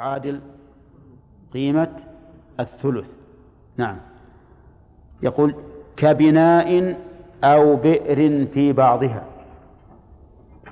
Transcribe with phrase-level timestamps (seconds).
[0.00, 0.40] تعادل
[1.52, 1.96] قيمة
[2.60, 3.06] الثلث.
[3.76, 3.96] نعم.
[5.22, 5.54] يقول
[5.96, 6.98] كبناء
[7.44, 9.24] أو بئر في بعضها.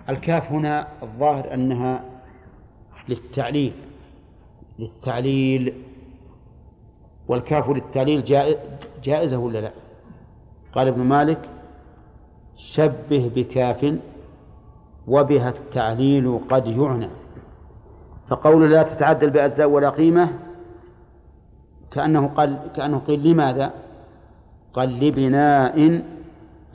[0.09, 2.05] الكاف هنا الظاهر أنها
[3.09, 3.73] للتعليل
[4.79, 5.75] للتعليل.
[7.29, 8.25] والكاف للتعليل
[9.03, 9.71] جائزة ولا لا؟
[10.73, 11.49] قال ابن مالك
[12.57, 13.99] شبه بكاف
[15.09, 17.09] وبها التعليل قد يعنى.
[18.29, 20.29] فقول لا تتعدل بأجزاء ولا قيمة
[21.91, 23.73] كأنه قال كأنه قيل لماذا؟
[24.73, 26.03] قال لبناء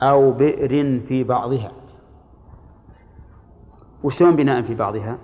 [0.02, 1.72] أو بئر في بعضها
[4.04, 5.18] وشلون بناء في بعضها؟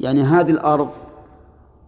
[0.00, 0.90] يعني هذه الأرض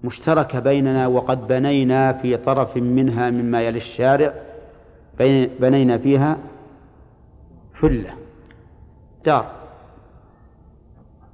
[0.05, 4.35] مشتركة بيننا وقد بنينا في طرف منها مما يلي الشارع
[5.61, 6.39] بنينا فيها
[7.81, 8.15] فلة
[9.25, 9.56] دار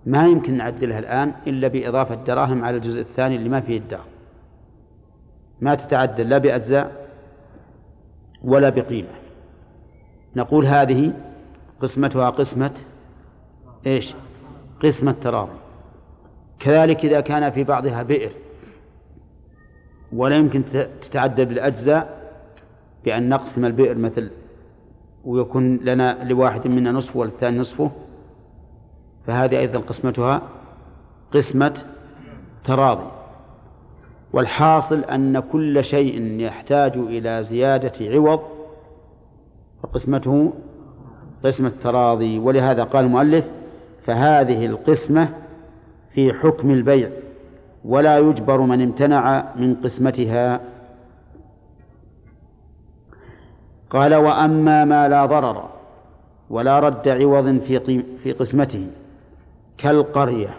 [0.07, 4.05] ما يمكن نعدلها الآن إلا بإضافة دراهم على الجزء الثاني اللي ما فيه الدار
[5.61, 7.09] ما تتعدل لا بأجزاء
[8.45, 9.09] ولا بقيمة.
[10.37, 11.13] نقول هذه
[11.81, 12.75] قسمتها قسمة
[13.87, 14.15] إيش؟
[14.83, 15.53] قسمة تراضي
[16.59, 18.33] كذلك إذا كان في بعضها بئر
[20.13, 20.65] ولا يمكن
[21.01, 22.33] تتعدل بالأجزاء
[23.05, 24.31] بأن نقسم البئر مثل
[25.25, 27.91] ويكون لنا لواحد منا نصف والثاني نصفه.
[29.27, 30.43] فهذه أيضا قسمتها
[31.33, 31.85] قسمة
[32.65, 33.07] تراضي.
[34.33, 38.41] والحاصل أن كل شيء يحتاج إلى زيادة عوض
[39.83, 40.53] فقسمته
[41.45, 42.39] قسمة تراضي.
[42.39, 43.45] ولهذا قال المؤلف
[44.07, 45.29] فهذه القسمة
[46.15, 47.11] في حكم البيع
[47.85, 50.61] ولا يجبر من امتنع من قسمتها.
[53.91, 55.71] قال وأما ما لا ضرر
[56.51, 58.87] ولا رد عوض في في قسمته.
[59.83, 60.55] كالقرية.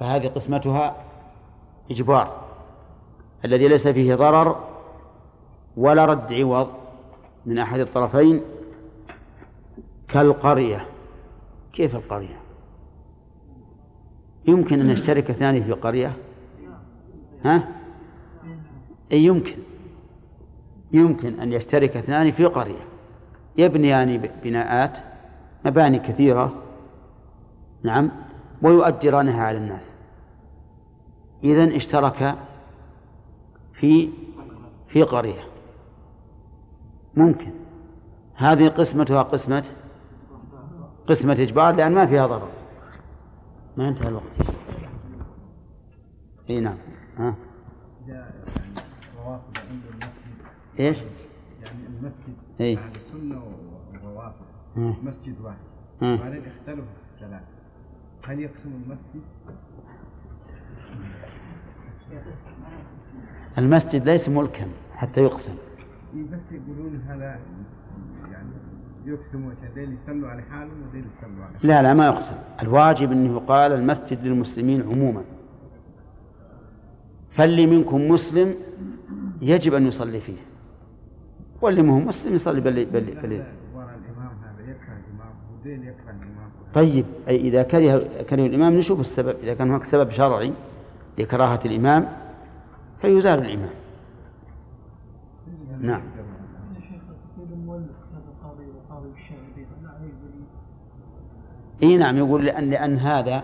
[0.00, 0.96] فهذه قسمتها
[1.90, 2.44] إجبار
[3.44, 4.64] الذي ليس فيه ضرر
[5.76, 6.70] ولا رد عوض
[7.46, 8.40] من أحد الطرفين
[10.08, 10.86] كالقرية.
[11.72, 12.40] كيف القرية؟
[14.46, 16.12] يمكن أن يشترك اثنان في قرية؟
[17.44, 17.68] ها؟
[19.12, 19.56] أي يمكن؟
[20.92, 22.84] يمكن أن يشترك اثنان في قرية.
[23.56, 24.98] يبنيان بناءات
[25.64, 26.63] مباني كثيرة
[27.84, 28.10] نعم
[28.62, 29.96] ويؤجرانها على الناس.
[31.44, 32.38] إذن اشترك
[33.72, 34.10] في
[34.88, 35.42] في قرية.
[37.16, 37.52] ممكن.
[38.34, 39.64] هذه قسمتها قسمة
[41.06, 42.50] قسمة إجبار لأن ما فيها ضرر.
[43.76, 44.24] ما انتهى الوقت.
[46.50, 46.78] إي نعم.
[47.18, 47.34] ها.
[50.80, 50.96] إيش؟
[51.62, 52.78] يعني المسجد إي.
[52.94, 53.42] السنة
[53.92, 54.44] والروافض
[54.76, 55.58] مسجد واحد.
[56.02, 57.40] وبعدين اختلفوا في الصلاه
[58.28, 59.22] هل يقسم المسجد؟
[63.58, 65.54] المسجد ليس ملكا حتى يقسم.
[66.14, 67.38] بس يقولون هذا
[68.32, 68.48] يعني
[69.04, 72.34] يقسموا عشان يصلوا على حالهم وديل يصلوا على لا لا ما يقسم.
[72.62, 75.24] الواجب أنه يقال المسجد للمسلمين عموما.
[77.30, 78.54] فاللي منكم مسلم
[79.42, 80.38] يجب أن يصلي فيه.
[81.62, 83.32] واللي ما هو مسلم يصلي بل بل بل.
[83.32, 83.44] الإمام
[84.42, 86.50] هذا يكره الإمام وديل يكره الإمام.
[86.74, 90.52] طيب أي إذا كره كره الإمام نشوف السبب إذا كان هناك سبب شرعي
[91.18, 92.08] لكراهة الإمام
[93.00, 93.70] فيزال الإمام.
[95.80, 96.02] نعم.
[101.82, 103.42] إي نعم يقول لأن لأن هذا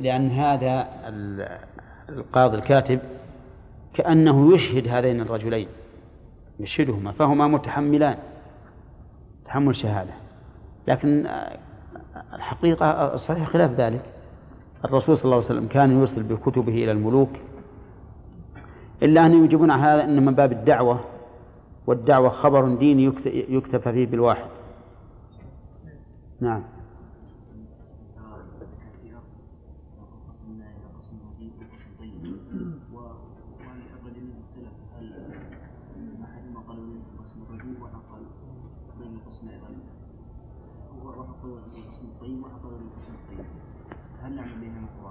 [0.00, 0.88] لأن هذا
[2.08, 3.00] القاضي الكاتب
[3.94, 5.68] كأنه يشهد هذين الرجلين
[6.60, 8.16] يشهدهما فهما متحملان
[9.46, 10.12] تحمل شهادة.
[10.88, 11.26] لكن
[12.32, 14.02] الحقيقة الصحيح خلاف ذلك.
[14.84, 17.30] الرسول صلى الله عليه وسلم كان يرسل بكتبه إلى الملوك
[19.02, 21.00] إلا ان يجيبون على هذا ان من باب الدعوة
[21.86, 24.46] والدعوة خبر ديني يكتفى فيه بالواحد.
[26.40, 26.62] نعم.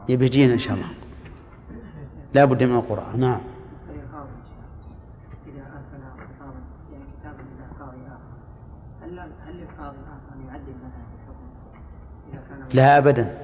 [0.10, 0.88] يبي إن شاء الله.
[2.34, 3.20] لا بد من القرآن.
[3.20, 3.42] نعم.
[12.74, 13.38] لا أبدا.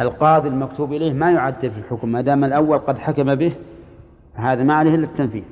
[0.00, 2.08] القاضي المكتوب إليه ما يعدل في الحكم.
[2.08, 3.56] ما دام الأول قد حكم به
[4.34, 5.42] هذا ما عليه إلا التنفيذ.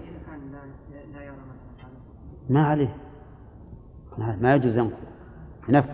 [2.50, 2.96] ما عليه.
[4.18, 4.78] ما يجوز
[5.68, 5.90] ينفذ.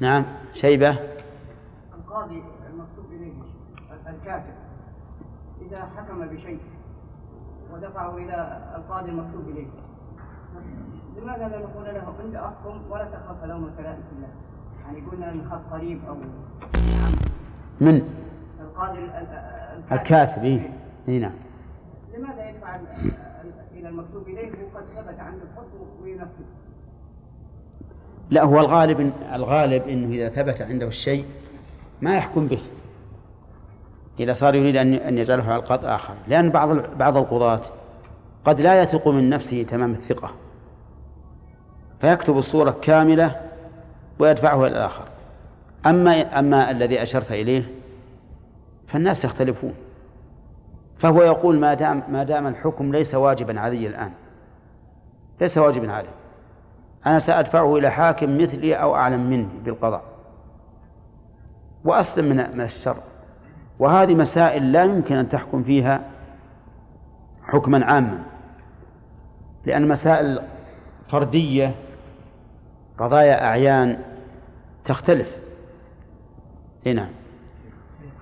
[0.00, 0.24] نعم.
[0.54, 1.09] شيبة.
[2.10, 2.42] القاضي
[2.72, 3.32] المكتوب إليه
[4.08, 4.54] الكاتب
[5.62, 6.60] إذا حكم بشيء
[7.72, 9.66] ودفعه إلى القاضي المكتوب إليه.
[11.16, 14.28] لماذا لا نقول له أنت أحكم ولا تخاف لوم كلام الله
[14.84, 16.14] يعني قلنا من خط قريب أو
[17.80, 18.02] من؟
[18.60, 19.10] القاضي
[19.92, 20.44] الكاتب.
[20.44, 20.70] إيه,
[21.08, 21.34] إيه نعم.
[22.14, 22.76] لماذا يدفع
[23.72, 26.44] إلى المكتوب إليه وقد ثبت عنده الحكم وينفذ
[28.30, 31.26] لا هو الغالب الغالب إنه إذا ثبت عنده الشيء
[32.00, 32.60] ما يحكم به.
[34.20, 36.14] إذا صار يريد أن يجعله على القاضي آخر.
[36.28, 36.68] لأن بعض
[36.98, 37.60] بعض القضاة
[38.44, 40.30] قد لا يثق من نفسه تمام الثقة.
[42.00, 43.36] فيكتب الصورة كاملة
[44.18, 45.04] ويدفعه إلى الآخر.
[45.86, 47.70] أما أما الذي أشرت إليه
[48.88, 49.74] فالناس يختلفون.
[50.98, 54.12] فهو يقول ما دام ما دام الحكم ليس واجبا علي الآن.
[55.40, 56.08] ليس واجبا علي.
[57.06, 60.02] أنا سأدفعه إلى حاكم مثلي أو أعلم مني بالقضاء.
[61.84, 62.96] وأسلم من من الشر.
[63.78, 66.10] وهذه مسائل لا يمكن أن تحكم فيها
[67.42, 68.22] حكما عاما.
[69.66, 70.42] لأن مسائل
[71.08, 71.74] فردية
[72.98, 74.02] قضايا أعيان
[74.84, 75.28] تختلف.
[76.86, 77.10] إيه نعم.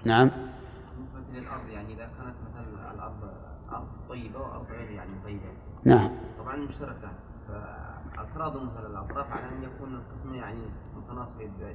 [0.05, 0.31] نعم.
[0.31, 3.31] بالنسبة للأرض يعني إذا كانت مثلا الأرض
[3.73, 5.53] أرض طيبة وأرض غير يعني طيبة
[5.85, 6.11] نعم.
[6.39, 7.09] طبعا مشتركة.
[7.49, 10.61] فأفراد مثلا الأطراف على أن يكون القسم يعني
[10.97, 11.33] متناصف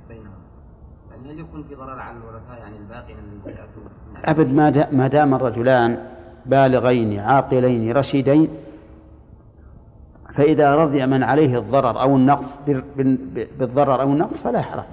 [0.09, 0.52] بينهم.
[1.25, 2.77] هل يكون في ضرر على الورثاء يعني
[4.25, 6.07] أبد ما ما دام الرجلان
[6.45, 8.49] بالغين عاقلين رشيدين
[10.33, 12.57] فإذا رضي من عليه الضرر أو النقص
[13.59, 14.83] بالضرر أو النقص فلا حرج.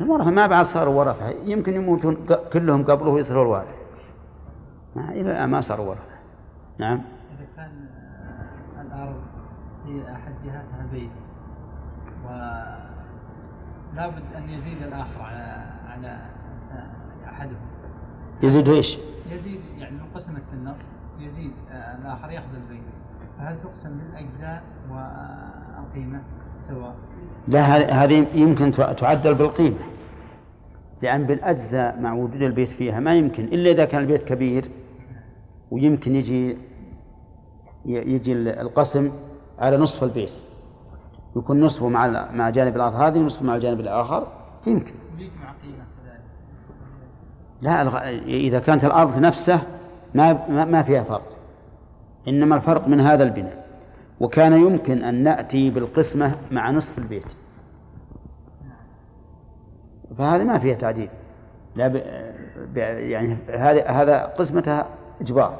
[0.00, 1.28] الورثة ما بعد صاروا ورثة.
[1.28, 2.16] يمكن يموتون
[2.52, 3.76] كلهم قبله ويصيروا الوارث.
[4.96, 6.02] إلى ما صاروا ورثة.
[6.78, 7.02] نعم.
[7.38, 7.70] إذا كان
[8.86, 9.20] الأرض
[9.84, 11.10] في أحد جهاتها بيت.
[12.26, 12.87] ولا
[14.06, 16.18] بد أن يزيد الآخر على على
[17.28, 17.60] أحدهم
[18.42, 18.98] يزيد إيش؟
[19.30, 20.76] يزيد يعني لو قسمت النص
[21.20, 22.82] يزيد الآخر يأخذ البيت
[23.38, 26.20] فهل تقسم بالأجزاء والقيمة
[26.68, 26.94] سواء؟
[27.48, 27.60] لا
[28.04, 29.78] هذه يمكن تعدل بالقيمة
[31.02, 34.70] لأن بالأجزاء مع وجود البيت فيها ما يمكن إلا إذا كان البيت كبير
[35.70, 36.56] ويمكن يجي
[37.86, 39.12] يجي القسم
[39.58, 40.30] على نصف البيت
[41.36, 44.26] يكون نصفه مع مع جانب الأرض هذه ونصفه مع الجانب الآخر
[44.66, 44.94] يمكن.
[47.62, 49.62] لا إذا كانت الأرض نفسه
[50.14, 51.36] ما ما فيها فرق.
[52.28, 53.66] إنما الفرق من هذا البناء.
[54.20, 57.32] وكان يمكن أن نأتي بالقسمة مع نصف البيت.
[60.18, 61.08] فهذا ما فيها تعديل.
[61.76, 62.02] لا ب...
[62.74, 62.76] ب...
[62.76, 64.86] يعني هذا هذا قسمتها
[65.20, 65.58] إجبار.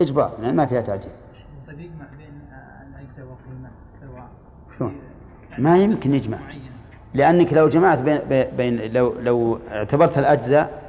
[0.00, 1.10] إجبار يعني ما فيها تعديل
[1.80, 2.42] يجمع بين
[2.88, 3.70] الأجزاء والقيمة
[4.00, 4.28] سواء
[4.78, 4.94] شلون؟
[5.58, 6.38] ما يمكن يجمع.
[7.14, 8.20] لأنك لو جمعت بين,
[8.56, 10.82] بين لو لو اعتبرت الأجزاء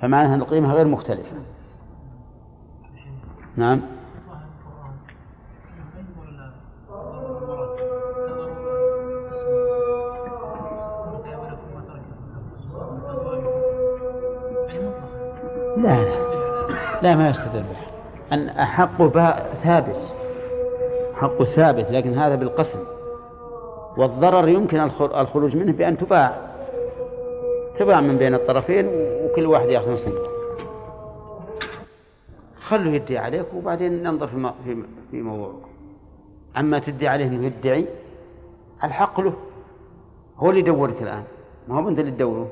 [0.00, 1.36] فمعناها أن القيمة غير مختلفة.
[3.56, 3.80] نعم.
[15.76, 16.26] لا لا.
[17.02, 17.76] لا ما يستدل به.
[18.32, 19.06] أن أحق
[19.56, 20.14] ثابت.
[21.14, 22.95] حق ثابت لكن هذا بالقسم.
[23.96, 26.46] والضرر يمكن الخروج منه بأن تباع.
[27.78, 28.86] تباع من بين الطرفين
[29.24, 30.28] وكل واحد يأخذ نصيبه
[32.60, 35.68] خلوا يدعي عليك وبعدين ننظر في في في موضوعكم.
[36.56, 37.86] أما تدعي عليه إنه يدعي
[38.84, 39.32] الحق له.
[40.38, 41.24] هو اللي يدورك الآن.
[41.68, 42.48] ما هو أنت اللي تدوره.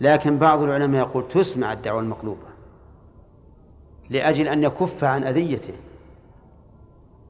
[0.00, 2.50] لكن بعض العلماء يقول تسمع الدعوة المقلوبة.
[4.10, 5.74] لأجل أن يكف عن أذيته.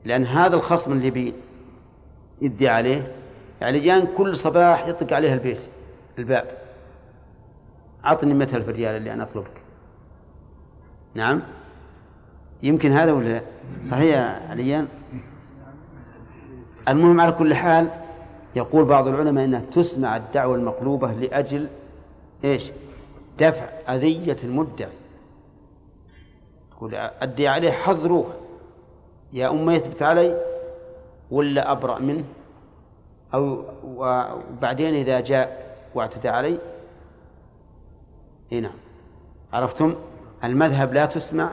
[0.04, 1.34] لأن هذا الخصم اللي بي
[2.40, 3.12] يدي عليه.
[3.60, 5.60] يعني جان كل صباح يطق عليه البيت
[6.18, 6.60] الباب.
[8.04, 9.60] أعطني مثل في الريال اللي أنا أطلبك
[11.14, 11.42] نعم؟
[12.62, 13.40] يمكن هذا ولا
[13.84, 14.88] صحيح يا عليان
[16.88, 17.90] المهم على كل حال
[18.56, 21.68] يقول بعض العلماء إنها تسمع الدعوة المقلوبة لأجل
[22.44, 22.70] إيش؟
[23.38, 24.90] دفع أذية المدعي.
[26.72, 28.34] يقول أدي عليه حظروه
[29.32, 30.40] يا اما يثبت علي
[31.30, 32.24] ولا أبرأ منه
[33.34, 36.58] أو وبعدين إذا جاء واعتدى علي
[38.52, 38.72] هنا نعم.
[39.52, 39.94] عرفتم؟
[40.44, 41.52] المذهب لا تسمع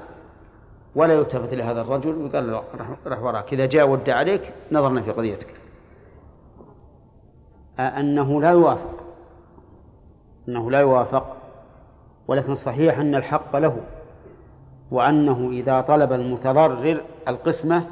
[0.96, 2.64] ولا يلتفت إلى هذا الرجل ويقال له
[3.08, 3.54] رح وراك.
[3.54, 5.48] إذا جاء ودع عليك نظرنا في قضيتك.
[7.80, 8.98] أنه لا يوافق.
[10.50, 11.38] أنه لا يوافق
[12.28, 13.78] ولكن صحيح أن الحق له
[14.92, 17.86] وأنه إذا طلب المتضرر القسمة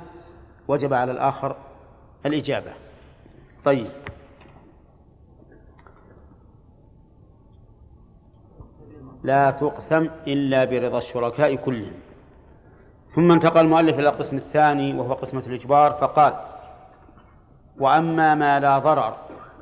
[0.68, 1.56] وجب على الآخر
[2.26, 2.74] الإجابة.
[3.66, 3.88] طيب.
[9.24, 11.94] لا تقسم إلا برضا الشركاء كلهم.
[13.16, 16.34] ثم انتقل المؤلف إلى القسم الثاني وهو قسمة الإجبار فقال
[17.80, 19.18] وأما ما لا ضرر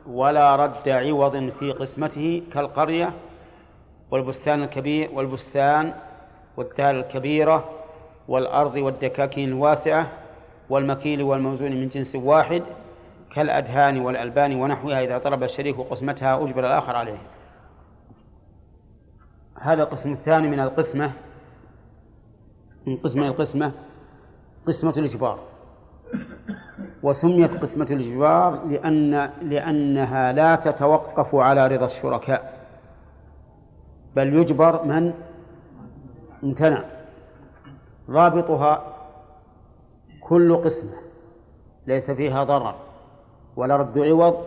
[0.08, 3.14] ولا رد عوض في قسمته كالقرية
[4.12, 5.94] والبستان الكبير والبستان
[6.58, 7.70] والدار الكبيرة
[8.28, 10.08] والأرض والدكاكين الواسعة
[10.70, 12.64] والمكيل والموزون من جنس واحد
[13.36, 17.18] كالأدهان والألبان ونحوها إذا طلب الشريك قسمتها أجبر الآخر عليه.
[19.62, 21.12] هذا القسم الثاني من القسمة
[22.88, 23.72] من قسمة القسمة
[24.68, 25.40] قسمة الإجبار.
[27.04, 32.54] وسميت قسمة الإجبار لأن لأنها لا تتوقف على رضا الشركاء
[34.16, 35.14] بل يجبر من
[36.44, 36.84] امتنع.
[38.10, 38.93] رابطها
[40.28, 40.98] كل قسمة
[41.88, 42.76] ليس فيها ضرر
[43.56, 44.46] ولا رد عوض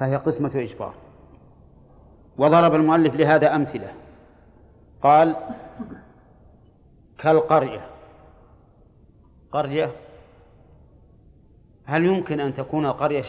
[0.00, 0.94] فهي قسمة إجبار.
[2.38, 3.92] وضرب المؤلف لهذا أمثلة.
[5.02, 5.36] قال
[7.18, 7.86] كالقرية.
[9.52, 9.90] قرية
[11.84, 13.24] هل يمكن أن تكون القرية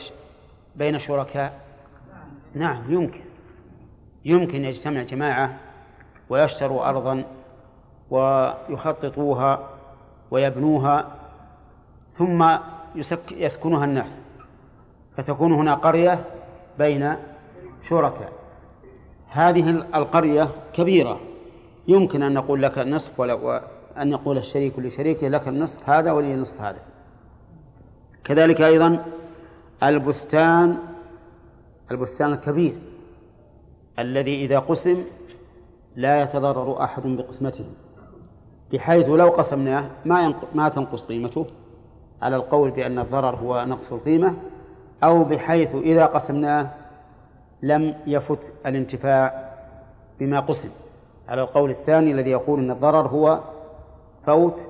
[0.76, 1.60] بين شركاء؟
[2.54, 3.24] نعم يمكن.
[4.26, 5.60] يمكن يجتمع جماعة
[6.30, 7.24] ويشتروا أرضا
[8.10, 9.70] ويخططوها
[10.32, 11.23] ويبنوها
[12.14, 12.58] ثم
[13.32, 14.22] يسكنها الناس.
[15.18, 16.26] فتكون هنا قرية
[16.78, 17.16] بين
[17.82, 18.32] شركاء.
[19.28, 21.20] هذه القرية كبيرة.
[21.88, 23.62] يمكن أن نقول لك النصف ولا
[23.98, 26.80] أن يقول الشريك لشريكه لك النصف هذا ولي النصف هذا.
[28.24, 29.06] كذلك أيضا
[29.84, 30.78] البستان
[31.92, 32.74] البستان الكبير
[34.00, 35.04] الذي إذا قسم
[35.96, 37.66] لا يتضرر أحد بقسمته
[38.74, 41.46] بحيث لو قسمناه ما ما تنقص قيمته.
[42.24, 44.36] على القول بأن الضرر هو نقص القيمة
[45.04, 46.70] أو بحيث إذا قسمناه
[47.64, 49.54] لم يفت الانتفاع
[50.20, 50.70] بما قسم.
[51.28, 53.40] على القول الثاني الذي يقول أن الضرر هو
[54.26, 54.68] فوت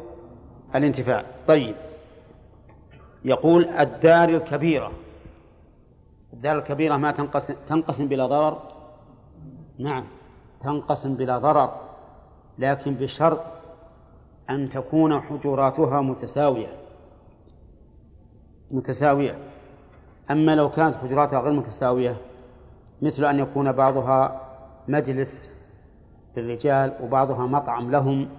[0.75, 1.23] الانتفاع.
[1.47, 1.75] طيب.
[3.25, 4.91] يقول الدار الكبيرة.
[6.33, 8.57] الدار الكبيرة ما تنقسم تنقسم بلا ضرر؟
[9.77, 10.03] نعم
[10.63, 11.69] تنقسم بلا ضرر
[12.59, 13.41] لكن بشرط
[14.49, 16.82] أن تكون حجراتها متساوية.
[18.73, 19.37] متساوية.
[20.31, 22.15] أما لو كانت حجراتها غير متساوية
[23.01, 24.41] مثل أن يكون بعضها
[24.87, 25.49] مجلس
[26.37, 28.29] للرجال وبعضها مطعم لهم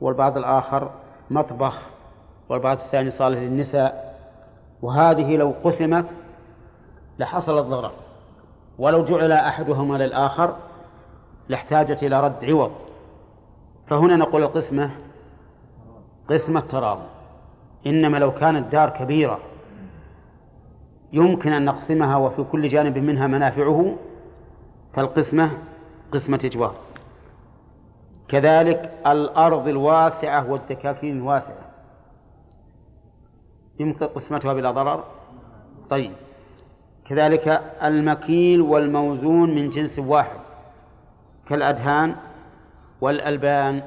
[0.00, 0.90] والبعض الآخر
[1.30, 1.82] مطبخ
[2.48, 4.10] والبعض الثاني صالح للنساء.
[4.82, 6.06] وهذه لو قسمت
[7.18, 7.92] لحصل الضرر.
[8.78, 10.56] ولو جعل أحدهما للآخر
[11.48, 12.70] لاحتاجت إلى رد عوض.
[13.86, 14.90] فهنا نقول القسمة
[16.30, 17.02] قسمة تراضي
[17.86, 19.38] إنما لو كانت دار كبيرة
[21.12, 23.96] يمكن أن نقسمها وفي كل جانب منها منافعه
[24.94, 25.50] فالقسمة
[26.12, 26.74] قسمة إجبار.
[28.28, 31.70] كذلك الأرض الواسعة والدكاكين الواسعة.
[33.80, 35.04] يمكن قسمتها بلا ضرر؟
[35.90, 36.12] طيب.
[37.04, 40.40] كذلك المكيل والموزون من جنس واحد
[41.48, 42.16] كالأدهان
[43.00, 43.82] والألبان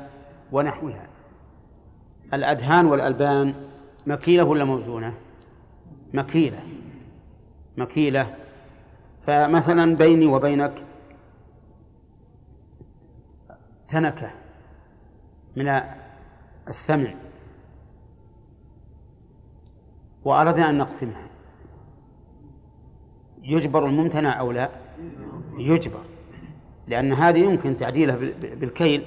[0.51, 1.08] ونحوها.
[2.34, 3.53] الأدهان والألبان
[4.08, 5.13] مكيلة ولا موزونة؟
[6.13, 6.60] مكيلة.
[7.77, 8.36] مكيلة.
[9.27, 10.74] فمثلا بيني وبينك
[13.89, 14.32] تنكة
[15.58, 15.82] من
[16.68, 17.13] السمع
[20.25, 21.27] وأردنا أن نقسمها.
[23.44, 24.70] يجبر الممتنع أو لا؟
[25.58, 26.03] يجبر
[26.88, 29.06] لأن هذه يمكن تعديلها بالكيل.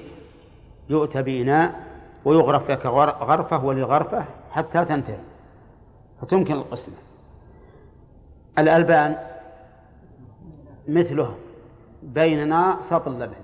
[0.89, 1.87] يؤتى بإناء
[2.25, 5.23] ويغرف لك غرفة ولغرفة حتى تنتهي.
[6.21, 6.95] فتمكن القسمة.
[8.59, 9.17] الألبان
[10.87, 11.35] مثله
[12.03, 13.35] بيننا سطل لبن.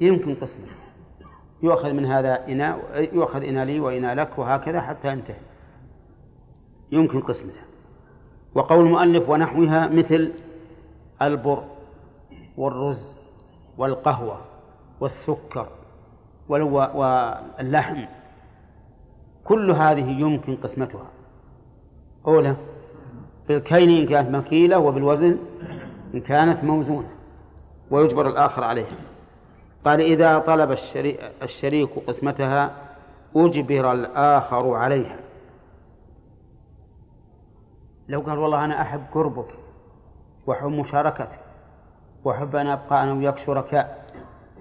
[0.00, 0.66] يمكن قسمه
[1.62, 5.36] يؤخذ من هذا إناء يؤخذ إناء لي وإناء لك وهكذا حتى ينتهي.
[6.92, 7.60] يمكن قسمته.
[8.54, 10.32] وقول المؤلف ونحوها مثل
[11.22, 11.64] البر
[12.56, 13.14] والرز
[13.78, 14.40] والقهوة
[15.00, 15.68] والسكر
[16.48, 18.04] واللحم.
[19.44, 21.06] كل هذه يمكن قسمتها.
[22.26, 22.56] أولى
[23.48, 25.38] بالكيل إن كانت مكيلة وبالوزن
[26.14, 27.08] إن كانت موزونة
[27.90, 28.96] ويجبر الآخر عليها.
[29.84, 30.76] قال إذا طلب
[31.42, 32.70] الشريك قسمتها
[33.36, 35.16] أجبر الآخر عليها.
[38.08, 39.48] لو قال والله أنا أحب قربك
[40.46, 41.40] وأحب مشاركتك
[42.24, 44.06] وأحب أن أبقى أنا وياك شركاء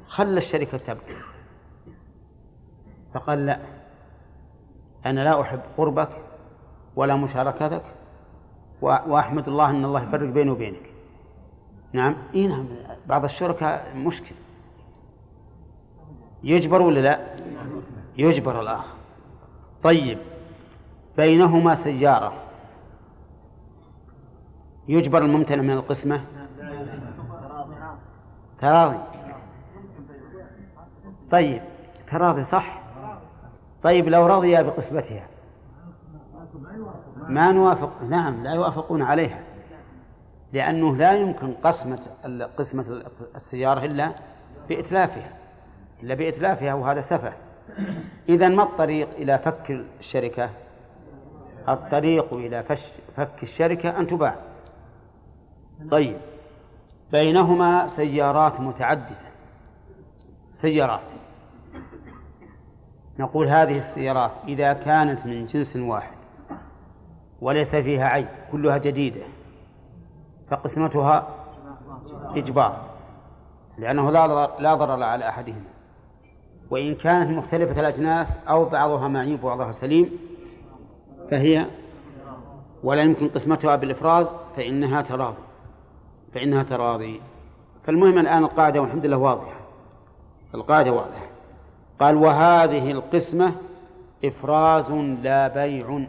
[0.08, 1.15] خل الشركة تبقى.
[3.13, 3.60] فقال لا
[5.06, 6.10] أنا لا أحب قربك
[6.96, 7.84] ولا مشاركتك
[8.82, 10.90] وأحمد الله أن الله يفرق بيني وبينك.
[11.94, 12.16] نعم.
[12.34, 12.66] إيه نعم.
[13.08, 14.36] بعض الشركاء مشكل
[16.44, 17.36] يجبر ولا لا؟
[18.18, 18.96] يجبر الآخر.
[19.84, 20.18] طيب.
[21.18, 22.34] بينهما سيارة.
[24.88, 26.22] يجبر الممتنع من القسمة؟
[28.62, 28.98] تراضي.
[31.32, 31.62] طيب.
[32.12, 32.82] تراضي صح؟
[33.84, 35.37] طيب لو رضي بقسمتها.
[37.30, 39.40] ما نوافق نعم لا يوافقون عليها.
[40.54, 42.08] لأنه لا يمكن قسمة
[42.58, 43.04] قسمة
[43.36, 44.16] السيارة إلا
[44.70, 45.34] بإتلافها
[46.04, 47.34] إلا بإتلافها وهذا سفه.
[48.30, 50.50] إذا ما الطريق إلى فك الشركة؟
[51.70, 54.36] الطريق إلى فش فك الشركة أن تباع.
[55.92, 56.18] طيب
[57.12, 59.28] بينهما سيارات متعددة.
[60.54, 61.02] سيارات.
[63.20, 66.17] نقول هذه السيارات إذا كانت من جنس واحد
[67.41, 69.22] وليس فيها عيب كلها جديدة.
[70.50, 71.27] فقسمتها
[72.36, 72.82] إجبار
[73.77, 74.27] لأنه لا
[74.60, 75.62] لا ضرر على أحدهما.
[76.70, 80.10] وإن كانت مختلفة الأجناس أو بعضها معيب وبعضها سليم
[81.32, 81.65] فهي
[82.84, 85.44] ولا يمكن قسمتها بالإفراز فإنها تراضي.
[86.34, 87.22] فإنها تراضي.
[87.84, 89.60] فالمهم الآن القاعدة والحمد لله واضحة.
[90.56, 91.25] القاعدة واضحة.
[92.00, 93.51] قال وهذه القسمة
[94.25, 94.91] إفراز
[95.22, 96.06] لا بيع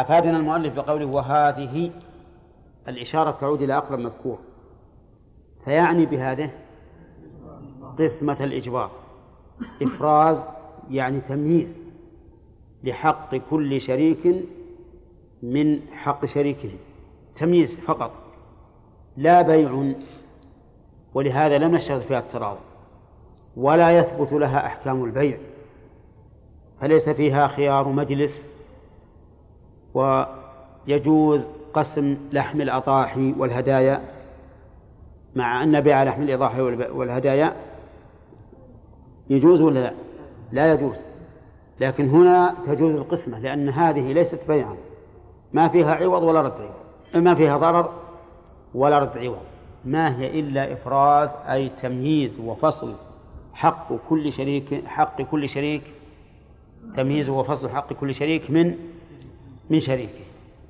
[0.00, 1.90] أفادنا المؤلف بقوله وهذه
[2.88, 4.38] الإشارة تعود إلى أقرب مذكور.
[5.64, 6.50] فيعني بهذه
[7.98, 8.90] قسمة الإجبار.
[9.82, 10.48] إفراز
[10.90, 11.78] يعني تمييز
[12.84, 14.46] لحق كل شريك
[15.42, 16.70] من حق شريكه.
[17.36, 18.12] تمييز فقط
[19.16, 19.94] لا بيع
[21.14, 22.60] ولهذا لم نشترط فيها التراضي
[23.56, 25.38] ولا يثبت لها أحكام البيع
[26.80, 28.48] فليس فيها خيار مجلس
[29.98, 34.00] ويجوز قسم لحم الأضاحي والهدايا
[35.36, 37.56] مع أن بيع لحم الأضاحي والهدايا
[39.30, 39.92] يجوز ولا لا؟
[40.52, 40.96] لا يجوز.
[41.80, 44.76] لكن هنا تجوز القسمة لأن هذه ليست بيعا.
[45.52, 47.24] ما فيها عوض ولا رد عوض.
[47.24, 47.90] ما فيها ضرر
[48.74, 49.42] ولا رد عوض.
[49.84, 52.94] ما هي إلا إفراز أي تمييز وفصل
[53.52, 55.82] حق كل شريك حق كل شريك
[56.96, 58.74] تمييز وفصل حق كل شريك من
[59.70, 60.24] من شريكه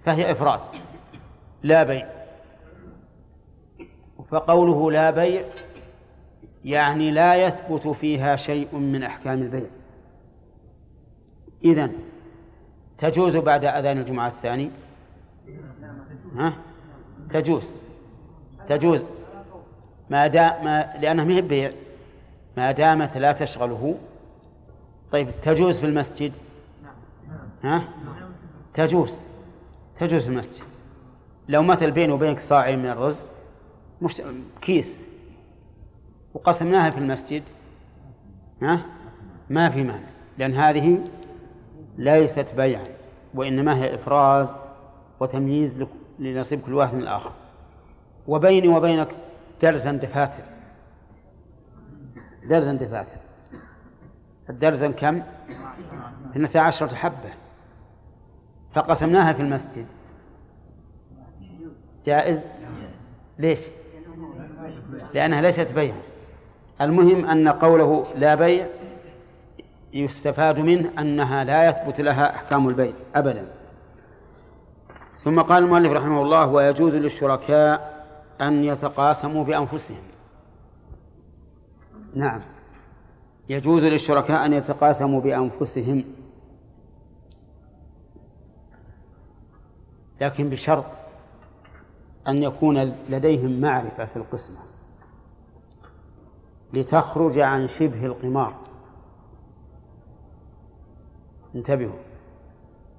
[0.04, 0.68] فهي إفراز
[1.62, 2.08] لا بيع.
[4.30, 5.44] فقوله لا بيع
[6.64, 9.66] يعني لا يثبت فيها شيء من أحكام البيع.
[11.64, 11.92] إذن
[12.98, 14.70] تجوز بعد أذان الجمعة الثاني؟
[16.34, 16.52] ها؟
[17.30, 17.72] تجوز.
[18.68, 19.04] تجوز.
[20.11, 21.70] ما دام ما لأنها ما بيع.
[22.56, 23.98] ما دامت لا تشغله.
[25.12, 26.32] طيب تجوز في المسجد؟
[27.64, 27.84] ها؟
[28.74, 29.12] تجوز
[30.00, 30.64] تجوز في المسجد.
[31.48, 33.28] لو مثل بيني وبينك صاع من الرز
[34.02, 34.22] مش
[34.61, 35.00] كيس.
[36.35, 37.42] وقسمناها في المسجد
[38.62, 38.87] ها؟
[39.50, 41.04] ما في مانع لأن هذه
[41.98, 42.85] ليست بيعا
[43.35, 44.48] وإنما هي إفراز
[45.20, 45.85] وتمييز
[46.18, 47.33] لنصيب كل واحد من الآخر.
[48.26, 49.09] وبيني وبينك
[49.62, 50.44] درزا دفاتر
[52.44, 53.16] درزا دفاتر
[54.50, 55.22] الدرزن كم؟
[56.31, 57.33] اثنتا عشرة حبة.
[58.79, 59.87] فقسمناها في المسجد.
[62.07, 62.43] جائز؟
[63.38, 63.61] ليش؟
[65.14, 65.95] لأنها ليست بيع.
[66.81, 68.67] المهم أن قوله لا بيع
[69.93, 73.47] يستفاد منه أنها لا يثبت لها أحكام البيع أبدا.
[75.25, 78.05] ثم قال المؤلف رحمه الله ويجوز للشركاء
[78.41, 80.03] أن يتقاسموا بأنفسهم.
[82.14, 82.41] نعم.
[83.49, 86.05] يجوز للشركاء أن يتقاسموا بأنفسهم.
[90.20, 90.85] لكن بشرط
[92.28, 94.59] أن يكون لديهم معرفة في القسمة
[96.72, 98.54] لتخرج عن شبه القمار.
[101.54, 101.98] انتبهوا.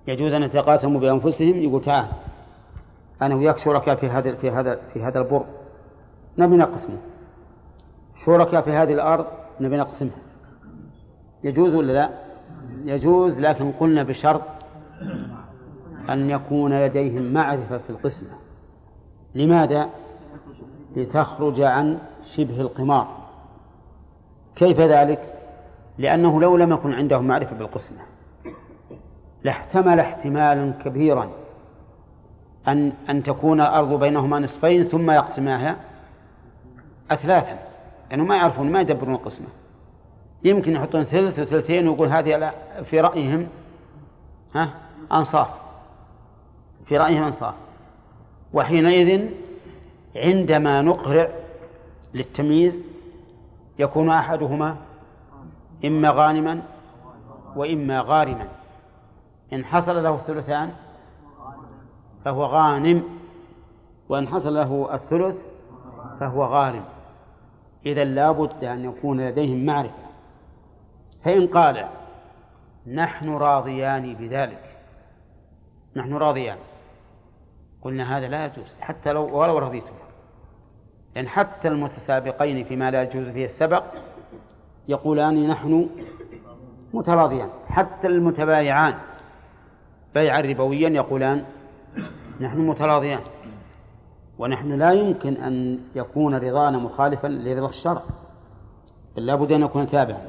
[0.07, 2.07] يجوز أن يتقاسموا بأنفسهم؟ يقول تعال
[3.21, 5.45] أنا وياك شركاء في هذا في هذا في هذا البر.
[6.37, 6.97] نبي نقسمه.
[8.15, 9.25] شركاء في هذه الأرض
[9.59, 10.19] نبي نقسمها.
[11.43, 12.09] يجوز ولا لا؟
[12.83, 14.41] يجوز لكن قلنا بشرط
[16.09, 18.29] أن يكون لديهم معرفة في القسمة.
[19.35, 19.89] لماذا؟
[20.95, 23.07] لتخرج عن شبه القمار.
[24.55, 25.33] كيف ذلك؟
[25.97, 27.99] لأنه لو لم يكن عندهم معرفة بالقسمة
[29.43, 31.29] لاحتمل احتمالا كبيرا
[32.67, 35.75] أن أن تكون الأرض بينهما نصفين ثم يقسماها
[37.11, 37.59] أثلاثا.
[38.09, 39.47] لأنهم ما يعرفون ما يدبرون القسمة.
[40.43, 42.53] يمكن يحطون ثلث وثلثين ويقول هذه
[42.89, 43.47] في رأيهم
[44.55, 44.73] ها
[45.11, 45.68] أنصاف.
[46.89, 47.53] في رأيهم أنصاف
[48.53, 49.29] وحينئذ
[50.15, 51.29] عندما نقرع
[52.13, 52.81] للتمييز
[53.79, 54.77] يكون أحدهما
[55.85, 56.61] إما غانما
[57.55, 58.47] وإما غارما.
[59.53, 60.71] إن حصل له الثلثان
[62.25, 63.03] فهو غانم
[64.09, 65.37] وإن حصل له الثلث
[66.19, 66.83] فهو غارم.
[67.85, 70.09] إذا لا بد أن يكون لديهم معرفة.
[71.23, 71.87] فإن قال
[72.87, 74.77] نحن راضيان بذلك
[75.95, 76.57] نحن راضيان.
[77.81, 79.93] قلنا هذا لا يجوز حتى لو ولو رضيتم.
[81.15, 83.83] لأن حتى المتسابقين فيما لا يجوز فيه السبق
[84.87, 85.89] يقولان نحن
[86.93, 87.49] متراضيان.
[87.67, 88.93] حتى المتبايعان
[90.13, 91.45] بيعا ربويا يقولان
[92.41, 93.21] نحن متراضيان.
[94.39, 98.01] ونحن لا يمكن أن يكون رضانا مخالفا لرضا الشرع
[99.15, 100.21] بل لابد أن يكون تابعا.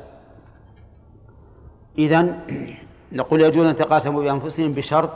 [1.99, 2.41] إذن
[3.13, 5.11] نقول يجوز أن يتقاسموا بأنفسهم بشرط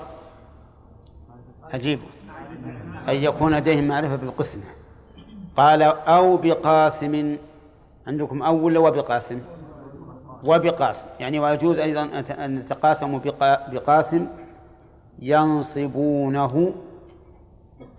[1.72, 2.00] عجيب.
[3.08, 4.62] أن يكون لديهم معرفة بالقسمة.
[5.56, 7.36] قال أو بقاسم
[8.06, 9.40] عندكم أو ولا وبقاسم؟
[10.44, 11.04] وبقاسم.
[11.20, 13.20] يعني ويجوز أيضا أن يتقاسموا
[13.72, 14.26] بقاسم
[15.18, 16.74] ينصبونه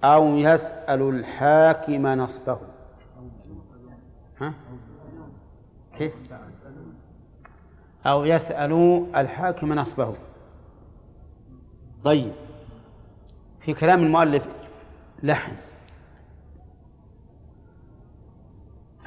[0.04, 2.58] أو يسأل الحاكم نصبه.
[4.42, 4.54] ها؟
[5.98, 6.14] كيف؟
[8.06, 10.14] أو يسأل الحاكم نصبه.
[12.04, 12.32] طيب.
[13.60, 14.48] في كلام المؤلف
[15.24, 15.52] لحن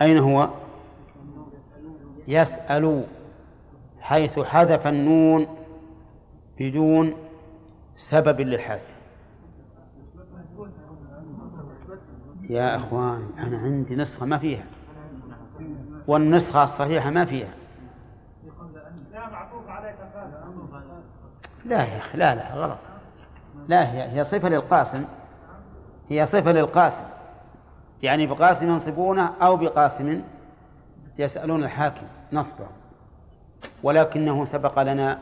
[0.01, 0.49] أين هو؟
[2.29, 3.05] يسأل
[4.01, 5.47] حيث حذف النون
[6.61, 7.15] بدون
[7.97, 8.99] سبب للحذف.
[12.51, 14.65] يا أخوان أنا عندي نسخة ما فيها.
[16.07, 17.55] والنسخة الصحيحة ما فيها.
[21.65, 22.79] لا يا أخي لا لا غلط.
[23.69, 25.05] لا هي هي صفة للقاسم.
[26.09, 27.05] هي صفة للقاسم.
[28.03, 30.23] يعني بقاسم ينصبونه أو بقاسم
[31.19, 32.67] يسألون الحاكم نصبه.
[33.83, 35.19] ولكنه سبق لنا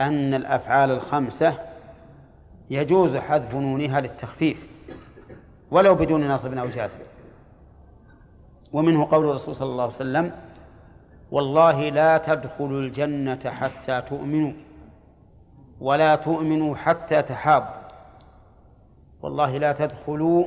[0.00, 1.54] أن الأفعال الخمسة
[2.70, 4.66] يجوز حذف نونها للتخفيف
[5.70, 6.98] ولو بدون نصب أو جازم
[8.72, 10.32] ومنه قول الرسول صلى الله عليه وسلم
[11.30, 14.52] والله لا تدخلوا الجنة حتى تؤمنوا
[15.80, 17.77] ولا تؤمنوا حتى تحابوا.
[19.22, 20.46] والله لا تدخلوا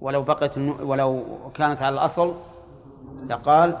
[0.00, 1.24] ولو بقت ولو
[1.54, 2.34] كانت على الأصل
[3.26, 3.78] لقال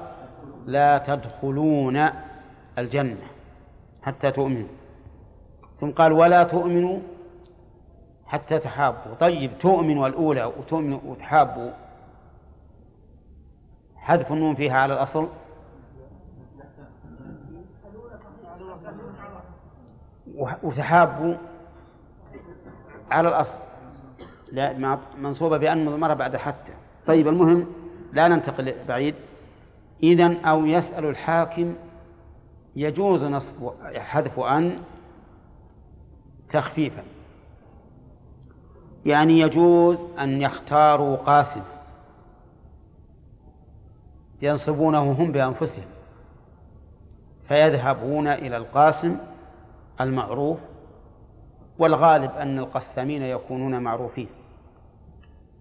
[0.66, 2.08] لا تدخلون
[2.78, 3.26] الجنة
[4.02, 4.68] حتى تؤمنوا.
[5.80, 6.98] ثم قال ولا تؤمنوا
[8.26, 9.14] حتى تحابوا.
[9.20, 11.70] طيب تؤمنوا الأولى وتؤمنوا وتحابوا.
[13.96, 15.28] حذف النون فيها على الأصل.
[20.62, 21.34] وتحابوا.
[23.10, 23.58] على الأصل.
[24.52, 26.72] لا منصوبة بأن مضمرة بعد حتى.
[27.06, 27.66] طيب المهم
[28.12, 29.14] لا ننتقل بعيد.
[30.02, 31.74] إذن أو يسأل الحاكم
[32.76, 34.78] يجوز نصب حذف أن
[36.50, 37.02] تخفيفا.
[39.06, 41.62] يعني يجوز أن يختاروا قاسم.
[44.42, 45.84] ينصبونه هم بأنفسهم.
[47.48, 49.16] فيذهبون إلى القاسم
[50.00, 50.58] المعروف
[51.78, 54.28] والغالب أن القسامين يكونون معروفين.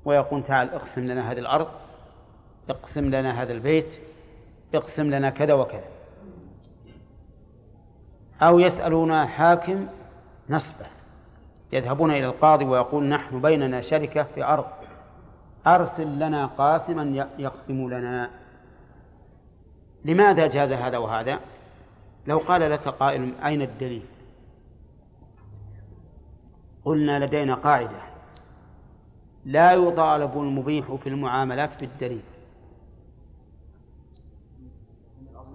[0.06, 1.67] ويقول تعال اقسم لنا هذه الأرض
[2.69, 3.99] اقسم لنا هذا البيت
[4.75, 5.88] اقسم لنا كذا وكذا.
[8.41, 9.88] أو يسألون حاكم
[10.49, 10.86] نصبه.
[11.71, 14.65] يذهبون إلى القاضي ويقول نحن بيننا شركة في أرض.
[15.67, 18.30] أرسل لنا قاسما يقسم لنا.
[20.06, 21.39] لماذا جاز هذا وهذا؟
[22.28, 24.06] لو قال لك قائل أين الدليل؟
[26.86, 27.98] قلنا لدينا قاعدة.
[29.45, 32.21] لا يطالب المبيح في المعاملات بالدليل.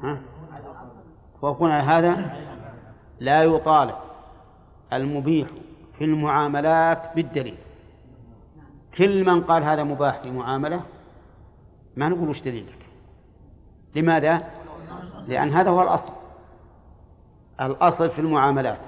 [0.03, 0.21] ها؟
[1.43, 2.37] وقلنا هذا؟
[3.21, 3.95] لا يطالب
[4.93, 5.49] المبيح
[5.99, 7.59] في المعاملات بالدليل.
[8.99, 10.83] كل من قال هذا مباح في معاملة
[11.97, 12.87] ما نقول وش دليلك؟
[13.95, 14.51] لماذا؟
[15.29, 16.13] لأن هذا هو الأصل.
[17.61, 18.81] الأصل في المعاملات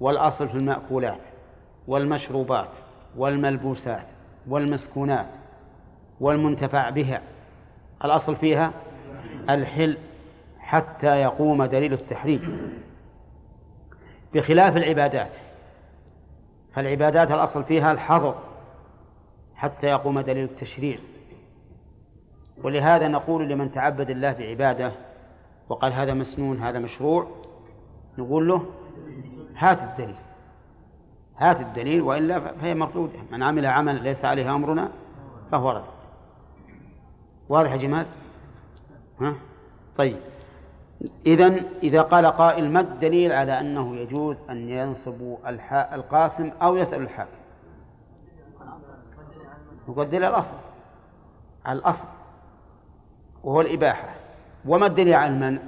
[0.00, 1.31] والأصل في المأكولات.
[1.86, 2.68] والمشروبات
[3.16, 4.06] والملبوسات
[4.48, 5.36] والمسكونات
[6.20, 7.22] والمنتفع بها.
[8.04, 8.72] الأصل فيها
[9.50, 9.98] الحل
[10.58, 12.72] حتى يقوم دليل التحريم.
[14.34, 15.36] بخلاف العبادات
[16.74, 18.34] فالعبادات الأصل فيها الحظر
[19.54, 20.98] حتى يقوم دليل التشريع.
[22.62, 24.92] ولهذا نقول لمن تعبد الله بعبادة
[25.68, 27.26] وقال هذا مسنون هذا مشروع
[28.18, 28.66] نقول له
[29.56, 30.16] هات الدليل.
[31.38, 33.18] هات الدليل وإلا فهي مردودة.
[33.30, 34.90] من عمل عملا ليس عليه أمرنا
[35.50, 35.84] فهو رد.
[37.48, 38.06] واضح يا جمال
[39.20, 39.34] ها؟
[39.98, 40.16] طيب.
[41.26, 45.36] إذا إذا قال قائل ما الدليل على أنه يجوز أن ينصب
[45.92, 47.30] القاسم أو يسأل الحاكم؟
[49.88, 50.54] يقدر الأصل.
[51.68, 52.08] الأصل
[53.44, 54.14] وهو الإباحة.
[54.66, 55.60] وما الدليل على المنع؟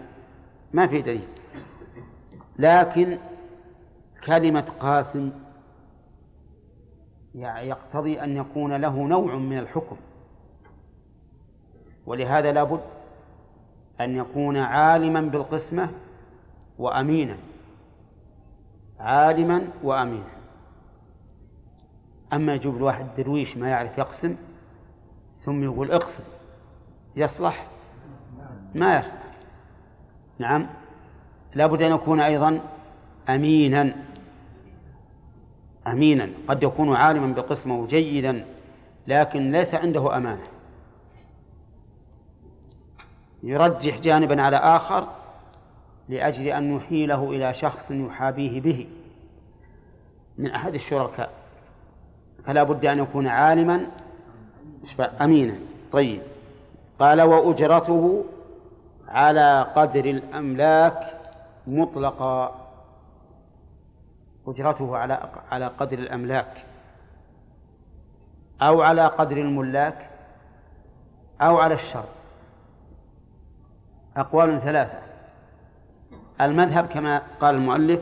[0.73, 1.29] ما في دليل.
[2.59, 3.19] لكن
[4.27, 5.31] كلمة قاسم
[7.35, 9.97] يقتضي أن يكون له نوع من الحكم.
[12.07, 12.81] ولهذا لابد
[14.01, 15.91] أن يكون عالما بالقسمة
[16.79, 17.37] وأمينا.
[19.01, 20.35] عالما وأمينا.
[22.33, 24.37] أما يجيب الواحد درويش ما يعرف يقسم
[25.45, 26.25] ثم يقول اقسم.
[27.17, 27.67] يصلح؟
[28.75, 29.35] ما يصلح.
[30.39, 30.67] نعم.
[31.55, 32.61] لابد أن يكون أيضا
[33.29, 34.04] أمينا.
[35.87, 38.47] أمينا قد يكون عالما بقسمه جيدا
[39.07, 40.45] لكن ليس عنده أمانة.
[43.43, 45.09] يرجح جانبا على آخر
[46.09, 48.87] لأجل أن يحيله إلى شخص يحابيه به
[50.39, 51.31] من أحد الشركاء.
[52.47, 53.87] فلا بد أن يكون عالما
[55.01, 55.55] أمينا.
[55.93, 56.23] طيب.
[56.99, 58.25] قال وأجرته
[59.09, 61.21] على قدر الأملاك
[61.67, 62.64] مطلقا.
[64.47, 66.65] أجرته على على قدر الأملاك.
[68.63, 70.11] أو على قدر الملاك.
[71.41, 72.05] أو على الشر.
[74.17, 74.99] أقوال ثلاثة.
[76.41, 78.01] المذهب كما قال المؤلف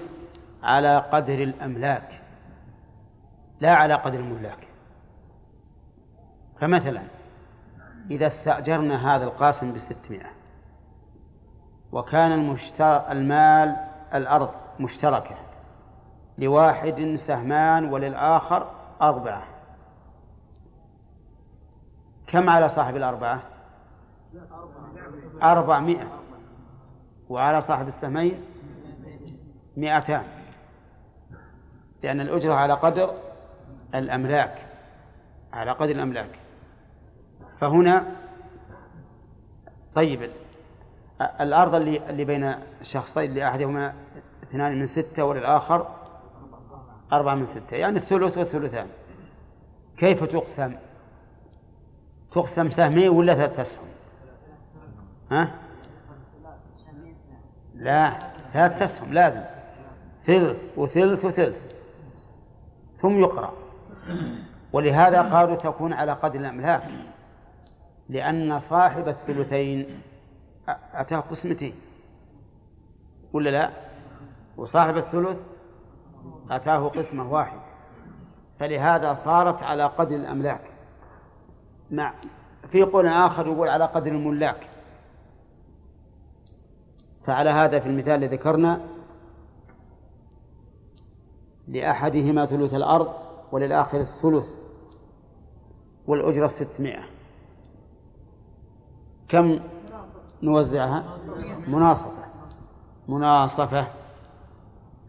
[0.62, 2.20] على قدر الأملاك
[3.60, 4.68] لا على قدر الملاك.
[6.60, 7.02] فمثلا
[8.10, 10.30] إذا استأجرنا هذا القاسم بستمائة
[11.92, 13.76] وكان المشتر المال
[14.14, 14.50] الأرض
[14.80, 15.36] مشتركة
[16.38, 18.70] لواحد سهمان وللآخر
[19.02, 19.42] أربعة.
[22.26, 23.42] كم على صاحب الأربعة؟
[25.42, 26.08] أربعمائة.
[27.28, 28.44] وعلى صاحب السهمين؟
[29.76, 30.22] مئتان
[32.02, 33.14] لأن الأجرة على قدر
[33.94, 34.66] الأملاك
[35.52, 36.38] على قدر الأملاك.
[37.60, 38.04] فهنا
[39.94, 40.30] طيب
[41.40, 43.94] الأرض اللي اللي بين الشخصين لأحدهما
[44.42, 46.01] اثنان من ستة وللآخر
[47.12, 48.86] أربعة من ستة يعني الثلث والثلثان
[49.96, 50.74] كيف تقسم؟
[52.32, 53.86] تقسم سهمين ولا ثلاثة أسهم؟
[55.30, 55.54] ها؟
[57.74, 58.18] لا
[58.52, 59.42] ثلاثة أسهم لازم
[60.22, 61.56] ثلث وثلث وثلث
[63.02, 63.52] ثم يقرأ
[64.72, 66.82] ولهذا قالوا تكون على قدر الأملاك
[68.08, 70.00] لأن صاحب الثلثين
[70.94, 71.74] أتاه قسمتين
[73.32, 73.70] ولا لا؟
[74.56, 75.38] وصاحب الثلث
[76.50, 77.60] أتاه قسمة واحدة
[78.58, 80.60] فلهذا صارت على قدر الأملاك.
[81.90, 82.14] مع
[82.70, 84.68] في قول آخر يقول على قدر الملاك.
[87.24, 88.80] فعلى هذا في المثال الذي ذكرنا
[91.68, 93.14] لأحدهما ثلث الأرض
[93.52, 94.54] وللآخر الثلث
[96.06, 97.04] والأجرة ستمائة.
[99.28, 99.60] كم
[100.42, 101.18] نوزعها؟
[101.68, 102.24] مناصفة.
[103.08, 104.01] مناصفة.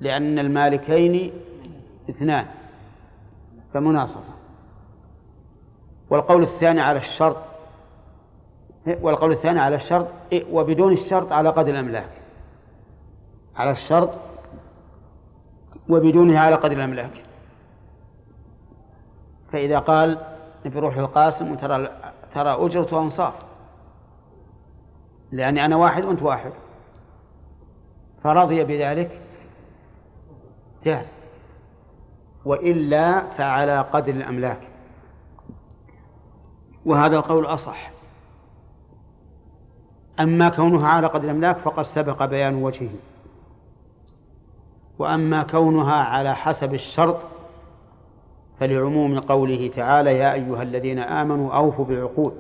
[0.04, 1.32] لأن المالكين
[2.10, 2.46] اثنان
[3.74, 4.34] فمناصفة.
[6.10, 7.38] والقول الثاني على الشرط
[9.02, 10.08] والقول الثاني على الشرط
[10.52, 12.10] وبدون الشرط على قدر الأملاك.
[13.56, 14.10] على الشرط
[15.90, 17.24] وبدونه على قدر الأملاك.
[19.52, 20.18] فإذا قال
[20.66, 21.90] نبي روح للقاسم وترى
[22.34, 23.34] ترى أجرته أنصاف
[25.32, 26.52] لأني أنا واحد وأنت واحد.
[28.24, 29.23] فرضي بذلك
[30.84, 31.16] جاز.
[32.46, 34.60] وإلا فعلى قدر الأملاك.
[36.86, 37.92] وهذا القول أصح.
[40.20, 42.90] أما كونها على قدر الأملاك فقد سبق بيان وجهه.
[45.00, 47.18] وأما كونها على حسب الشرط
[48.60, 52.34] فلعموم قوله تعالى يا أيها الذين آمنوا أوفوا بالعقود.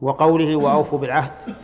[0.00, 1.54] وقوله وأوفوا بالعهد.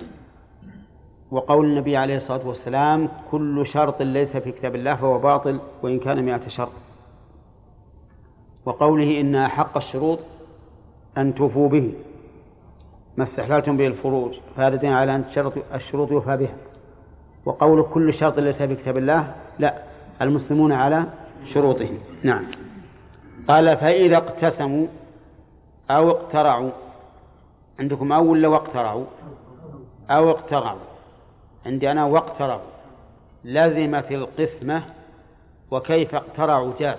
[1.30, 6.24] وقول النبي عليه الصلاة والسلام كل شرط ليس في كتاب الله فهو باطل وإن كان
[6.24, 6.72] مئة شرط.
[8.66, 10.18] وقوله إن أحق الشروط
[11.18, 11.92] أن توفوا به
[13.16, 15.24] ما استحللتم به الفروج فهذا دين على أن
[15.74, 16.56] الشروط يوفى بها.
[17.46, 19.82] وقول كل شرط ليس في كتاب الله لا
[20.22, 21.04] المسلمون على
[21.44, 21.98] شروطهم.
[22.22, 22.46] نعم.
[23.48, 24.86] قال فإذا اقتسموا
[25.90, 26.70] أو اقترعوا
[27.80, 29.04] عندكم أو ولا واقترعوا
[30.10, 30.78] أو اقترعوا.
[31.66, 32.70] عندي أنا واقترعوا
[33.44, 34.86] لزمت القسمة
[35.70, 36.98] وكيف اقترعوا جاز.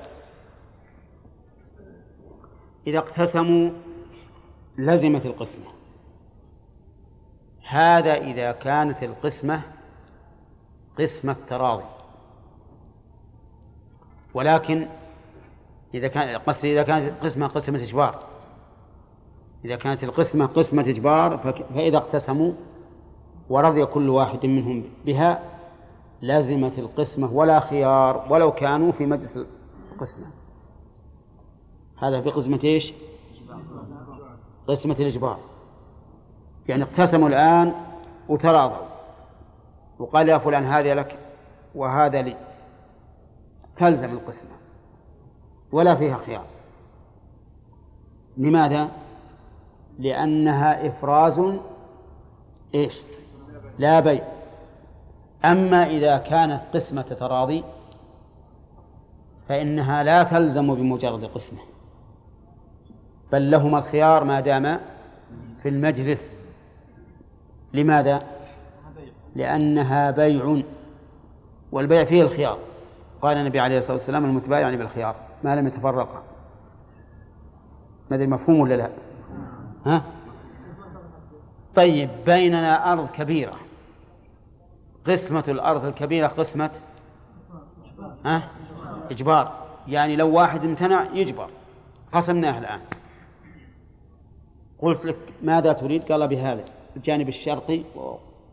[2.88, 3.72] إذا اقتسموا
[4.78, 5.66] لزمت القسمة.
[7.68, 9.62] هذا إذا كانت القسمة
[11.00, 11.84] قسمة تراضي.
[14.34, 14.88] ولكن
[15.94, 18.24] إذا كان قصدي إذا كانت القسمة قسمة إجبار.
[19.66, 21.38] إذا كانت القسمة قسمة إجبار
[21.74, 22.54] فإذا اقتسموا
[23.50, 25.44] ورضي كل واحد منهم بها
[26.22, 29.40] لازمت القسمة ولا خيار ولو كانوا في مجلس
[29.92, 30.26] القسمة
[31.98, 32.94] هذا في قسمة إيش؟
[34.68, 35.40] قسمة الإجبار
[36.68, 37.74] يعني اقتسموا الآن
[38.30, 38.86] وتراضوا
[40.00, 41.20] وقال يا فلان هذا لك
[41.76, 42.38] وهذا لي
[43.78, 44.50] تلزم القسمة
[45.72, 46.46] ولا فيها خيار
[48.38, 48.90] لماذا؟
[50.00, 51.42] لأنها إفراز
[52.76, 53.02] إيش؟
[53.80, 54.24] لا بيع
[55.46, 57.64] أما إذا كانت قسمة تراضي
[59.48, 61.60] فإنها لا تلزم بمجرد قسمة
[63.32, 64.80] بل لهما الخيار ما دام
[65.64, 66.36] في المجلس
[67.74, 68.20] لماذا؟
[69.36, 70.62] لأنها بيع
[71.72, 72.58] والبيع فيه الخيار
[73.22, 76.24] قال النبي عليه الصلاة والسلام المتبايع يعني بالخيار ما لم يتفرقا
[78.12, 78.90] ما أدري مفهوم ولا لا؟
[79.86, 80.04] ها؟
[81.76, 83.54] طيب بيننا أرض كبيرة
[85.10, 86.82] قسمة الأرض الكبيرة قسمة
[88.26, 88.52] ها؟
[89.12, 89.68] إجبار.
[89.88, 91.50] يعني لو واحد امتنع يجبر.
[92.14, 92.82] قسمناه الآن.
[94.80, 96.66] قلت لك ماذا تريد؟ قال بهذا.
[96.96, 97.84] الجانب الشرقي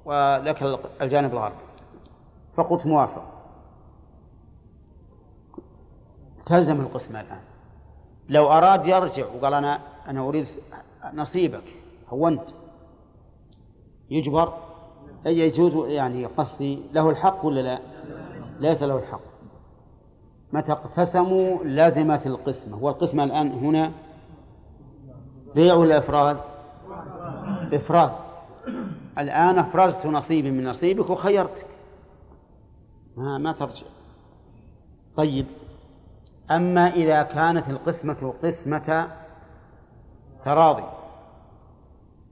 [0.04, 1.54] ولك الجانب الغربي.
[2.56, 3.24] فقلت موافق.
[6.46, 7.40] تلزم القسمة الآن.
[8.28, 10.46] لو أراد يرجع وقال أنا أنا أريد
[11.14, 11.64] نصيبك
[12.08, 12.44] هونت.
[14.10, 14.65] يجبر؟
[15.30, 17.78] يجوز يعني قصدي له الحق ولا لا؟
[18.60, 19.20] ليس له الحق.
[20.52, 22.84] متى اقتسموا لزمت القسمة.
[22.84, 23.92] والقسمة الآن هنا
[25.54, 26.36] بيع ولا إفراز؟
[27.72, 28.22] إفراز.
[29.18, 31.66] الآن أفرزت نصيبي من نصيبك وخيرتك.
[33.16, 33.86] ما ما ترجع.
[35.16, 35.46] طيب.
[36.50, 39.08] أما إذا كانت القسمة قسمة
[40.44, 40.84] تراضي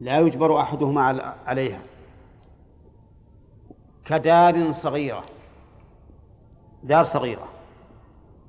[0.01, 1.03] لا يجبر أحدهما
[1.47, 1.81] عليها.
[4.05, 5.23] كدار صغيرة.
[6.83, 7.49] دار صغيرة.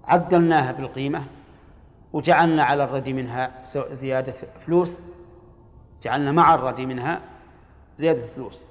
[0.03, 1.23] عدلناها بالقيمة
[2.13, 3.63] وجعلنا على الردي منها
[3.93, 4.33] زيادة
[4.65, 5.01] فلوس.
[6.03, 7.21] جعلنا مع الردي منها
[7.95, 8.63] زيادة فلوس.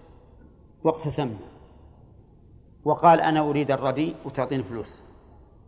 [0.84, 1.38] واقتسمنا.
[2.84, 5.02] وقال أنا أريد الردي وتعطيني فلوس.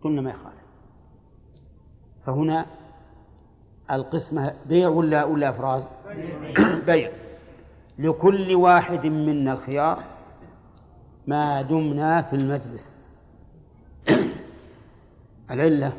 [0.04, 0.66] قلنا ما يخالف.
[2.26, 2.66] فهنا
[3.90, 5.90] القسمة بيع ولا ولا إفراز؟
[6.86, 7.12] بيع.
[7.98, 10.15] لكل واحد منا الخيار
[11.26, 12.96] ما دمنا في المجلس.
[15.50, 15.92] العلة.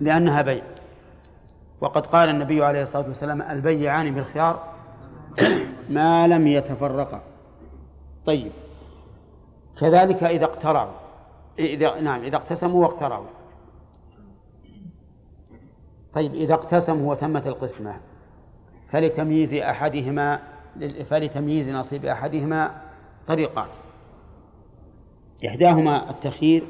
[0.00, 0.64] لأنها بيع.
[1.80, 4.74] وقد قال النبي عليه الصلاة والسلام البيعان بالخيار
[5.90, 7.20] ما لم يتفرقا.
[8.26, 8.52] طيب.
[9.80, 10.92] كذلك إذا اقترعوا.
[11.58, 13.26] إذا نعم إذا اقتسموا واقترعوا.
[16.14, 17.96] طيب إذا اقتسموا وتمت القسمة
[18.90, 20.40] فلتمييز أحدهما
[21.10, 22.83] فلتمييز نصيب أحدهما
[23.28, 23.68] طريقان.
[25.46, 26.66] إحداهما التخيير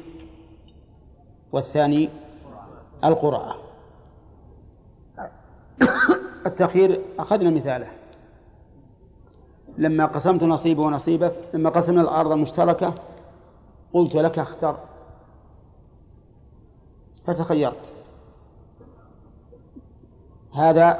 [1.51, 2.09] والثاني
[3.03, 3.55] القرعة
[6.45, 7.87] التخيير أخذنا مثاله.
[9.77, 12.95] لما قسمت نصيبه ونصيبه لما قسمنا الأرض المشتركة
[13.93, 14.77] قلت لك اختر.
[17.25, 17.79] فتخيرت.
[20.53, 20.99] هذا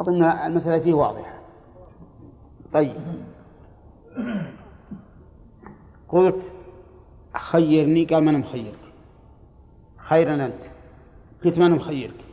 [0.00, 1.34] أظن المسألة فيه واضحة.
[2.72, 2.96] طيب.
[6.08, 6.52] قلت
[7.36, 8.78] خيرني قال أنا مخيرك.
[9.96, 10.64] خيرا أنت.
[11.44, 12.24] قلت أنا مخيرك.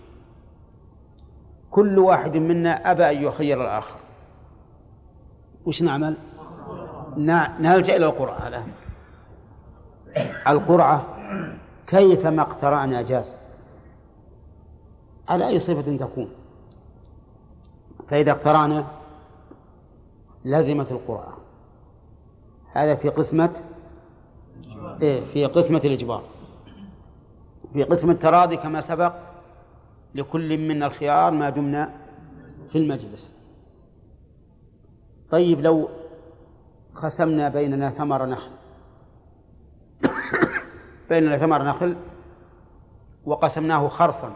[1.71, 3.99] كل واحد منا أبى أن يخير الآخر.
[5.65, 6.17] وش نعمل؟
[7.59, 8.47] نلجأ إلى القرعة.
[8.47, 8.71] الآن.
[10.47, 11.05] القرعة
[11.87, 13.35] كيفما اقترعنا جاز.
[15.29, 16.29] على أي صفة تكون.
[18.09, 18.87] فإذا اقترعنا
[20.45, 21.37] لزمت القرعة.
[22.73, 23.63] هذا في قسمة
[25.01, 26.23] إيه في قسمة الإجبار.
[27.73, 29.13] في قسم التراضي كما سبق
[30.15, 31.93] لكل منا الخيار ما دمنا
[32.71, 33.33] في المجلس.
[35.31, 35.89] طيب لو
[36.95, 38.51] قسمنا بيننا ثمر نخل
[41.09, 41.95] بيننا ثمر نخل
[43.25, 44.35] وقسمناه خرصا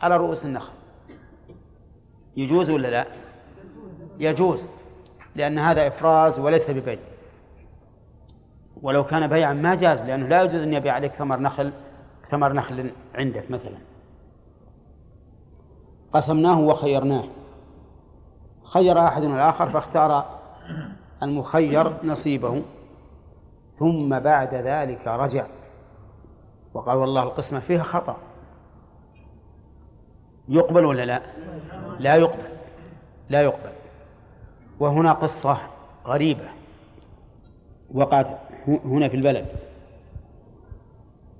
[0.00, 0.72] على رؤوس النخل
[2.36, 3.06] يجوز ولا لا؟
[4.18, 4.66] يجوز
[5.36, 6.98] لأن هذا إفراز وليس ببيع.
[8.82, 11.72] ولو كان بيعا ما جاز لأنه لا يجوز أن يبيع عليك ثمر نخل
[12.30, 13.78] ثمر نخل عندك مثلا.
[16.12, 17.24] قسمناه وخيرناه.
[18.64, 20.38] خير أحدنا الآخر فاختار
[21.22, 22.62] المخير نصيبه
[23.78, 25.46] ثم بعد ذلك رجع.
[26.74, 28.16] وقال والله القسمة فيها خطأ.
[30.48, 31.22] يقبل ولا لا؟
[31.98, 32.48] لا يقبل.
[33.28, 33.72] لا يقبل.
[34.80, 35.58] وهنا قصة
[36.06, 36.48] غريبة.
[37.94, 39.46] وقعت هنا في البلد.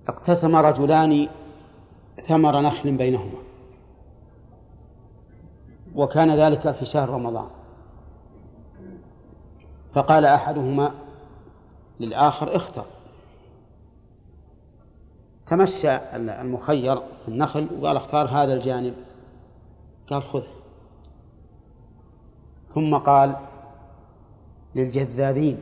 [0.09, 1.29] اقتسم رجلان
[2.23, 3.39] ثمر نخل بينهما.
[5.95, 7.49] وكان ذلك في شهر رمضان.
[9.95, 10.95] فقال أحدهما
[12.01, 12.85] للآخر اختر.
[15.47, 18.95] تمشى المخير في النخل وقال اختار هذا الجانب.
[20.11, 20.43] قال خذ
[22.75, 23.37] ثم قال
[24.75, 25.59] للجذاذين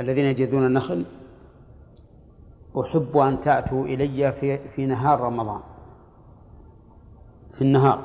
[0.00, 1.04] الذين يجذون النخل
[2.80, 5.60] أحب أن تأتوا إلي في, في نهار رمضان.
[7.54, 8.04] في النهار.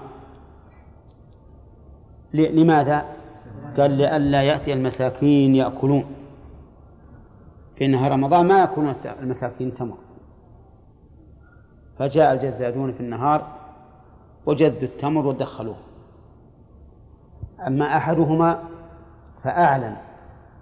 [2.34, 3.06] لماذا؟
[3.78, 6.06] قال لئلا يأتي المساكين يأكلون.
[7.76, 9.98] في نهار رمضان ما يكون المساكين تمر.
[12.00, 13.48] فجاء الجذاذون في النهار
[14.46, 15.78] وجذوا التمر ودخلوه.
[17.68, 18.64] أما أحدهما
[19.44, 19.96] فأعلن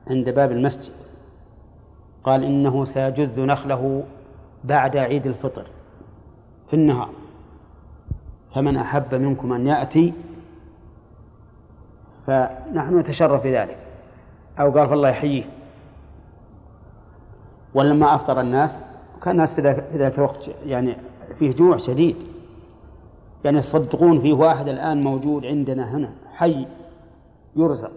[0.08, 1.05] عند باب المسجد.
[2.26, 4.04] قال إنه سيجذ نخله
[4.64, 5.66] بعد عيد الفطر
[6.68, 7.10] في النهار.
[8.56, 10.14] فمن أحب منكم أن يأتي
[12.28, 13.78] فنحن نتشرف بذلك.
[14.60, 15.44] أو قال فالله يحييه.
[17.74, 18.84] ولما أفطر الناس
[19.22, 19.62] كان الناس في
[19.94, 20.96] ذاك الوقت يعني
[21.40, 22.16] فيه جوع شديد.
[23.44, 26.68] يعني يصدقون فيه واحد الآن موجود عندنا هنا حي
[27.56, 27.92] يرزق.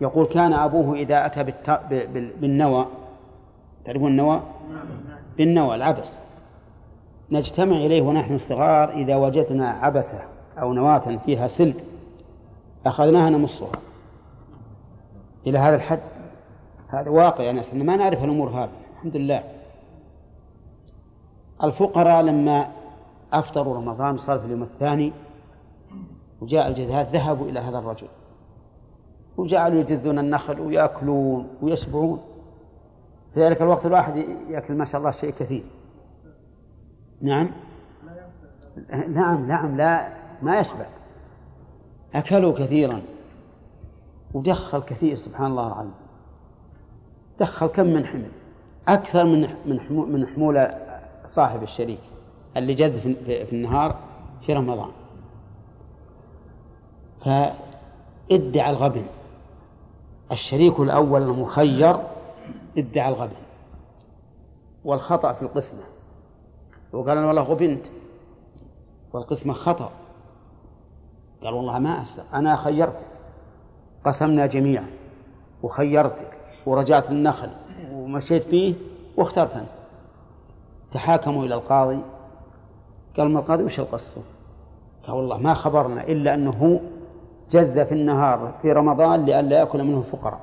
[0.00, 1.52] يقول كان أبوه إذا أتى
[2.40, 2.86] بالنوى
[3.84, 4.42] تعرفون النوى؟
[5.36, 6.18] بالنوى العبس.
[7.30, 10.22] نجتمع إليه ونحن صغار إذا وجدنا عبسة
[10.58, 11.84] أو نواة فيها سلك
[12.86, 13.72] أخذناها نمصها.
[15.46, 16.00] إلى هذا الحد.
[16.88, 18.70] هذا واقع يعني أصلا ما نعرف الأمور هذه.
[18.96, 19.42] الحمد لله.
[21.64, 22.68] الفقراء لما
[23.32, 25.12] أفطروا رمضان صار في اليوم الثاني
[26.40, 28.06] وجاء الجذاذ ذهبوا إلى هذا الرجل.
[29.36, 32.20] وجعلوا يجذون النخل ويأكلون ويشبعون
[33.34, 34.16] في ذلك الوقت الواحد
[34.48, 35.62] يأكل ما شاء الله شيء كثير.
[37.20, 37.50] نعم؟
[39.08, 40.08] نعم نعم لا
[40.42, 40.86] ما يشبع
[42.14, 43.02] أكلوا كثيرا.
[44.34, 45.94] ودخل كثير سبحان الله العظيم.
[47.40, 48.30] دخل كم من حمل؟
[48.88, 49.78] أكثر من من
[50.12, 50.70] من حمولة
[51.26, 52.00] صاحب الشريك
[52.56, 53.98] اللي جذ في النهار
[54.46, 54.90] في رمضان.
[57.24, 59.04] فإدعى الغبن.
[60.34, 61.96] الشريك الأول المخير
[62.78, 63.36] ادعى الغبن
[64.84, 65.80] والخطأ في القسمة.
[66.92, 67.86] وقال أنا والله غبنت
[69.12, 69.90] والقسمة خطأ.
[71.42, 73.06] قال والله ما أسلم أنا خيرتك
[74.04, 74.86] قسمنا جميعا
[75.62, 77.50] وخيرتك ورجعت للنخل
[77.92, 78.74] ومشيت فيه
[79.16, 79.68] واخترت أنت
[80.92, 82.00] تحاكموا إلى القاضي.
[83.16, 84.20] قال ما القاضي وش القصة؟
[85.06, 86.80] قال والله ما خبرنا إلا أنه
[87.54, 90.40] جذ في النهار في رمضان لئلا يأكل منه الفقراء.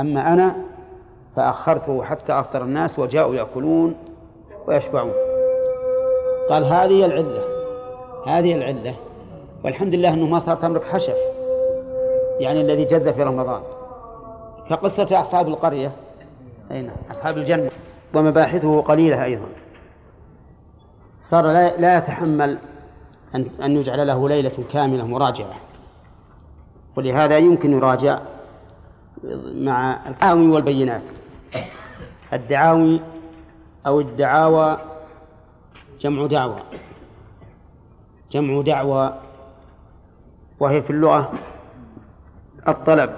[0.00, 0.56] أما أنا
[1.36, 3.96] فأخرته حتى أفطر الناس وجاءوا يأكلون
[4.66, 5.12] ويشبعون.
[6.50, 7.42] قال هذه العلة
[8.26, 8.94] هذه العلة.
[9.64, 11.16] والحمد لله أنه ما صار تملك حشف
[12.40, 13.62] يعني الذي جذ في رمضان.
[14.70, 15.92] كقصة أصحاب القرية.
[16.70, 17.70] أي نعم أصحاب الجنة.
[18.14, 19.46] ومباحثه قليلة أيضا.
[21.20, 21.44] صار
[21.78, 22.58] لا, يتحمل
[23.34, 25.54] أن يجعل له ليلة كاملة مراجعة.
[26.96, 28.18] ولهذا يمكن يراجع
[29.54, 31.02] مع الدعاوي والبينات
[32.32, 33.00] الدعاوي
[33.86, 34.78] أو الدعاوى
[36.00, 36.62] جمع دعوة
[38.32, 39.20] جمع دعوة
[40.60, 41.32] وهي في اللغة
[42.68, 43.10] الطلب.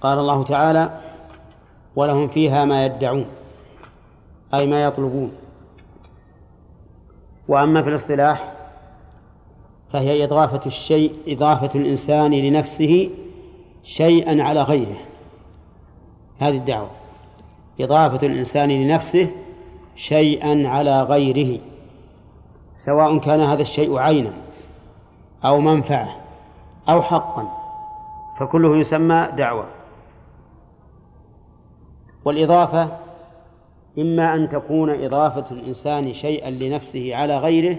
[0.00, 1.00] قال الله تعالى
[1.96, 3.26] ولهم فيها ما يدعون
[4.54, 5.32] أي ما يطلبون.
[7.48, 8.52] وأما في الاصطلاح
[9.92, 13.10] فهي إضافة الشيء إضافة الإنسان لنفسه
[13.84, 14.96] شيئا على غيره.
[16.38, 16.90] هذه الدعوة.
[17.80, 19.30] إضافة الإنسان لنفسه
[19.96, 21.60] شيئا على غيره.
[22.76, 24.32] سواء كان هذا الشيء عينا
[25.44, 26.16] أو منفعة
[26.88, 27.48] أو حقا
[28.40, 29.66] فكله يسمى دعوة.
[32.24, 32.98] والإضافة
[33.98, 37.76] إما أن تكون إضافة الإنسان شيئا لنفسه على غيره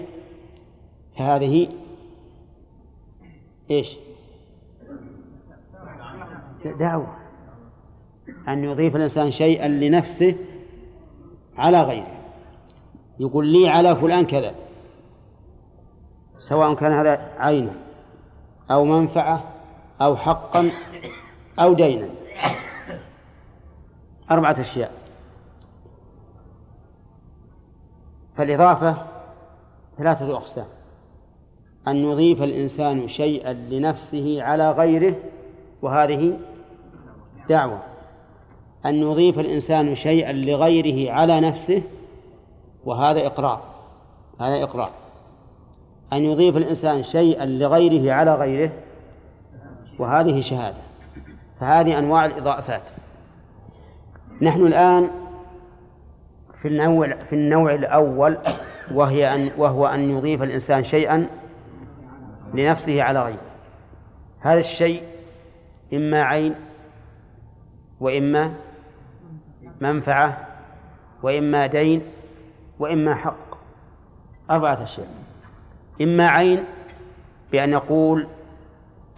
[1.18, 1.68] فهذه
[3.70, 3.96] إيش؟
[6.64, 7.16] دعوة.
[8.48, 10.36] أن يضيف الإنسان شيئا لنفسه
[11.56, 12.16] على غيره.
[13.20, 14.54] يقول لي على فلان كذا.
[16.38, 17.72] سواء كان هذا عينا
[18.70, 19.44] أو منفعة
[20.00, 20.70] أو حقا
[21.58, 22.08] أو دينا.
[24.30, 24.92] أربعة أشياء.
[28.36, 29.06] فالإضافة
[29.98, 30.79] ثلاثة أقسام.
[31.88, 35.14] أن يضيف الإنسان شيئا لنفسه على غيره
[35.82, 36.38] وهذه
[37.48, 37.78] دعوة.
[38.86, 41.82] أن يضيف الإنسان شيئا لغيره على نفسه
[42.84, 43.62] وهذا إقرار.
[44.40, 44.90] هذا إقرار.
[46.12, 48.70] أن يضيف الإنسان شيئا لغيره على غيره
[49.98, 50.80] وهذه شهادة.
[51.60, 52.82] فهذه أنواع الإضافات.
[54.42, 55.10] نحن الآن
[56.62, 58.38] في النوع في النوع الأول
[58.94, 61.26] وهي أن وهو أن يضيف الإنسان شيئا
[62.54, 63.50] لنفسه على غيره.
[64.40, 65.02] هذا الشيء
[65.92, 66.54] إما عين
[68.00, 68.54] وإما
[69.80, 70.46] منفعة
[71.22, 72.02] وإما دين
[72.78, 73.50] وإما حق.
[74.50, 75.08] أربعة أشياء.
[76.00, 76.64] إما عين
[77.52, 78.26] بأن يقول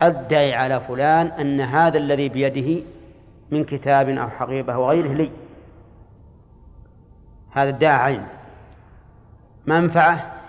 [0.02, 2.82] أدعي على فلان أن هذا الذي بيده
[3.50, 5.30] من كتاب أو حقيبة أو غيره لي.
[7.50, 8.26] هذا ادعى عين.
[9.66, 10.41] منفعة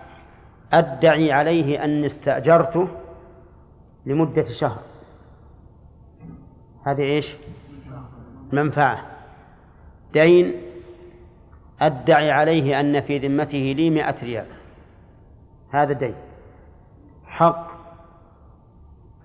[0.74, 2.88] أدعي عليه أني استأجرته
[4.06, 4.82] لمدة شهر.
[6.86, 7.36] هذه إيش؟
[8.52, 9.06] منفعة.
[10.14, 10.54] دين
[11.82, 14.46] أدعي عليه أن في ذمته لي مئة ريال.
[15.70, 16.16] هذا دين.
[17.26, 17.68] حق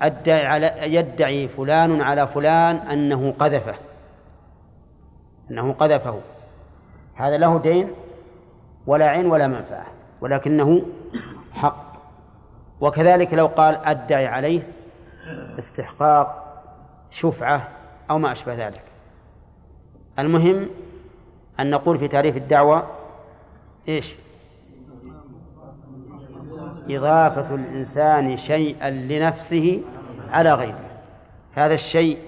[0.02, 3.74] أدعي على يدعي فلان على فلان أنه قذفه.
[5.50, 6.20] أنه قذفه.
[7.14, 7.88] هذا له دين
[8.86, 9.86] ولا عين ولا منفعة.
[10.20, 10.82] ولكنه
[11.52, 11.88] حق.
[12.80, 14.62] وكذلك لو قال أدعي عليه
[15.58, 16.44] استحقاق
[17.10, 17.68] شفعة
[18.10, 18.82] أو ما أشبه ذلك.
[20.18, 20.68] المهم
[21.60, 22.86] أن نقول في تعريف الدعوة
[23.88, 24.14] إيش؟
[26.90, 29.82] إضافة الإنسان شيئا لنفسه
[30.30, 30.80] على غيره.
[31.54, 32.18] هذا الشيء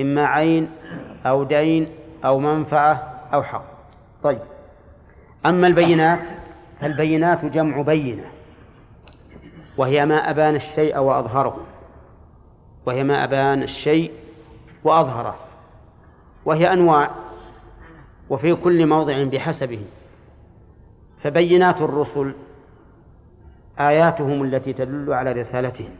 [0.00, 0.70] إما عين
[1.26, 1.88] أو دين
[2.24, 3.64] أو منفعة أو حق.
[4.22, 4.38] طيب.
[5.46, 6.28] أما البينات
[6.80, 8.24] فالبينات جمع بينة.
[9.76, 11.56] وهي ما أبان الشيء وأظهره.
[12.86, 14.12] وهي ما أبان الشيء
[14.84, 15.36] وأظهره.
[16.44, 17.10] وهي أنواع
[18.30, 19.80] وفي كل موضع بحسبه.
[21.22, 22.34] فبينات الرسل
[23.80, 25.90] آياتهم التي تدل على رسالتهم.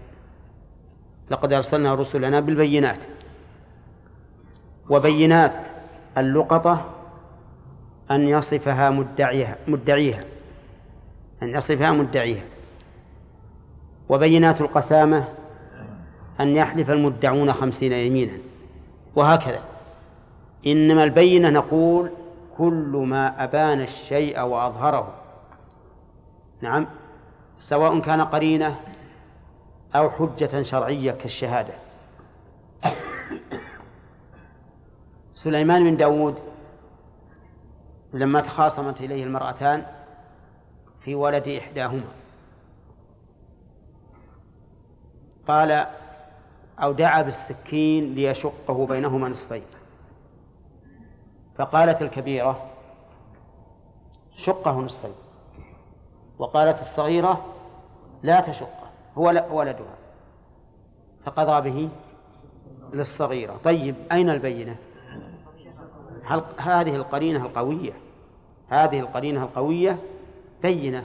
[1.31, 3.05] لقد أرسلنا رسلنا بالبينات.
[4.91, 5.68] وبينات
[6.18, 6.91] اللقطة
[8.11, 10.24] أن يصفها مدعيها مدعيها.
[11.43, 12.45] أن يصفها مدعيها.
[14.09, 15.28] وبينات القسامة
[16.41, 18.38] أن يحلف المدعون خمسين يمينا.
[19.16, 19.61] وهكذا.
[20.66, 22.11] إنما البينة نقول
[22.59, 25.14] كل ما أبان الشيء وأظهره.
[26.61, 26.86] نعم.
[27.57, 28.76] سواء كان قرينة
[29.95, 31.74] أو حجة شرعية كالشهادة.
[35.34, 36.34] سليمان بن داود
[38.12, 39.86] لما تخاصمت إليه المرأتان
[41.01, 42.12] في ولد إحداهما.
[45.48, 45.86] قال
[46.82, 49.62] أو دعا بالسكين ليشقه بينهما نصفين.
[51.57, 52.66] فقالت الكبيرة
[54.36, 55.14] شقه نصفين.
[56.38, 57.44] وقالت الصغيرة
[58.22, 59.94] لا تشقه هو ولدها.
[61.24, 61.88] فقضى به
[62.92, 63.61] للصغيرة.
[63.64, 64.76] طيب أين البينة؟
[66.57, 67.92] هذه القرينة القوية.
[68.68, 69.98] هذه القرينة القوية
[70.62, 71.04] بينة.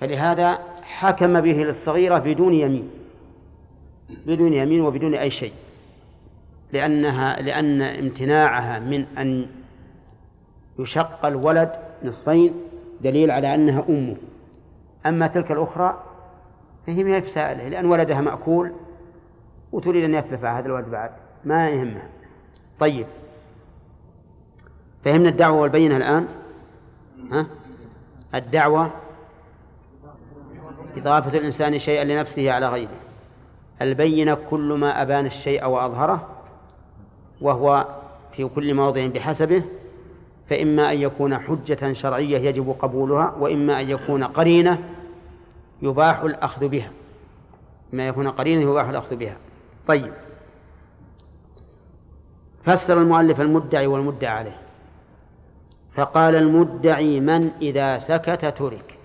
[0.00, 2.90] فلهذا حكم به للصغيرة بدون يمين.
[4.26, 5.52] بدون يمين وبدون أي شيء.
[6.72, 9.46] لأنها لأن امتناعها من أن
[10.78, 11.72] يشق الولد
[12.04, 12.54] نصفين
[13.00, 14.16] دليل على أنها أمه.
[15.06, 16.04] أما تلك الأخرى
[16.86, 18.72] فهي ما بسائلة لأن ولدها مأكول
[19.72, 21.10] وتريد أن يتلف هذا الولد بعد.
[21.44, 22.08] ما يهمها.
[22.80, 23.06] طيب.
[25.04, 26.28] فهمنا الدعوة والبينة الآن؟
[27.32, 27.46] ها؟
[28.34, 28.90] الدعوة
[30.96, 32.96] إضافة الإنسان شيئا لنفسه على غيره.
[33.82, 36.28] البينة كل ما أبان الشيء وأظهره
[37.40, 37.86] وهو
[38.32, 39.62] في كل موضع بحسبه
[40.50, 44.78] فإما أن يكون حجة شرعية يجب قبولها وإما أن يكون قرينة
[45.82, 46.90] يباح الأخذ بها.
[47.92, 49.36] ما يكون قرينة يباح الأخذ بها.
[49.86, 50.12] طيب.
[52.64, 54.58] فسر المؤلف المدعي والمدعى عليه.
[55.94, 58.98] فقال المدعي من إذا سكت ترك.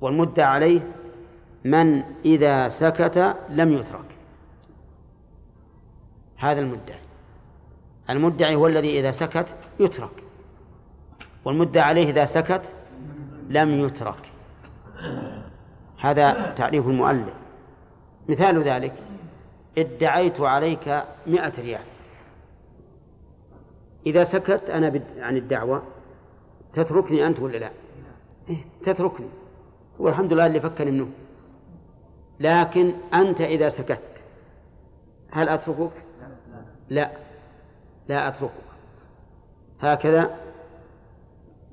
[0.00, 0.80] والمدعى عليه
[1.64, 4.16] من إذا سكت لم يترك.
[6.36, 6.98] هذا المدعي.
[8.10, 9.46] المدعي هو الذي إذا سكت
[9.80, 10.22] يترك.
[11.44, 12.62] والمدعى عليه إذا سكت
[13.48, 14.30] لم يترك.
[16.00, 17.34] هذا تعريف المؤلف.
[18.28, 18.92] مثال ذلك
[19.78, 21.95] ادعيت عليك مئة ريال.
[24.06, 25.82] إذا سكت أنا عن الدعوة
[26.72, 27.70] تتركني أنت؟ ولا لا.
[28.48, 29.28] إيه تتركني.
[29.98, 31.08] والحمد لله اللي فكني منه.
[32.40, 34.02] لكن أنت إذا سكت
[35.30, 35.92] هل أتركك؟
[36.88, 37.10] لا.
[38.08, 38.50] لا أتركك.
[39.80, 40.36] هكذا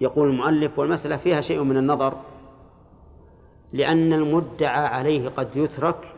[0.01, 2.17] يقول المؤلف والمسألة فيها شيء من النظر
[3.73, 6.13] لأن المدعى عليه قد يترك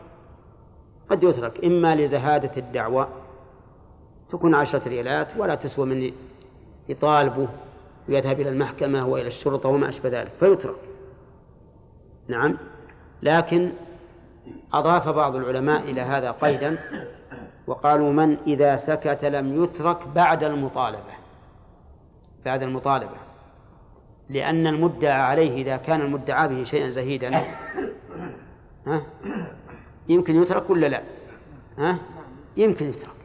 [1.10, 3.08] قد يترك إما لزهادة الدعوة
[4.30, 6.12] تكون عشرة ريالات ولا تسوى من
[6.88, 7.48] يطالبه
[8.08, 10.76] ويذهب إلى المحكمة وإلى الشرطة وما أشبه ذلك فيترك.
[12.28, 12.56] نعم.
[13.22, 13.70] لكن
[14.72, 16.78] أضاف بعض العلماء إلى هذا قيدا
[17.66, 21.16] وقالوا من إذا سكت لم يترك بعد المطالبة.
[22.44, 23.16] بعد المطالبة.
[24.30, 27.44] لأن المدعى عليه إذا كان المدعى به شيئا زهيدا
[28.86, 29.02] ها؟
[30.08, 31.02] يمكن يترك ولا لا؟
[31.78, 31.98] ها؟
[32.56, 33.15] يمكن يترك.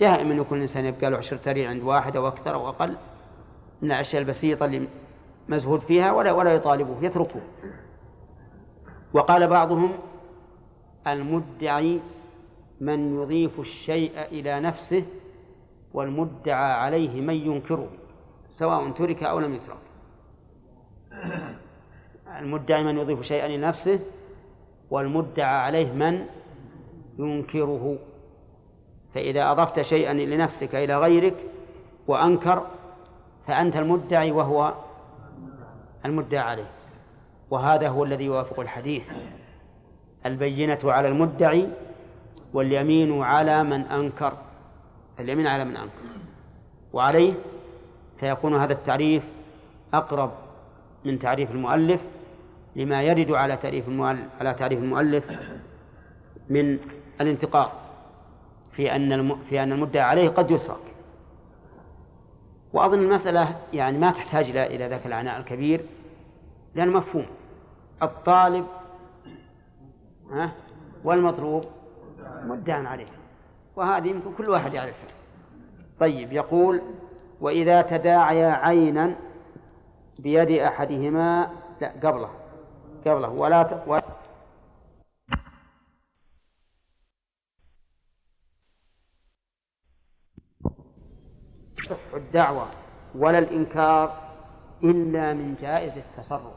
[0.00, 2.96] دائما يكون الإنسان يبقى له عشرة ريال عند واحد أو أكثر أو أقل
[3.82, 4.88] من الأشياء البسيطة اللي
[5.48, 7.40] مزهود فيها ولا ولا يطالبه يتركه.
[9.14, 9.92] وقال بعضهم
[11.06, 12.00] المدعي
[12.80, 15.04] من يضيف الشيء إلى نفسه
[15.94, 17.88] والمدعى عليه من ينكره
[18.48, 19.76] سواء ترك أو لم يترك.
[22.38, 24.00] المدعي من يضيف شيئا إلى نفسه
[24.90, 26.26] والمدعى عليه من
[27.18, 27.98] ينكره.
[29.14, 31.36] فإذا أضفت شيئا لنفسك إلى غيرك
[32.06, 32.66] وأنكر
[33.46, 34.74] فأنت المدعي وهو
[36.04, 36.70] المدعى عليه.
[37.50, 39.02] وهذا هو الذي يوافق الحديث.
[40.26, 41.68] البينة على المدعي
[42.54, 44.32] واليمين على من أنكر.
[45.20, 46.02] اليمين على من أنكر.
[46.92, 47.32] وعليه
[48.20, 49.22] فيكون هذا التعريف
[49.94, 50.30] أقرب
[51.04, 52.00] من تعريف المؤلف
[52.76, 53.88] لما يرد على تعريف
[54.40, 55.24] على تعريف المؤلف
[56.50, 56.78] من
[57.20, 57.81] الانتقاء.
[58.72, 60.94] في أن في أن المدعى عليه قد يترك.
[62.72, 65.84] وأظن المسألة يعني ما تحتاج إلى إلى ذاك العناء الكبير
[66.74, 67.26] لأن مفهوم.
[68.02, 68.66] الطالب
[70.30, 70.52] ها
[71.04, 71.64] والمطلوب
[72.44, 73.06] مدعى عليه.
[73.76, 75.08] وهذه يمكن كل واحد يعرفها.
[76.00, 76.82] طيب يقول
[77.40, 79.14] وإذا تداعيا عينا
[80.18, 81.50] بيد أحدهما
[81.80, 82.28] لا قبله
[83.06, 84.02] قبله ولا ت...
[91.84, 92.66] تصح الدعوة
[93.14, 94.32] ولا الإنكار
[94.84, 96.54] إلا من جائز التصرف.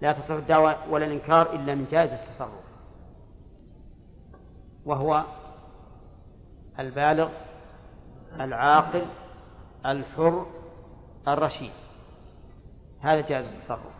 [0.00, 2.64] لا تصح الدعوة ولا الإنكار إلا من جائز التصرف.
[4.84, 5.24] وهو
[6.78, 7.28] البالغ
[8.40, 9.06] العاقل
[9.86, 10.46] الحر
[11.28, 11.72] الرشيد.
[13.00, 13.94] هذا جائز التصرف.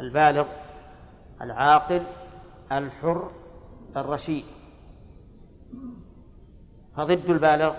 [0.00, 0.46] البالغ
[1.42, 2.02] العاقل
[2.72, 3.30] الحر
[3.96, 4.44] الرشيد.
[6.96, 7.74] فضد البالغ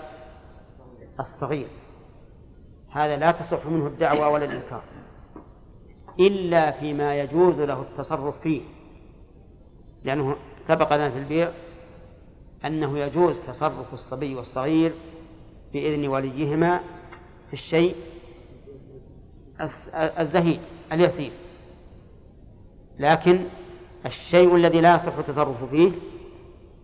[1.20, 1.68] الصغير.
[2.90, 4.82] هذا لا تصح منه الدعوة ولا الإنكار.
[6.20, 8.62] إلا فيما يجوز له التصرف فيه.
[10.04, 11.52] لأنه سبق لنا في البيع
[12.64, 14.94] أنه يجوز تصرف الصبي والصغير
[15.72, 16.80] بإذن وليهما
[17.48, 17.96] في الشيء
[19.94, 20.60] الزهيد
[20.92, 21.32] اليسير.
[22.98, 23.44] لكن
[24.06, 25.92] الشيء الذي لا يصح التصرف فيه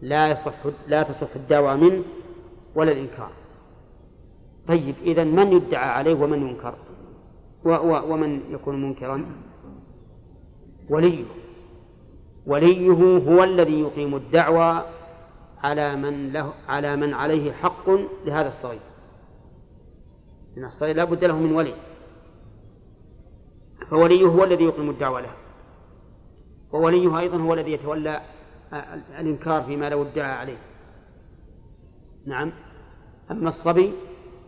[0.02, 0.54] لا يصح
[0.88, 2.04] لا تصح الدعوى منه
[2.76, 3.30] ولا الإنكار.
[4.68, 6.74] طيب إذا من يدعى عليه ومن ينكر؟
[8.10, 9.26] ومن يكون منكرا؟
[10.90, 11.24] وليه؟
[12.46, 12.90] وليه
[13.28, 14.82] هو الذي يقيم الدعوى
[15.58, 17.90] على من له على من عليه حق
[18.24, 18.80] لهذا الصغير؟
[20.58, 21.74] إن الصغير لا بد له من ولي.
[23.90, 25.32] فوليه هو الذي يقيم الدعوة له؟
[26.72, 28.20] ووليه أيضا هو الذي يتولى
[29.20, 30.58] الإنكار فيما لو ادعى عليه.
[32.26, 32.52] نعم.
[33.30, 33.92] أما الصبي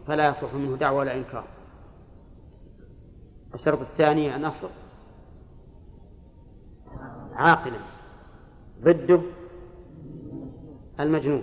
[0.06, 1.44] فلا يصح منه دعوة ولا إنكار.
[3.54, 4.68] الشرط الثاني النصر
[7.32, 7.78] عاقلا
[8.80, 9.20] ضده
[11.00, 11.42] المجنون.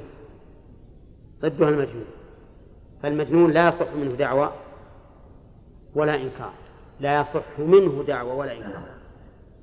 [1.42, 2.06] ضده المجنون.
[3.04, 4.54] فالمجنون لا يصح منه دعوة
[5.96, 6.54] ولا إنكار.
[7.00, 8.96] لا يصح منه دعوة ولا إنكار.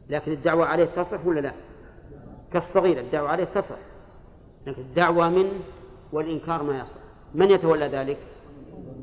[0.08, 1.52] لكن الدعوة عليه تصح ولا لا؟
[2.52, 3.78] كالصغير الدعوة عليه تصح.
[4.66, 5.60] لكن الدعوة منه
[6.12, 7.09] والإنكار ما يصح.
[7.34, 8.18] من يتولى ذلك؟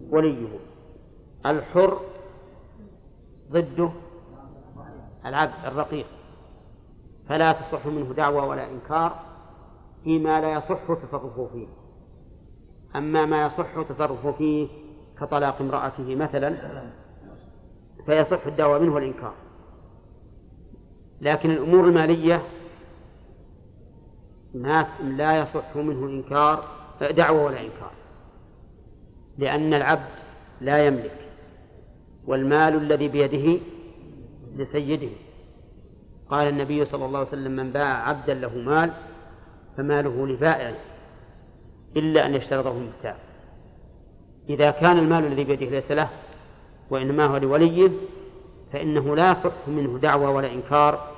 [0.09, 0.47] وليه.
[1.45, 1.99] الحر
[3.51, 3.91] ضده
[5.25, 6.05] العبد الرقيق
[7.29, 9.19] فلا تصح منه دعوة ولا إنكار
[10.03, 11.67] فيما لا يصح تصرفه فيه.
[12.95, 14.67] أما ما يصح تصرفه فيه
[15.19, 16.57] كطلاق امرأته مثلا
[18.05, 19.33] فيصح الدعوة منه والإنكار.
[21.21, 22.43] لكن الأمور المالية
[24.53, 26.63] ما لا يصح منه إنكار
[27.01, 27.91] دعوة ولا إنكار.
[29.37, 30.09] لأن العبد
[30.61, 31.17] لا يملك
[32.27, 33.59] والمال الذي بيده
[34.55, 35.09] لسيده.
[36.29, 38.91] قال النبي صلى الله عليه وسلم من باع عبدا له مال
[39.77, 40.75] فماله لبائع
[41.95, 43.15] إلا أن يشترطه المبتاع
[44.49, 46.09] إذا كان المال الذي بيده ليس له
[46.89, 47.91] وإنما هو لوليه
[48.73, 51.11] فإنه لا يصح منه دعوة ولا إنكار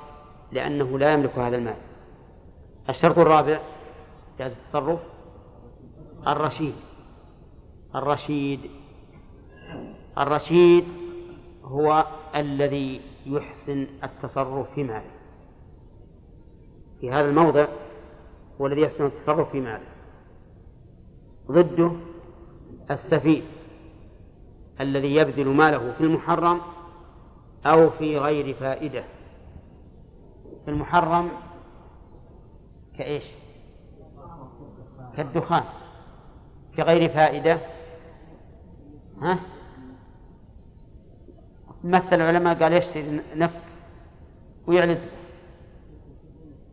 [0.52, 1.76] لأنه لا يملك هذا المال.
[2.88, 3.60] الشرط الرابع
[4.38, 5.00] جاز التصرف
[6.26, 6.74] الرشيد.
[7.94, 8.60] الرشيد.
[10.18, 10.84] الرشيد
[11.64, 15.10] هو الذي يحسن التصرف في ماله.
[17.00, 17.66] في هذا الموضع
[18.60, 19.86] هو الذي يحسن التصرف في ماله.
[21.50, 21.92] ضده
[22.90, 23.42] السفيه
[24.80, 26.60] الذي يبذل ماله في المحرم
[27.66, 29.04] أو في غير فائدة.
[30.64, 31.30] في المحرم
[32.98, 33.24] كإيش؟
[35.16, 35.64] كالدخان.
[36.76, 37.60] في غير فائدة
[39.22, 39.38] ها؟
[41.84, 43.60] مثل العلماء قال يشتري نفط
[44.66, 44.98] ويعلز.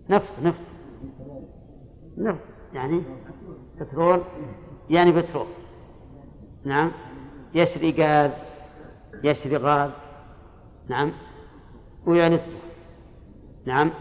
[0.09, 0.59] نفط نفط
[2.17, 2.39] نفط
[2.73, 3.03] يعني
[3.81, 4.21] بترول
[4.89, 5.47] يعني بترول.
[6.65, 6.91] نعم.
[7.53, 8.31] يشري غاز
[9.23, 9.91] يشري غاز.
[10.89, 11.11] نعم.
[12.05, 12.41] ويعنس
[13.65, 13.91] نعم.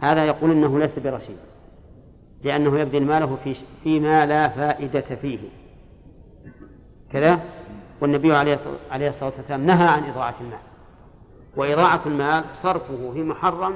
[0.00, 1.36] هذا يقول إنه ليس برشيد
[2.42, 5.38] لأنه يبذل ماله في فيما لا فائدة فيه.
[7.12, 7.40] كذا؟
[8.00, 8.54] والنبي عليه
[9.08, 10.58] الصلاة والسلام نهى عن إضاعة المال.
[11.56, 13.74] وإضاعة المال صرفه في محرم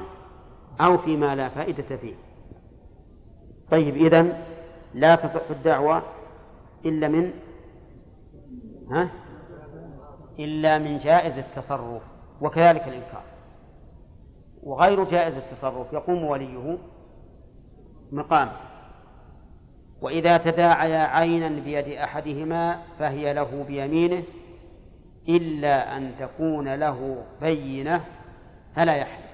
[0.81, 2.15] أو فيما لا فائدة فيه.
[3.71, 4.43] طيب اذا
[4.95, 6.03] لا تصح الدعوة
[6.85, 7.33] إلا من
[8.91, 9.11] ها؟
[10.39, 12.03] إلا من جائز التصرف
[12.41, 13.23] وكذلك الإنكار.
[14.63, 16.79] وغير جائز التصرف يقوم وليه
[18.13, 18.51] مقام.
[20.01, 24.23] وإذا تداعيا عينا بيد أحدهما فهي له بيمينه
[25.29, 28.05] إلا أن تكون له بينة
[28.77, 29.31] فلا يحلف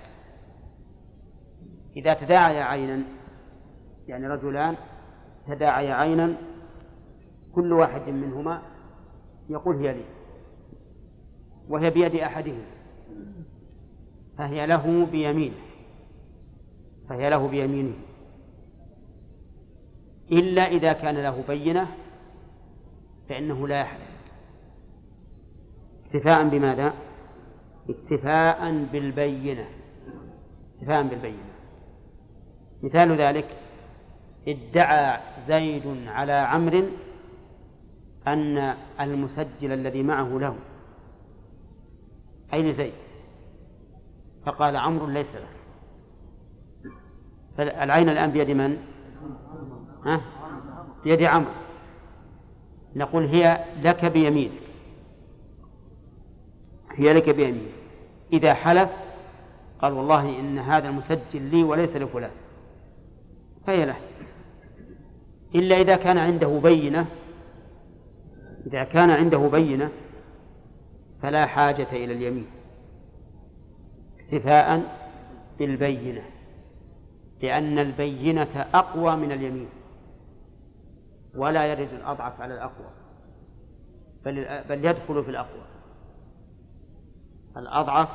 [1.97, 3.03] إذا تداعيا عينا
[4.09, 4.77] يعني رجلان
[5.49, 6.35] تداعيا عينا
[7.55, 8.63] كل واحد منهما
[9.49, 10.05] يقول هي لي
[11.69, 12.65] وهي بيد أحدهم
[14.39, 15.55] فهي له بيمينه
[17.09, 17.95] فهي له بيمينه.
[20.33, 21.89] إلا إذا كان له بينة
[23.29, 24.17] فإنه لا يحلف
[26.07, 26.95] اكتفاء بماذا؟
[27.91, 29.69] اكتفاء بالبينة.
[30.75, 31.53] اكتفاء بالبينة.
[32.83, 33.57] مثال ذلك
[34.49, 36.85] ادعى زيد على عمرو
[38.27, 40.57] أن المسجل الذي معه له.
[42.53, 42.93] أين زيد؟
[44.47, 45.49] فقال عمرو ليس له.
[47.57, 48.79] فالعين الآن بيد من؟
[50.07, 50.21] ها؟
[51.05, 51.51] بيد عمرو.
[52.97, 54.51] نقول هي لك بيمين
[56.93, 57.69] هي لك بيمين
[58.33, 58.91] إذا حلف
[59.83, 62.31] قال والله إن هذا المسجل لي وليس لفلان.
[63.67, 63.97] فهي له.
[65.55, 67.07] إلا إذا كان عنده بينة
[68.67, 69.91] إذا كان عنده بينة
[71.23, 72.47] فلا حاجة إلى اليمين.
[74.21, 74.83] اكتفاء
[75.59, 76.23] بالبينة
[77.43, 79.69] لأن البينة أقوى من اليمين.
[81.37, 82.87] ولا يرد الأضعف على الأقوى.
[84.25, 85.63] بل, بل يدخل في الأقوى.
[87.57, 88.09] الأضعف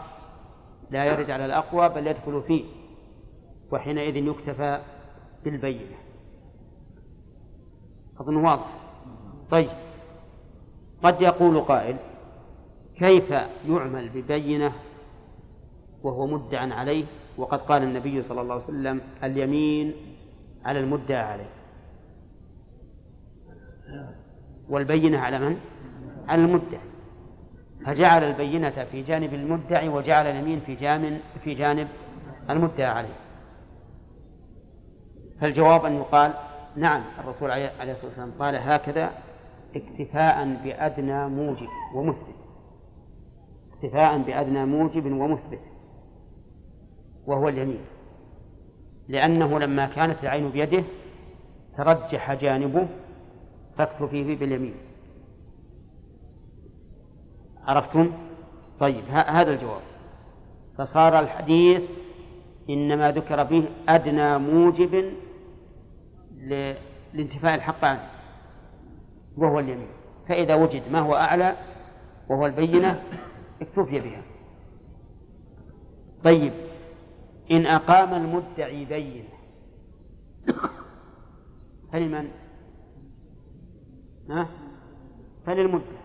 [0.92, 2.66] لا يرد على الأقوى بل يدخل فيه.
[3.72, 4.82] وحينئذ يكتفى
[5.44, 5.98] بالبينة.
[8.20, 8.78] أظن واضح.
[9.52, 9.70] طيب.
[11.04, 11.98] قد يقول قائل
[12.98, 13.32] كيف
[13.68, 14.74] يعمل ببينة
[16.04, 17.06] وهو مدعى عليه؟
[17.38, 19.94] وقد قال النبي صلى الله عليه وسلم اليمين
[20.66, 21.61] على المدعى عليه.
[24.70, 25.58] والبينة على من؟
[26.28, 26.82] على المدعي.
[27.86, 31.88] فجعل البينة في جانب المدعي وجعل اليمين في جانب في جانب
[32.50, 33.16] المدعى عليه.
[35.42, 36.34] فالجواب أن يقال
[36.76, 39.12] نعم الرسول عليه الصلاة والسلام قال هكذا
[39.76, 42.36] اكتفاء بأدنى موجب ومثبت.
[43.74, 45.60] اكتفاء بأدنى موجب ومثبت.
[47.28, 47.82] وهو اليمين.
[49.08, 50.84] لأنه لما كانت العين بيده
[51.78, 52.88] ترجح جانبه
[53.78, 54.76] فاكتفي فيه باليمين
[57.68, 58.12] عرفتم؟
[58.80, 59.82] طيب هذا الجواب
[60.78, 61.82] فصار الحديث
[62.70, 65.14] إنما ذكر به أدنى موجب
[67.14, 68.10] لانتفاء الحق عنه
[69.38, 69.88] وهو اليمين
[70.30, 71.56] فإذا وجد ما هو أعلى
[72.30, 73.04] وهو البينة
[73.62, 74.22] اكتفي بها
[76.24, 76.54] طيب
[77.52, 79.30] إن أقام المدعي بينة
[81.94, 82.41] فلمن؟
[84.30, 84.48] ها؟
[85.46, 86.02] فللمدعي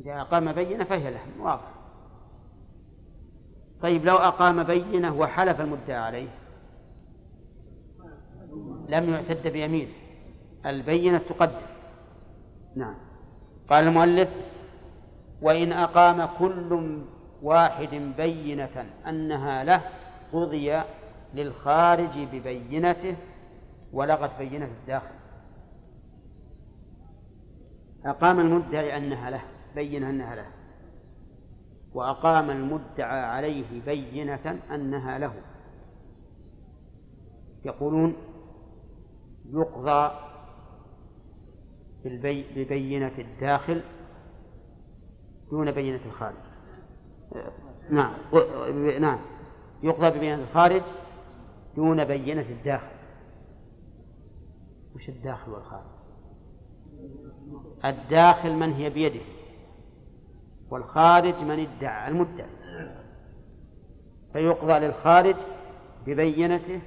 [0.00, 1.20] إذا أقام بينة فهي له.
[1.40, 1.70] واضح.
[3.82, 6.28] طيب لو أقام بينة وحلف المدعي عليه
[8.88, 9.92] لم يعتد بيمينه.
[10.66, 11.66] البينة تقدم.
[12.76, 12.94] نعم.
[13.70, 14.28] قال المؤلف
[15.42, 16.98] وإن أقام كل
[17.42, 19.82] واحد بينة أنها له
[20.32, 20.82] قضي
[21.34, 23.16] للخارج ببينته
[23.92, 25.17] ولغت بينة الداخل.
[28.08, 29.42] أقام المدعي أنها له
[29.74, 30.46] بين أنها له.
[31.94, 35.34] وأقام المدعى عليه بينة أنها له.
[37.64, 38.16] يقولون
[39.50, 40.10] يقضى
[42.56, 43.82] ببينة الداخل
[45.50, 46.36] دون بينة الخارج.
[47.90, 48.14] نعم
[49.00, 49.18] نعم.
[49.82, 50.82] يقضى ببينة الخارج
[51.76, 52.98] دون بينة الداخل.
[54.94, 55.97] وش الداخل والخارج؟
[57.84, 59.20] الداخل من هي بيده
[60.70, 62.50] والخارج من ادعى المدعي
[64.32, 65.36] فيقضى للخارج
[66.06, 66.80] ببينته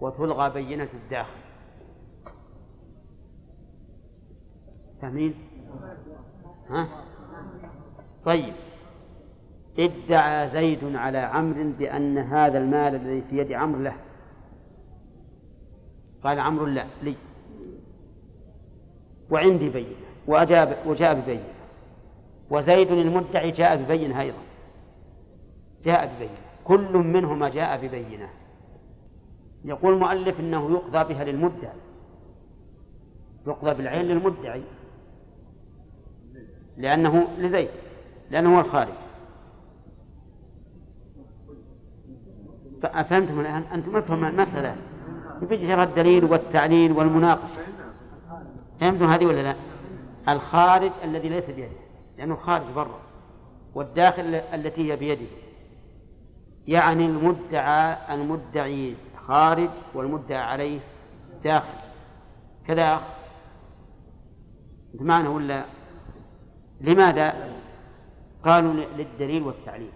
[0.00, 1.40] وتلغى بينة الداخل.
[5.02, 5.34] فاهمين؟
[6.70, 6.88] ها؟
[8.24, 8.54] طيب.
[9.78, 13.96] ادعى زيد على عمرو بأن هذا المال الذي في يد عمرو له.
[16.24, 17.16] قال عمرو لا لي.
[19.30, 19.96] وعندي بينة
[20.26, 21.54] وأجاب وجاء ببينة.
[22.50, 24.38] وزيد المدعي جاء ببينة أيضا.
[25.84, 26.38] جاء ببينة.
[26.64, 28.28] كل منهما جاء ببينة.
[29.64, 31.76] يقول المؤلف إنه يقضى بها للمدعي.
[33.46, 34.62] يقضى بالعين للمدعي.
[36.76, 37.68] لأنه لزيد.
[38.30, 38.94] لأنه هو الخارج.
[42.82, 44.76] فأفهمتم الآن؟ أنتم أفهم المسألة.
[45.42, 47.65] يبي الدليل والتعليل والمناقشة.
[48.80, 49.56] فهمتم هذه ولا لا؟
[50.28, 51.76] الخارج الذي ليس بيده
[52.18, 53.00] لأنه خارج برا
[53.74, 55.26] والداخل التي هي بيده.
[56.66, 58.94] يعني المدعى المدعي
[59.26, 60.80] خارج والمدعى عليه
[61.44, 61.78] داخل.
[62.66, 63.02] كذا أخ
[64.94, 65.64] أنت معنا ولا؟
[66.80, 67.52] لماذا؟
[68.44, 69.92] قالوا للدليل والتعليل.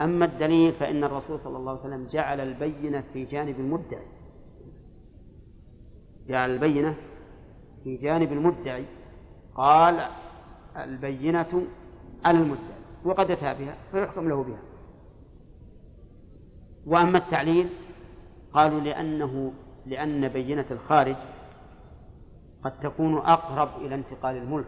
[0.00, 4.06] أما الدليل فإن الرسول صلى الله عليه وسلم جعل البينة في جانب المدعي.
[6.28, 6.94] جعل البينة
[7.84, 8.84] في جانب المدعي
[9.54, 10.08] قال
[10.76, 11.62] البينة
[12.24, 14.58] على المدعي وقد أتى بها فيحكم له بها.
[16.86, 17.68] وأما التعليل
[18.52, 19.52] قالوا لأنه
[19.86, 21.16] لأن بينة الخارج
[22.64, 24.66] قد تكون أقرب إلى انتقال الملك.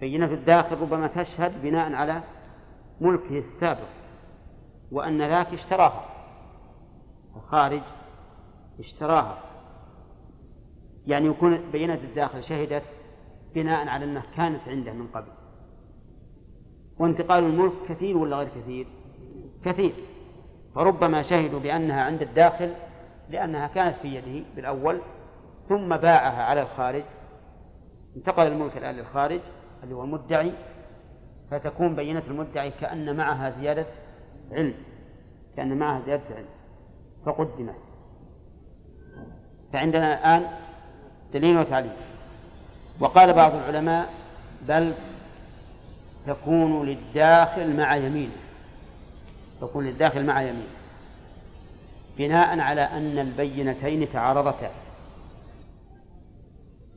[0.00, 2.22] بينة الداخل ربما تشهد بناء على
[3.00, 3.88] ملكه السابق
[4.92, 6.04] وأن ذاك اشتراها
[7.36, 7.82] الخارج
[8.80, 9.47] اشتراها.
[11.08, 12.82] يعني يكون بينة الداخل شهدت
[13.54, 15.28] بناء على أنها كانت عنده من قبل.
[16.98, 18.86] وانتقال الملك كثير ولا غير كثير؟
[19.64, 19.92] كثير.
[20.74, 22.74] فربما شهدوا بأنها عند الداخل
[23.30, 25.00] لأنها كانت في يده بالأول
[25.68, 27.02] ثم باعها على الخارج.
[28.16, 29.40] انتقل الملك الآن للخارج
[29.82, 30.52] اللي هو المدعي.
[31.50, 33.86] فتكون بينة المدعي كأن معها زيادة
[34.52, 34.74] علم
[35.56, 36.48] كأن معها زيادة علم.
[37.26, 37.74] فقدمت.
[39.72, 40.67] فعندنا الآن
[41.32, 41.92] دليل وتعليل.
[43.00, 44.08] وقال بعض العلماء
[44.62, 44.94] بل
[46.26, 48.36] تكون للداخل مع يمينه.
[49.60, 50.68] تكون للداخل مع يمينه.
[52.18, 54.70] بناء على أن البينتين تعارضتا.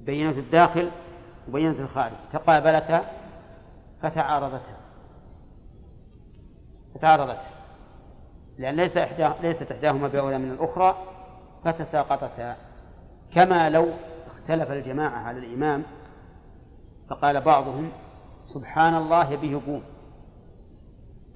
[0.01, 0.89] بينة الداخل
[1.49, 2.13] وبينة الخارج.
[2.33, 3.05] تقابلتا
[4.01, 4.77] فتعارضتا.
[6.95, 7.45] فتعارضتا.
[8.57, 10.97] لأن ليس إحدى ليست إحداهما بأولى من الأخرى
[11.65, 12.55] فتساقطتا.
[13.35, 13.89] كما لو
[14.41, 15.83] اختلف الجماعة على الإمام
[17.09, 17.91] فقال بعضهم
[18.53, 19.83] سبحان الله يبيه يقوم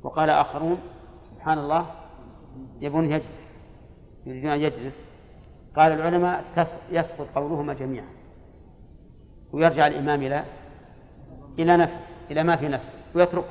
[0.04, 0.78] وقال آخرون
[1.32, 1.86] سبحان الله
[2.80, 3.46] يبون يجلس
[4.26, 4.94] يريدون أن يجلس.
[5.76, 6.44] قال العلماء
[6.92, 8.08] يسقط قولهما جميعا
[9.54, 10.44] ويرجع الإمام إلى
[11.60, 12.00] إلى نفسه
[12.32, 13.50] إلى ما في نفسه ويتركه.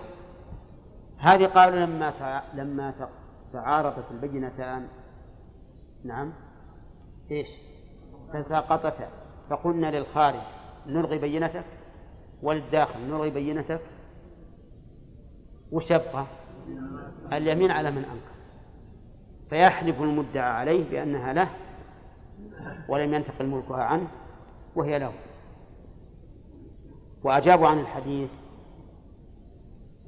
[1.19, 2.95] هذه قالوا لما لما
[3.53, 4.89] تعارضت البينتان.
[6.05, 6.33] نعم.
[7.31, 7.49] إيش؟
[8.33, 9.09] تساقطتا.
[9.51, 10.41] فقلنا للخارج
[10.87, 11.65] نلغي بينتك
[12.43, 13.81] والداخل نلغي بينتك
[15.73, 16.25] وش يبقى؟
[17.33, 18.35] اليمين على من أنكر.
[19.51, 21.49] فيحلف المدعى عليه بأنها له
[22.89, 24.07] ولم ينتقل ملكها عنه
[24.77, 25.13] وهي له.
[27.25, 28.31] وأجابوا عن الحديث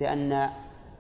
[0.01, 0.51] بأن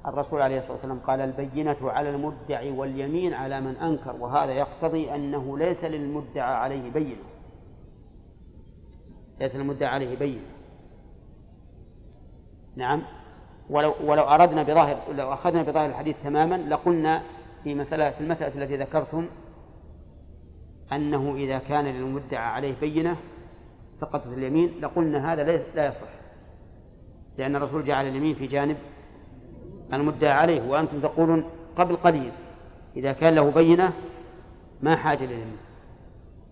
[0.06, 4.16] الرسول عليه الصلاة والسلام قال البينة على المدعي واليمين على من أنكر.
[4.20, 7.22] وهذا يقتضي أنه ليس للمدعى عليه بينة.
[9.40, 10.40] ليس للمدعى عليه بينة
[12.76, 13.02] نعم.
[13.70, 17.22] ولو ولو أردنا بظاهر لو أخذنا بظاهر الحديث تماما لقلنا
[17.64, 19.26] في مسألة في المسألة التي ذكرتم
[20.92, 23.16] أنه إذا كان للمدعى عليه بينة
[24.00, 25.42] سقطت اليمين لقلنا هذا
[25.74, 26.16] لا يصح.
[27.38, 28.76] لأن الرسول جعل اليمين في جانب
[29.92, 31.44] المدعى عليه وأنتم تقولون
[31.76, 32.32] قبل قليل
[32.96, 33.92] إذا كان له بينة
[34.82, 35.56] ما حاجة لليمين.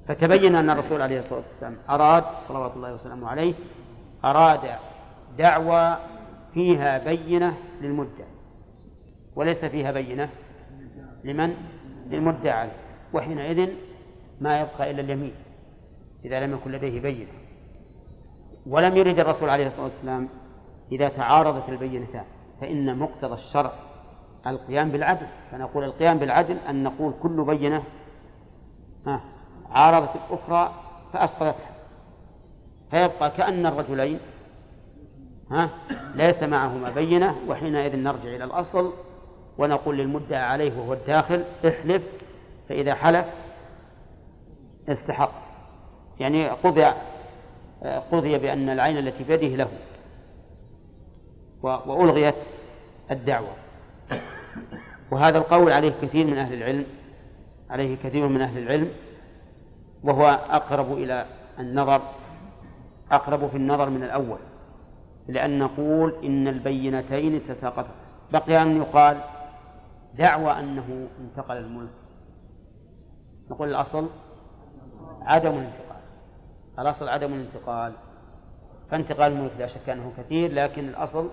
[0.08, 3.54] فتبين أن الرسول عليه الصلاة والسلام أراد صلوات الله وسلامه عليه
[4.24, 4.60] أراد
[5.38, 5.96] دعوى
[6.54, 8.26] فيها بينة للمدعي
[9.36, 10.30] وليس فيها بينة
[11.24, 11.54] لمن؟
[12.10, 12.52] للمدعى.
[12.52, 12.72] عليه
[13.12, 13.70] وحينئذ
[14.40, 15.32] ما يبقى إلا اليمين
[16.24, 17.30] إذا لم يكن لديه بينة.
[18.66, 20.28] ولم يرد الرسول عليه الصلاة والسلام
[20.92, 22.24] إذا تعارضت البينتان
[22.60, 23.72] فإن مقتضى الشرع
[24.46, 25.26] القيام بالعدل.
[25.50, 27.82] فنقول القيام بالعدل أن نقول كل بينة
[29.06, 29.20] ها
[29.70, 30.74] عارضت الأخرى
[31.12, 31.74] فأسقطتها
[32.90, 34.18] فيبقى كأن الرجلين
[35.50, 35.70] ها؟
[36.14, 38.92] ليس معهما بينة وحينئذ نرجع إلى الأصل
[39.58, 42.02] ونقول للمدعى عليه وهو الداخل احلف
[42.68, 43.26] فإذا حلف
[44.88, 45.32] استحق.
[46.20, 46.92] يعني قضي
[48.12, 49.68] قضي بأن العين التي بيده له
[51.62, 52.34] وألغيت
[53.10, 53.52] الدعوة.
[55.10, 56.86] وهذا القول عليه كثير من أهل العلم
[57.70, 58.88] عليه كثير من أهل العلم.
[60.04, 61.26] وهو أقرب إلى
[61.58, 62.02] النظر
[63.10, 64.38] أقرب في النظر من الأول
[65.28, 67.90] لأن نقول إن البينتين تساقطا.
[68.32, 69.20] بقي أن يقال
[70.18, 71.90] دعوى أنه انتقل الملك.
[73.50, 74.08] نقول الأصل
[75.22, 76.00] عدم الانتقال.
[76.78, 77.92] الأصل عدم الانتقال.
[78.90, 81.30] فانتقال الملك لا شك أنه كثير لكن الأصل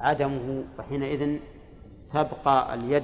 [0.00, 1.38] عدمه وحينئذ
[2.12, 3.02] تبقى اليد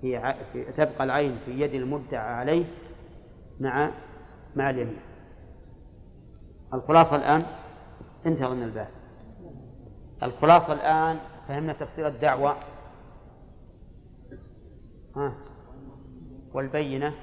[0.00, 2.64] في, في تبقى العين في يد المدعى عليه
[3.60, 3.90] مع
[4.56, 5.00] مع اليمين.
[6.74, 7.46] الخلاصة الآن
[8.26, 8.88] انتهى من الباب
[10.22, 12.56] الخلاصة الآن فهمنا تفسير الدعوة.
[15.16, 15.34] ها.
[16.54, 17.14] والبينة.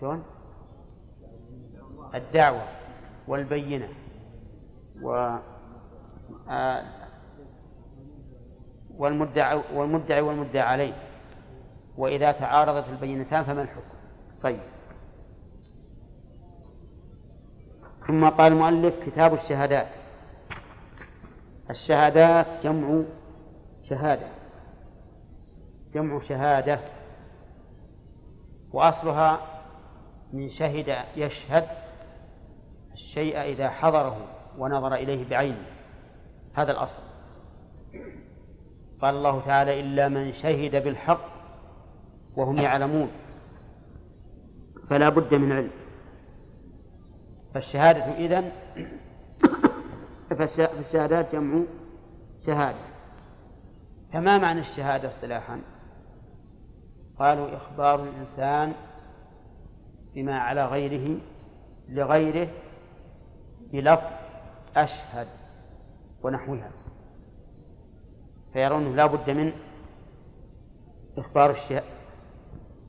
[0.00, 0.22] شلون؟
[2.14, 2.62] الدعوة
[3.28, 3.88] والبينة.
[5.02, 5.36] و
[8.98, 10.94] والمدعي والمدعي والمدعى عليه.
[11.96, 13.95] وإذا تعارضت البينتان فما الحكم؟
[14.46, 14.60] طيب.
[18.06, 19.86] ثم قال المؤلف كتاب الشهادات.
[21.70, 23.02] الشهادات جمع
[23.88, 24.26] شهادة.
[25.94, 26.80] جمع شهادة.
[28.72, 29.40] وأصلها
[30.32, 31.66] من شهد يشهد
[32.92, 34.16] الشيء إذا حضره
[34.58, 35.66] ونظر إليه بعينه.
[36.54, 37.02] هذا الأصل.
[39.02, 41.28] قال الله تعالى إلا من شهد بالحق
[42.36, 43.25] وهم يعلمون.
[44.90, 45.70] فلا بد من علم.
[47.54, 48.52] فالشهادة إذن
[50.30, 51.64] فالشهادات جمع
[52.46, 52.78] شهادة.
[54.12, 55.60] فما معنى الشهادة اصطلاحا؟
[57.18, 58.72] قالوا إخبار الإنسان
[60.14, 61.20] بما على غيره
[61.88, 62.48] لغيره
[63.72, 64.12] بلفظ
[64.76, 65.28] أشهد
[66.22, 66.70] ونحوها.
[68.52, 69.52] فيرونه لا بد من
[71.18, 71.50] إخبار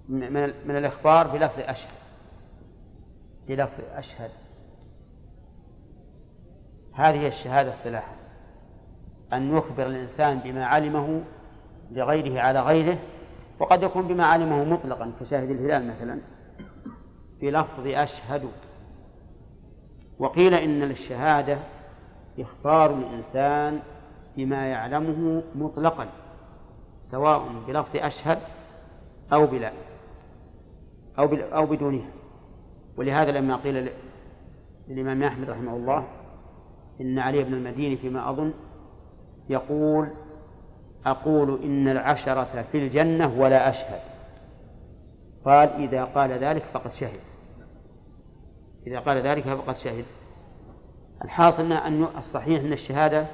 [0.09, 1.97] من, من الإخبار بلفظ أشهد.
[3.47, 4.31] بلفظ أشهد.
[6.93, 8.15] هذه الشهادة اصطلاحا
[9.33, 11.21] أن يخبر الإنسان بما علمه
[11.91, 12.97] لغيره على غيره
[13.59, 16.19] وقد يكون بما علمه مطلقا كشاهد الهلال مثلا
[17.41, 18.49] بلفظ أشهد.
[20.19, 21.57] وقيل إن الشهادة
[22.39, 23.79] إخبار الإنسان
[24.37, 26.07] بما يعلمه مطلقا
[27.11, 28.39] سواء بلفظ أشهد
[29.33, 29.71] أو بلا.
[31.19, 32.09] أو أو بدونها
[32.97, 33.89] ولهذا لما قيل
[34.87, 36.07] للإمام أحمد رحمه الله
[37.01, 38.53] إن علي بن المديني فيما أظن
[39.49, 40.09] يقول
[41.05, 43.99] أقول إن العشرة في الجنة ولا أشهد.
[45.45, 47.19] قال إذا قال ذلك فقد شهد.
[48.87, 50.05] إذا قال ذلك فقد شهد.
[51.25, 53.27] الحاصل أن الصحيح أن الشهادة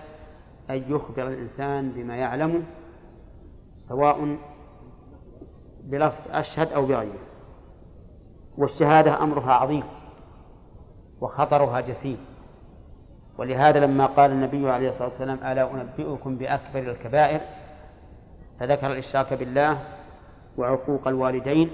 [0.70, 2.62] أن يخبر الإنسان بما يعلمه
[3.90, 4.38] سواء
[5.84, 7.33] بلفظ أشهد أو بغيره.
[8.58, 9.84] والشهادة أمرها عظيم
[11.22, 12.18] وخطرها جسيم.
[13.38, 17.41] ولهذا لما قال النبي عليه الصلاة والسلام ألا أنبئكم بأكبر الكبائر؟
[18.60, 19.80] فذكر الإشراك بالله
[20.58, 21.72] وعقوق الوالدين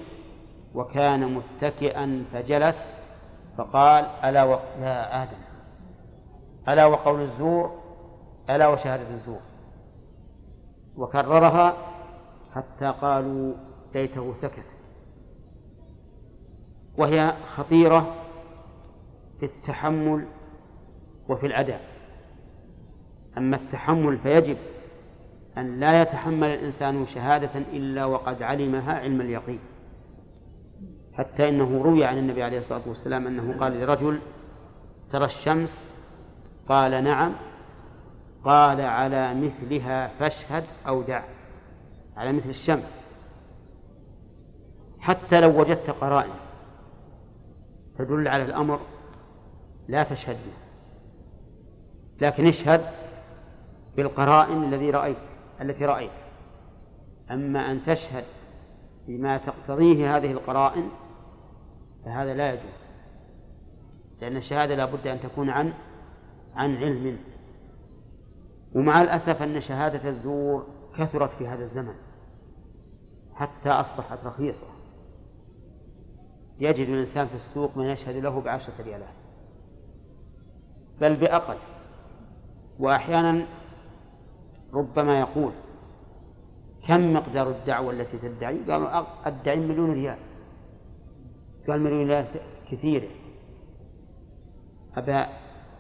[0.76, 2.76] وكان متكئا فجلس
[3.58, 4.60] فقال ألا و...
[4.82, 5.38] يا آدم.
[6.70, 7.72] ألا وقول الزور؟
[8.50, 9.40] ألا وشهادة الزور.
[10.98, 11.74] وكررها
[12.56, 13.54] حتى قالوا
[13.96, 14.79] ليته سكت.
[17.00, 18.16] وهي خطيرة
[19.40, 20.26] في التحمل
[21.30, 21.82] وفي الأداء.
[23.38, 24.58] أما التحمل فيجب
[25.58, 29.60] أن لا يتحمل الإنسان شهادة إلا وقد علمها علم اليقين.
[31.14, 34.20] حتى إنه روي عن النبي عليه الصلاة والسلام أنه قال لرجل
[35.12, 35.74] ترى الشمس؟
[36.70, 37.34] قال نعم.
[38.46, 41.24] قال على مثلها فاشهد أو دع.
[42.18, 42.92] على مثل الشمس.
[45.00, 46.49] حتى لو وجدت قرائن.
[48.00, 48.80] تدل على الأمر
[49.88, 50.54] لا تشهد به.
[52.28, 52.82] لكن اشهد
[53.96, 55.18] بالقرائن الذي رأيت
[55.62, 56.12] التي رأيت.
[57.32, 58.24] أما أن تشهد
[59.08, 60.90] بما تقتضيه هذه القرائن
[62.06, 62.80] فهذا لا يجوز
[64.22, 65.74] لأن الشهادة لا بد أن تكون عن
[66.56, 67.18] عن علم.
[68.76, 71.96] ومع الأسف أن شهادة الزور كثرت في هذا الزمن
[73.36, 74.68] حتى أصبحت رخيصة.
[76.60, 79.14] يجد الإنسان في السوق من يشهد له بعشرة ريالات.
[81.02, 81.58] بل بأقل.
[82.80, 83.46] وأحيانا
[84.74, 85.52] ربما يقول
[86.88, 90.18] كم مقدار الدعوة التي تدعي؟ قالوا أدعي مليون ريال.
[91.68, 92.26] قال مليون ريال
[92.72, 93.10] كثيرة
[94.98, 95.28] أبا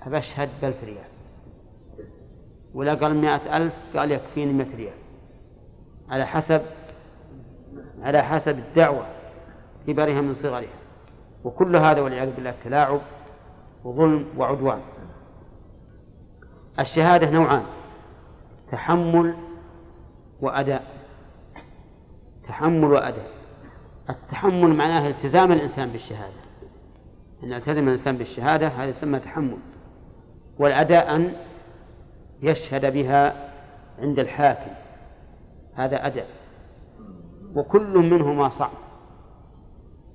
[0.06, 1.10] أشهد بألف ريال.
[2.74, 4.98] ولا قال مئة ألف قال يكفيني مئة ريال.
[6.10, 6.62] على حسب
[8.02, 9.18] على حسب الدعوة.
[9.94, 10.80] كبرها من صغرها.
[11.44, 13.02] وكل هذا والعياذ بالله تلاعب
[13.84, 14.80] وظلم وعدوان.
[16.80, 17.64] الشهادة نوعان
[18.72, 19.36] تحمل
[20.42, 20.84] وأداء.
[22.48, 23.32] تحمل وأداء.
[24.10, 26.40] التحمل معناه التزام الإنسان بالشهادة.
[27.44, 29.58] أن يلتزم الإنسان بالشهادة هذا يسمى تحمل.
[30.60, 31.34] والأداء أن
[32.42, 33.52] يشهد بها
[34.00, 34.72] عند الحاكم.
[35.76, 36.28] هذا أداء.
[37.56, 38.89] وكل منهما صعب.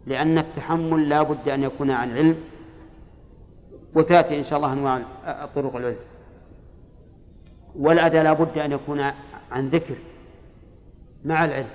[0.07, 2.36] لأن التحمل لا بد أن يكون عن علم
[3.94, 5.02] وتأتي إن شاء الله أنواع
[5.55, 5.96] طرق العلم.
[7.76, 9.00] والأداء لا بد أن يكون
[9.50, 9.94] عن ذكر
[11.24, 11.70] مع العلم.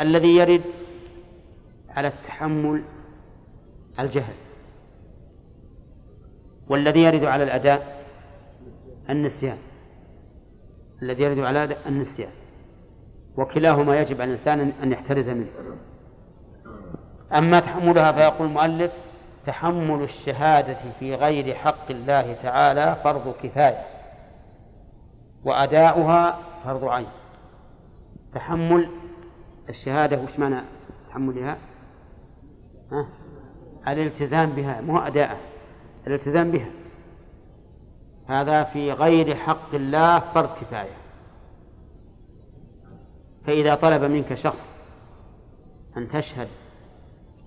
[0.00, 0.62] الذي يرد
[1.88, 2.82] على التحمل
[4.00, 4.34] الجهل
[6.68, 8.04] والذي يرد على الأداء
[9.10, 9.58] النسيان.
[11.02, 12.30] الذي يرد على النسيان.
[13.38, 15.48] وكلاهما يجب على الإنسان أن يحترز منه.
[17.32, 18.92] أما تحملها فيقول المؤلف
[19.46, 23.78] تحمل الشهادة في غير حق الله تعالى فرض كفاية
[25.44, 27.06] وأداؤها فرض عين.
[28.34, 28.88] تحمل
[29.68, 30.60] الشهادة وش معنى
[31.10, 31.56] تحملها؟
[32.92, 33.06] ها؟
[33.88, 35.36] الالتزام بها مو أداء
[36.06, 36.68] الالتزام بها.
[38.28, 41.07] هذا في غير حق الله فرض كفاية.
[43.48, 44.68] فإذا طلب منك شخص
[45.96, 46.48] أن تشهد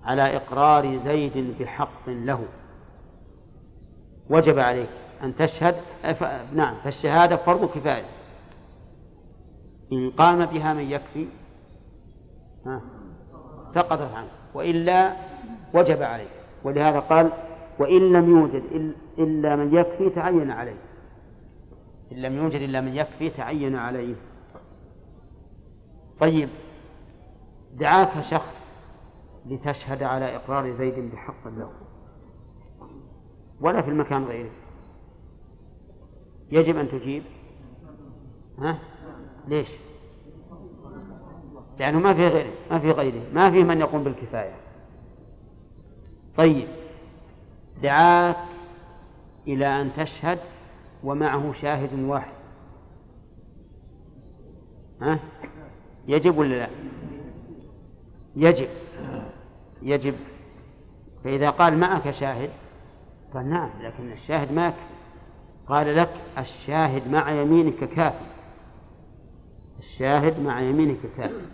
[0.04, 2.44] على إقرار زيد بحق له
[4.30, 4.88] وجب عليك
[5.22, 5.74] أن تشهد
[6.52, 8.04] نعم فالشهادة فرض كفاية.
[9.92, 11.26] إن قام بها من يكفي
[13.74, 15.12] سقطت عنه وإلا
[15.74, 16.30] وجب عليه
[16.64, 17.32] ولهذا قال
[17.78, 18.62] وإن لم يوجد
[19.18, 20.78] إلا من يكفي تعين عليه.
[22.12, 24.14] إن لم يوجد إلا من يكفي تعين عليه.
[26.22, 26.48] طيب
[27.72, 28.54] دعاك شخص
[29.46, 31.72] لتشهد على إقرار زيد بحق له
[33.60, 34.50] ولا في المكان غيره
[36.50, 37.22] يجب أن تجيب
[38.58, 38.78] ها؟
[39.48, 39.68] ليش؟
[41.78, 44.56] لأنه ما في غيره ما في غيره ما في من يقوم بالكفاية
[46.36, 46.68] طيب
[47.82, 48.36] دعاك
[49.46, 50.38] إلى أن تشهد
[51.04, 52.34] ومعه شاهد واحد
[55.00, 55.18] ها؟
[56.08, 56.68] يجب ولا لا؟
[58.36, 58.68] يجب.
[59.82, 60.14] يجب.
[61.24, 62.50] فإذا قال معك شاهد
[63.34, 64.74] قال نعم لكن الشاهد يكفي
[65.66, 68.24] قال لك الشاهد مع يمينك كافي.
[69.78, 71.46] الشاهد مع يمينك كافي.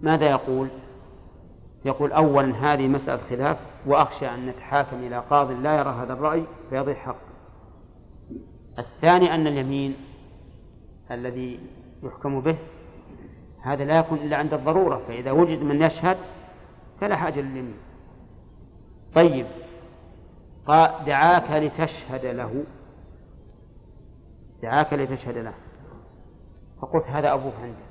[0.00, 0.68] ماذا يقول؟
[1.84, 6.94] يقول أولا هذه مسألة خلاف وأخشى أن نتحاكم إلى قاض لا يرى هذا الرأي فيضيع
[6.94, 7.16] حق
[8.78, 9.96] الثاني أن اليمين
[11.10, 11.60] الذي
[12.02, 12.56] يحكم به.
[13.62, 16.16] هذا لا يكون إلا عند الضرورة فإذا وجد من يشهد
[17.00, 17.76] فلا حاجة لليمين.
[19.14, 19.46] طيب
[20.66, 22.64] قال دعاك لتشهد له.
[24.62, 25.54] دعاك لتشهد له.
[26.80, 27.90] فقلت هذا أبوك عندك.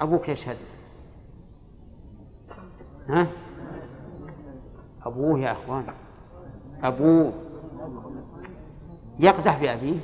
[0.00, 0.56] أبوك يشهد.
[3.08, 3.26] ها؟
[5.06, 5.86] أبوه يا أخوان.
[6.82, 7.32] أبوه.
[9.18, 10.00] يقدح بأبيه.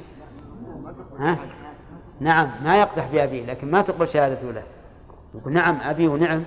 [1.19, 1.39] ها؟
[2.23, 4.63] نعم ما يقدح بأبيه لكن ما تقبل شهادته له.
[5.35, 6.45] يقول نعم أبي ونعم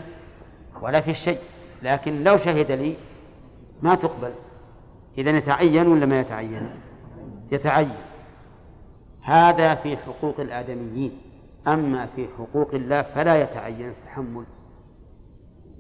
[0.82, 1.40] ولا في شيء.
[1.84, 2.96] لكن لو شهد لي
[3.82, 4.32] ما تقبل.
[5.18, 6.70] إذا يتعين ولا ما يتعين؟
[7.52, 7.96] يتعين.
[9.24, 11.22] هذا في حقوق الآدميين.
[11.68, 14.46] أما في حقوق الله فلا يتعين التحمل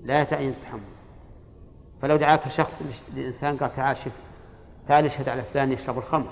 [0.03, 0.95] لا يتعين التحمل
[2.01, 2.73] فلو دعاك شخص
[3.15, 4.11] لإنسان قال تعال شف
[4.87, 6.31] تعال اشهد على فلان يشرب الخمر.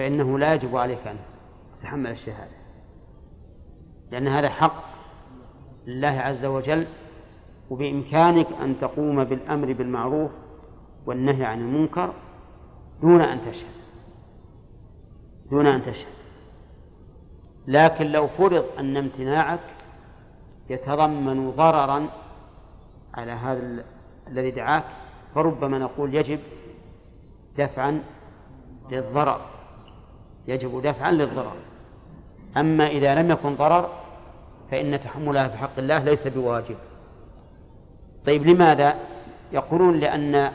[0.00, 1.16] فإنه لا يجب عليك أن
[1.78, 2.56] تتحمل الشهادة.
[4.10, 4.84] لأن هذا حق
[5.86, 6.86] لله عز وجل
[7.70, 10.30] وبإمكانك أن تقوم بالأمر بالمعروف
[11.06, 12.14] والنهي عن المنكر
[13.02, 13.74] دون أن تشهد.
[15.50, 16.14] دون أن تشهد.
[17.66, 19.60] لكن لو فرض أن امتناعك
[20.70, 22.08] يتضمن ضررا
[23.14, 23.84] على هذا
[24.28, 24.84] الذي دعاك
[25.34, 26.40] فربما نقول يجب
[27.58, 28.02] دفعا
[28.90, 29.59] للضرر.
[30.50, 31.56] يجب دفعا للضرر.
[32.56, 33.88] أما إذا لم يكن ضرر
[34.70, 36.76] فإن تحملها في حق الله ليس بواجب.
[38.26, 38.94] طيب لماذا؟
[39.52, 40.52] يقولون لأن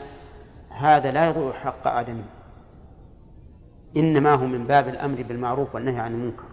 [0.70, 2.22] هذا لا يضر حق آدم.
[3.96, 6.44] إنما هو من باب الأمر بالمعروف والنهي عن المنكر.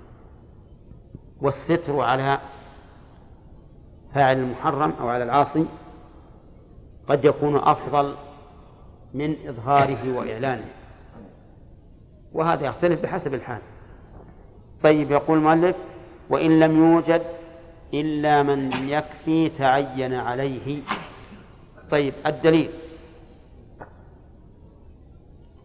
[1.42, 2.40] والستر على
[4.14, 5.66] فاعل المحرم أو على العاصي
[7.10, 8.16] قد يكون أفضل
[9.14, 10.66] من إظهاره وإعلانه.
[12.34, 13.62] وهذا يختلف بحسب الحال.
[14.84, 15.76] طيب يقول المؤلف
[16.30, 17.22] وإن لم يوجد
[17.94, 20.82] إلا من يكفي تعين عليه.
[21.92, 22.72] طيب الدليل.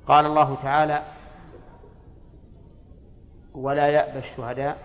[0.06, 1.02] قال الله تعالى
[3.54, 4.78] ولا يأبى الشهداء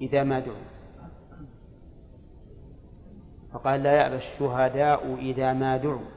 [0.00, 0.56] إذا ما دعوا.
[3.52, 6.08] فقال لا يأبى الشهداء إذا ما دعوا.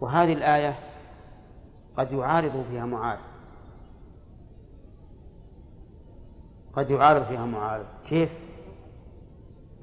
[0.00, 0.74] وهذه الآية
[1.96, 3.20] قد يعارض فيها معارض.
[6.72, 7.86] قد يعارض فيها معارض.
[8.08, 8.30] كيف؟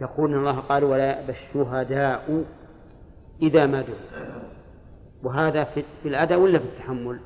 [0.01, 2.45] يقول إن الله قال ولا يأبى الشهداء
[3.41, 4.31] إذا ما دعوا.
[5.23, 7.19] وهذا في الأداء ولا في التحمل؟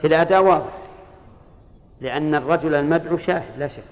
[0.00, 0.78] في الأداء واضح.
[2.00, 3.84] لأن الرجل المدعو شاهد لا شك.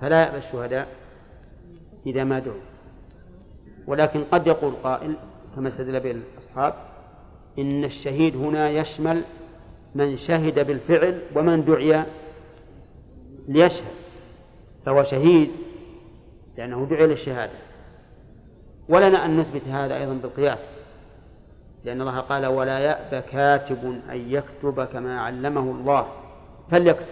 [0.00, 0.88] فلا يأبى الشهداء
[2.06, 2.60] إذا ما دعوا.
[3.86, 5.16] ولكن قد يقول قائل
[5.58, 6.74] كما استدل به الأصحاب
[7.58, 9.24] إن الشهيد هنا يشمل
[9.94, 12.04] من شهد بالفعل ومن دعي
[13.48, 13.92] ليشهد
[14.86, 15.50] فهو شهيد
[16.58, 17.52] لأنه دعي للشهادة.
[18.88, 20.64] ولنا أن نثبت هذا أيضا بالقياس
[21.84, 26.08] لأن الله قال ولا يأبى كاتب أن يكتب كما علمه الله.
[26.70, 27.06] فليكتب.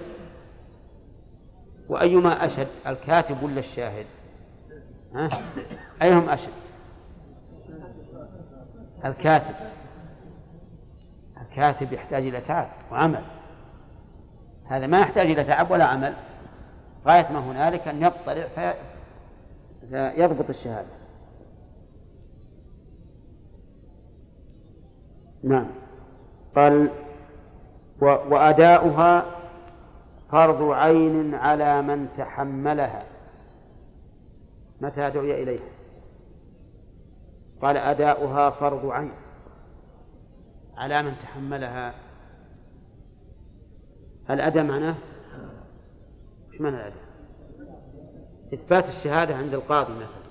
[1.89, 4.07] وأيما أشد الكاتب ولا الشاهد؟
[5.15, 5.43] ها؟
[6.03, 6.66] أيهم أشد
[9.05, 9.55] الكاتب.
[11.43, 13.25] الكاتب يحتاج إلى تعب وعمل.
[14.69, 16.15] هذا ما يحتاج إلى تعب ولا عمل.
[17.07, 18.47] غاية ما هنالك أن يطلع
[19.91, 20.89] فيضبط الشهادة.
[25.45, 25.67] نعم.
[26.57, 26.91] قال
[28.01, 29.25] وأداؤها
[30.31, 33.03] فرض عين على من تحملها.
[34.81, 35.76] متى دعي إليها؟
[37.63, 39.13] قال أداؤها فرض عين.
[40.77, 41.95] على من تحملها.
[44.31, 44.95] الأداء معناه؟
[46.53, 47.07] إيش معنى الأداء؟
[48.55, 50.27] إثبات الشهادة عند القاضي مثلا.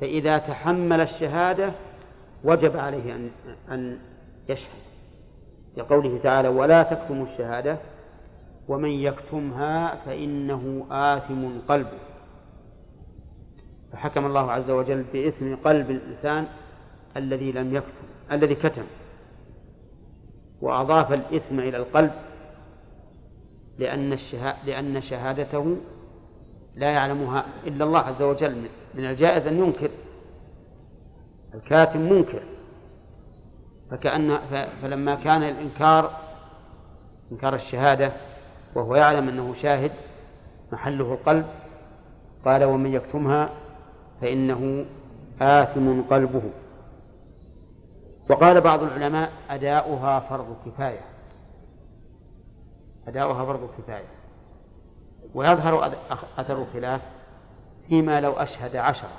[0.00, 1.72] فإذا تحمل الشهادة
[2.44, 3.30] وجب عليه أن
[3.70, 3.98] أن
[4.48, 4.80] يشهد.
[5.76, 7.78] لقوله تعالى ولا تكتموا الشهادة
[8.68, 12.09] ومن يكتمها فإنه آثم قلبه.
[13.92, 16.46] فحكم الله عز وجل بإثم قلب الإنسان
[17.16, 18.84] الذي لم يكتم الذي كتم
[20.60, 22.10] وأضاف الإثم إلى القلب
[23.78, 24.18] لأن
[24.66, 25.76] لأن شهادته
[26.76, 28.64] لا يعلمها إلا الله عز وجل
[28.94, 29.90] من الجائز أن ينكر
[31.54, 32.42] الكاتم منكر.
[33.90, 34.38] فكأن
[34.82, 36.10] فلما كان الإنكار
[37.32, 38.12] إنكار الشهادة
[38.74, 39.92] وهو يعلم أنه شاهد
[40.72, 41.46] محله القلب
[42.44, 43.50] قال ومن يكتمها
[44.20, 44.86] فإنه
[45.40, 46.42] آثم قلبه.
[48.30, 51.04] وقال بعض العلماء أداؤها فرض كفاية.
[53.08, 54.08] أداؤها فرض كفاية.
[55.34, 55.94] ويظهر
[56.38, 57.00] أثر الخلاف
[57.88, 59.16] فيما لو أشهد عشرة.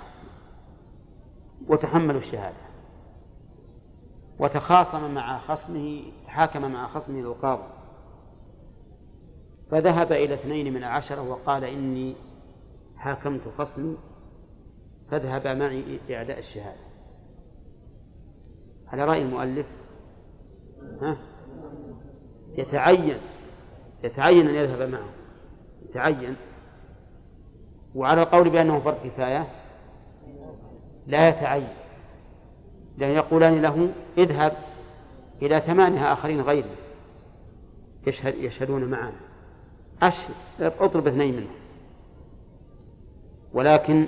[1.68, 2.72] وتحملوا الشهادة.
[4.40, 7.64] وتخاصم مع خصمه تحاكم مع خصمه القاضي.
[9.72, 12.15] فذهب إلى اثنين من العشرة وقال إني
[12.98, 13.98] حاكمت خصمي
[15.11, 16.91] فاذهب معي لأداء الشهادة.
[18.88, 19.65] على رأي المؤلف
[21.01, 21.17] ها؟
[22.57, 23.17] يتعين
[24.03, 25.09] يتعين أن يذهب معه.
[25.89, 26.35] يتعين.
[27.95, 29.47] وعلى القول بأنه فرض كفاية
[31.07, 31.73] لا يتعين.
[32.97, 34.53] لأن يقولان له اذهب
[35.41, 36.75] إلى ثمانية آخرين غيره.
[38.07, 39.19] يشهد يشهدون معنا
[40.01, 41.55] أشهد اطلب اثنين منهم.
[43.53, 44.07] ولكن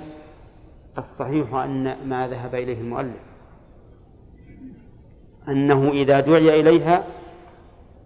[0.98, 3.20] الصحيح أن ما ذهب إليه المؤلف
[5.48, 7.04] أنه إذا دعي إليها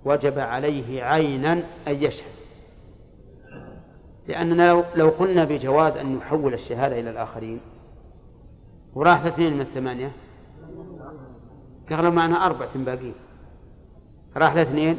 [0.05, 1.53] وجب عليه عينا
[1.89, 2.39] أن يشهد.
[4.29, 7.61] لأننا لو قلنا بجواز أن يحول الشهادة إلى الآخرين
[8.95, 10.13] وراح اثنين من الثمانية
[11.91, 13.15] قالوا معنا أربعة باقين
[14.37, 14.99] راح لاثنين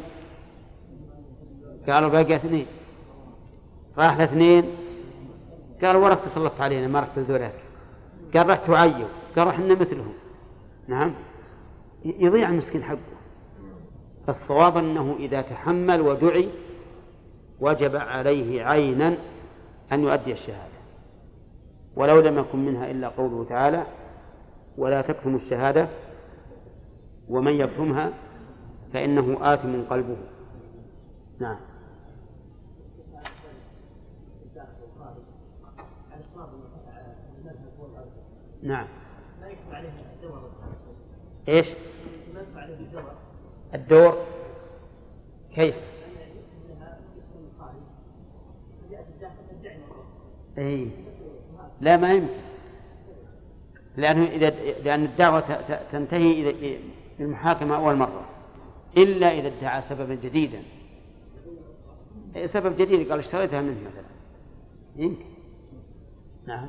[1.88, 2.66] قالوا باقي اثنين.
[3.98, 4.64] راح لاثنين
[5.82, 7.69] قالوا ورك تسلطت علينا ما رحت ذولاك
[8.34, 10.12] قال رحت تعيو قال إحنا مثلهم.
[10.88, 11.14] نعم.
[12.04, 12.98] يضيع المسكين حقه.
[14.26, 16.48] فالصواب أنه إذا تحمل ودعي
[17.60, 19.16] وجب عليه عينا
[19.92, 20.80] أن يؤدي الشهادة.
[21.96, 23.86] ولو لم يكن منها إلا قوله تعالى
[24.78, 25.88] ولا تكتم الشهادة
[27.28, 28.12] ومن يكتمها
[28.92, 30.16] فإنه آثم قلبه.
[31.40, 31.69] نعم.
[38.62, 38.86] نعم.
[41.48, 41.66] إيش؟
[43.74, 44.14] الدور؟
[45.54, 45.74] كيف؟
[50.58, 50.90] اي
[51.80, 52.34] لا ما يمكن.
[53.96, 54.50] لأنه إذا
[54.84, 55.40] لأن الدعوة
[55.92, 56.78] تنتهي إلى
[57.20, 58.24] المحاكمة أول مرة.
[58.96, 60.62] إلا إذا ادعى سببا جديدا.
[62.46, 64.10] سبب جديد قال اشتريتها منه مثلا؟
[64.96, 65.24] يمكن.
[66.46, 66.68] نعم.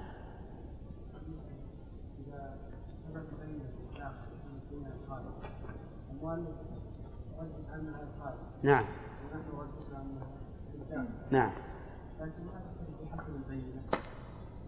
[8.64, 8.86] نعم.
[11.32, 11.52] نعم.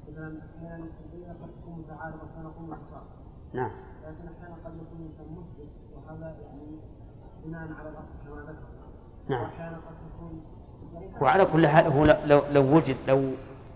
[0.09, 3.03] مثلا أحيانا البينه قد تكون متعارضه كان يكون اخطاء
[3.53, 3.71] نعم.
[4.03, 6.79] لكن أحيانا قد يكون الانسان مثبت وهذا يعني
[7.45, 8.63] بناء على الاصل كما ذكر
[9.27, 9.43] نعم.
[9.43, 10.43] واحيانا قد تكون
[11.21, 13.31] وعلى كل حال هو لو لو وجد لو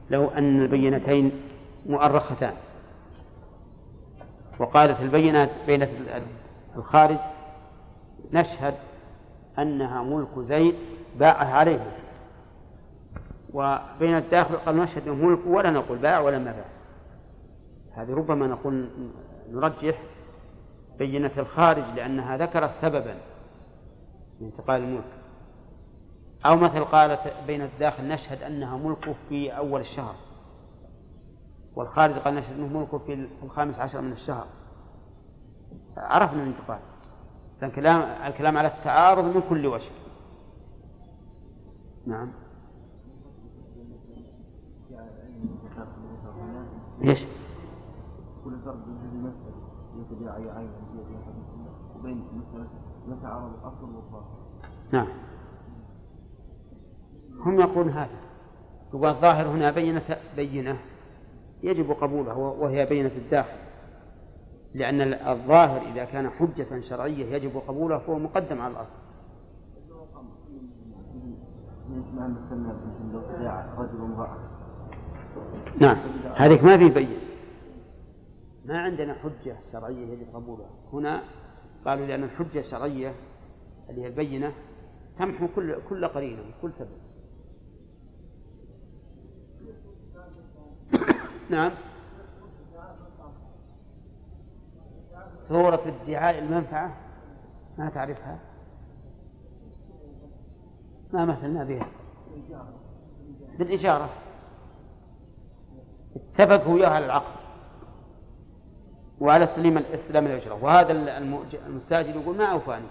[0.10, 1.32] لو أن البينتين
[1.86, 2.54] مؤرختان.
[4.60, 5.88] وقالت البينات بين
[6.78, 7.18] الخارج
[8.32, 8.74] نشهد
[9.60, 10.76] أنها ملك زيد
[11.20, 11.92] باعها عليه.
[13.54, 16.66] وبين الداخل قال نشهد أنه ملك ولا نقول باع ولا ما باع.
[17.96, 18.90] هذه ربما نقول
[19.52, 20.02] نرجح
[21.00, 23.16] بينة الخارج لأنها ذكرت سببا
[24.42, 25.04] لانتقال الملك.
[26.46, 30.16] أو مثل قالت بين الداخل نشهد أنها ملكه في أول الشهر.
[31.76, 34.48] والخارج قال نشهد أنه ملكه في الخامس عشر من الشهر.
[35.98, 36.80] عرفنا الانتقال
[37.62, 39.90] فالكلام الكلام على التعارض من كل وجه.
[42.06, 42.32] نعم.
[47.04, 47.20] إيش؟
[48.44, 49.58] كل فرد من المسألة
[50.32, 50.70] عين
[51.96, 52.68] وبين مسألة
[53.08, 54.38] يتعارض الأصل والظاهر
[54.92, 55.08] نعم.
[57.40, 58.20] هم يقولون هذا.
[58.94, 60.78] يقول الظاهر هنا بينة بينة.
[61.64, 63.67] يجب قبولها وهي بينة الداخل.
[64.74, 69.08] لأن الظاهر إذا كان حجة شرعية يجب قبوله فهو مقدم على الأصل.
[75.80, 75.98] نعم
[76.36, 77.18] هذيك ما في بين
[78.66, 80.70] ما عندنا حجة شرعية يجب قبولها.
[80.94, 81.24] هنا
[81.86, 83.14] قالوا لأن الحجة الشرعية
[83.90, 84.54] اللي هي البينة
[85.20, 86.98] تمحو كل كل قرينة كل سبب.
[91.50, 91.72] نعم.
[95.50, 96.96] صورة ادعاء المنفعة؟
[97.78, 98.40] ما تعرفها؟
[101.14, 101.88] ما مثلنا بها.
[103.60, 104.10] بالإشارة
[106.16, 107.38] اتفقوا وياها على العقد
[109.20, 110.92] وعلى استلام استلام الأجرة وهذا
[111.68, 112.88] المستاجر يقول ما أوفاني.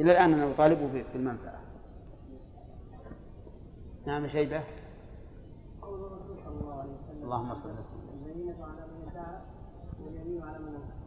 [0.00, 1.58] إلى الآن أنا أطالبه بالمنفعة
[4.06, 4.62] نعم شيبة.
[7.22, 8.18] اللهم صل وسلم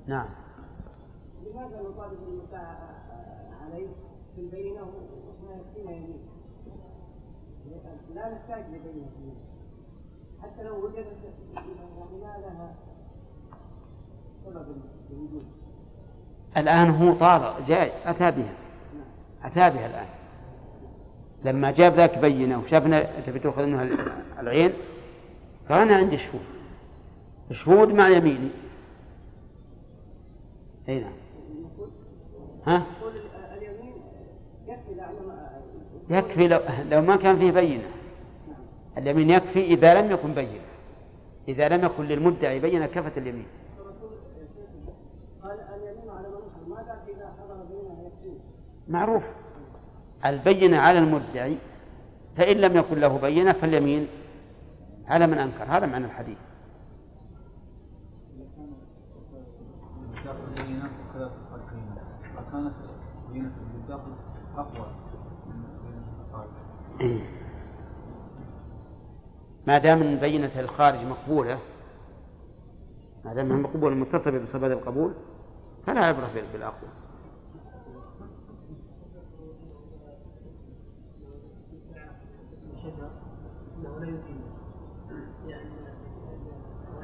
[0.07, 0.25] نعم.
[1.45, 2.95] لماذا نطالب المساء
[3.61, 3.87] عليه
[4.35, 6.19] في البينة وإحنا يكفينا يمين؟
[8.15, 9.35] لا نحتاج لبينة
[10.41, 11.17] حتى لو وجدت
[12.21, 12.75] ما لها
[14.45, 14.65] سبب
[15.11, 15.43] الوجود
[16.57, 18.53] الآن هو طار جاي أتى بها.
[19.43, 20.07] أتى بها الآن.
[21.45, 23.87] لما جاب ذاك بينة وشافنا تبي تأخذ منها
[24.39, 24.73] العين
[25.69, 26.41] قال أنا عندي شهود.
[27.51, 28.49] شهود مع يميني.
[30.91, 31.13] اي نعم
[32.67, 32.83] ها؟
[36.09, 36.59] يكفي لو,
[36.89, 37.83] لو ما كان فيه بينة.
[38.97, 40.61] اليمين يكفي إذا لم يكن بينة.
[41.47, 43.47] إذا لم يكن للمدعي بينة كفت اليمين.
[48.87, 49.23] معروف.
[50.25, 51.57] البينة على المدعي
[52.37, 54.07] فإن لم يكن له بينة فاليمين
[55.07, 55.63] على من أنكر.
[55.63, 56.37] هذا معنى الحديث.
[67.01, 67.21] إيه.
[69.67, 71.59] ما دام بينة الخارج مقبولة
[73.25, 75.13] ما دام مقبولة متصلة بصفة القبول
[75.85, 76.89] فلا عبرة بالأقوى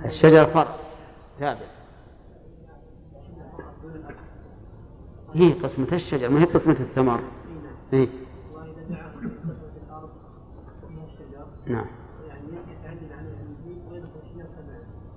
[0.06, 0.76] الشجر فرع
[1.40, 1.77] تابع
[5.38, 7.24] هي قسمة الشجر ما هي قسمة الثمر.
[7.92, 8.08] هي.
[11.68, 11.86] نعم.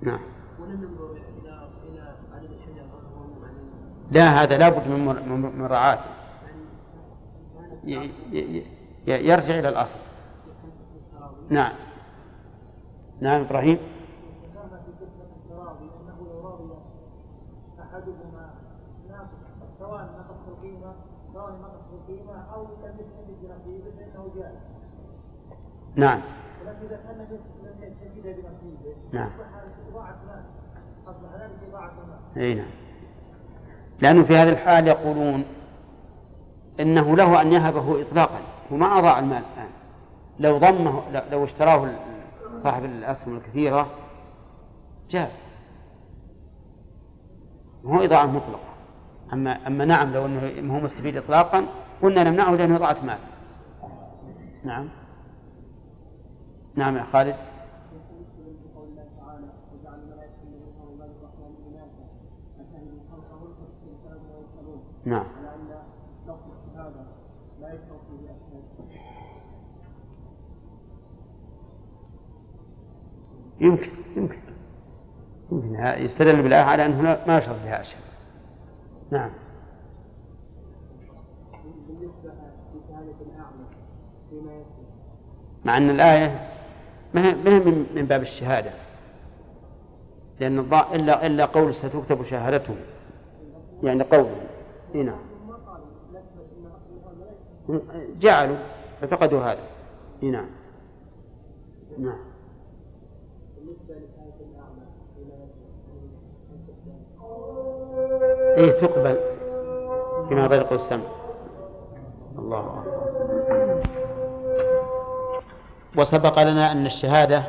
[0.01, 0.19] نعم.
[4.11, 6.05] لا هذا لابد من مراعاته
[9.07, 9.99] يرجع إلى الأصل.
[11.49, 11.73] نعم.
[13.21, 13.77] نعم إبراهيم
[17.79, 18.53] أحدهما
[19.79, 20.93] سواء نقص القيمة
[21.33, 21.51] سواء
[24.35, 24.55] جائز.
[25.95, 26.21] نعم.
[26.61, 29.29] ولكن إذا كان لم يستفيد نعم.
[29.37, 31.91] مال ذلك إضاعة
[32.35, 32.43] مال.
[32.43, 32.69] أي نعم.
[34.01, 35.45] لأنه في هذه الحال يقولون
[36.79, 38.39] إنه له أن يهبه إطلاقا
[38.71, 39.69] وما أضاع المال الآن
[40.39, 41.01] لو ضمه
[41.31, 41.89] لو اشتراه
[42.63, 43.87] صاحب الأسهم الكثيرة
[45.09, 45.31] جاز
[47.85, 48.71] هو إضاعة مطلقة
[49.33, 51.65] أما أما نعم لو أنه هو مستفيد إطلاقا
[52.01, 53.19] قلنا نمنعه لأنه إضاعة مال.
[54.63, 54.89] نعم.
[56.75, 57.35] نعم يا خالد.
[65.05, 65.25] نعم.
[73.59, 74.39] يمكن يمكن.
[75.51, 75.75] يمكن.
[76.03, 78.01] يستدل بالآية على أنه ما يشرط بها أشياء.
[79.11, 79.31] نعم.
[85.65, 86.49] مع أن الآية
[87.13, 87.59] ما هي
[87.95, 88.71] من باب الشهادة.
[90.39, 92.75] لأن الضاء إلا إلا قول ستكتب شهادته.
[93.83, 94.35] يعني قوله
[94.93, 95.19] نعم.
[98.19, 98.57] جعلوا
[99.03, 99.63] اعتقدوا هذا.
[100.21, 100.49] نعم.
[101.99, 102.31] نعم.
[108.57, 109.17] إيه تقبل.
[110.29, 111.03] فيما برق السمع
[112.59, 113.81] الله أكبر
[115.97, 117.43] وسبق لنا أن الشهادة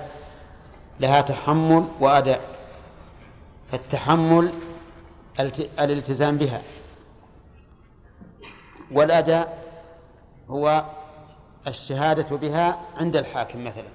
[1.00, 2.40] لها تحمل وأداء
[3.70, 4.52] فالتحمل
[5.80, 6.62] الالتزام بها.
[8.92, 9.62] والأداء
[10.48, 10.84] هو
[11.66, 13.88] الشهادة بها عند الحاكم مثلا.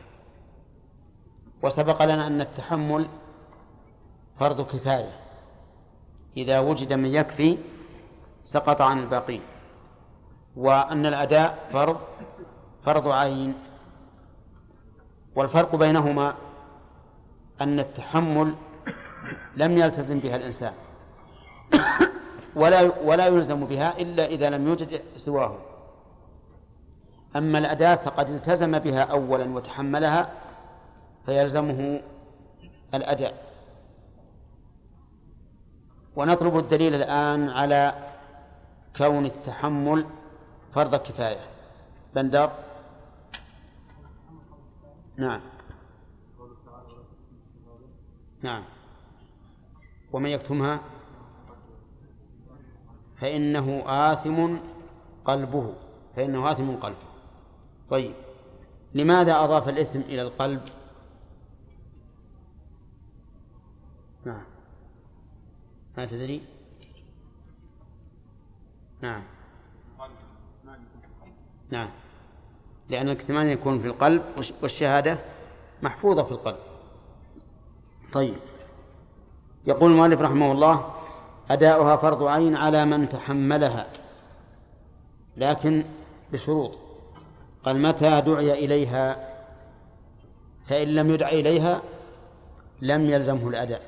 [1.64, 3.08] وسبق لنا أن التحمل
[4.40, 5.20] فرض كفاية.
[6.38, 7.58] إذا وجد من يكفي
[8.44, 9.42] سقط عن الباقين.
[10.58, 11.98] وأن الأداء فرض
[12.86, 13.54] فرض عين.
[15.36, 16.36] والفرق بينهما
[17.62, 18.56] أن التحمل
[19.56, 20.74] لم يلتزم بها الإنسان
[22.56, 25.56] ولا ولا يلزم بها إلا إذا لم يوجد سواه.
[27.36, 30.30] أما الأداة فقد التزم بها أولا وتحملها
[31.26, 32.02] فيلزمه
[32.94, 33.34] الأداء.
[36.16, 37.94] ونطلب الدليل الآن على
[38.98, 40.06] كون التحمل
[40.74, 41.46] فرض كفاية.
[42.16, 42.52] بندر.
[45.18, 45.42] نعم.
[48.42, 48.64] نعم.
[50.14, 50.82] ومن يكتمها؟
[53.22, 54.58] فإنه آثم
[55.26, 55.74] قلبه.
[56.16, 57.08] فإنه آثم قلبه.
[57.90, 58.16] طيب.
[58.94, 60.62] لماذا أضاف الإثم إلى القلب؟
[64.26, 64.46] نعم.
[65.98, 66.42] ما تدري؟
[69.02, 69.37] نعم.
[71.70, 71.90] نعم.
[72.90, 74.24] لأن الكتمان يكون في القلب
[74.62, 75.18] والشهادة
[75.82, 76.58] محفوظة في القلب.
[78.14, 78.36] طيب.
[79.68, 80.94] يقول المؤلف رحمه الله
[81.50, 83.88] أداؤها فرض عين على من تحملها.
[85.38, 85.84] لكن
[86.34, 86.78] بشروط.
[87.66, 89.28] قال متى دعي إليها؟
[90.68, 91.82] فإن لم يدع إليها
[92.82, 93.82] لم يلزمه الأداء.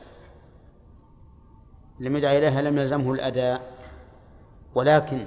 [2.00, 3.62] لم يدع إليها لم يلزمه الأداء.
[4.76, 5.26] ولكن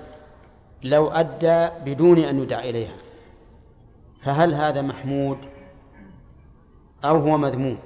[0.84, 2.96] لو أدى بدون أن يدعى إليها
[4.22, 5.38] فهل هذا محمود
[7.04, 7.78] أو هو مذموم؟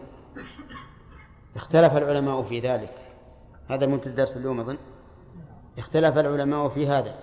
[1.57, 2.95] اختلف العلماء في ذلك.
[3.69, 4.77] هذا من الدرس اليوم أظن.
[5.79, 7.15] اختلف العلماء في هذا.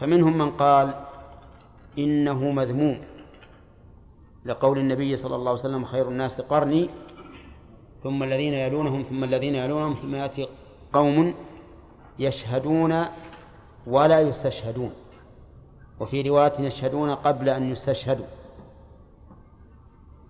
[0.00, 0.94] فمنهم من قال
[1.98, 3.00] إنه مذموم.
[4.46, 6.90] لقول النبي صلى الله عليه وسلم خير الناس قرني
[8.02, 10.48] ثم الذين يلونهم ثم الذين يلونهم ثم يأتي
[10.92, 11.34] قوم
[12.18, 13.04] يشهدون
[13.86, 14.92] ولا يستشهدون.
[16.00, 18.26] وفي رواية يشهدون قبل أن يستشهدوا.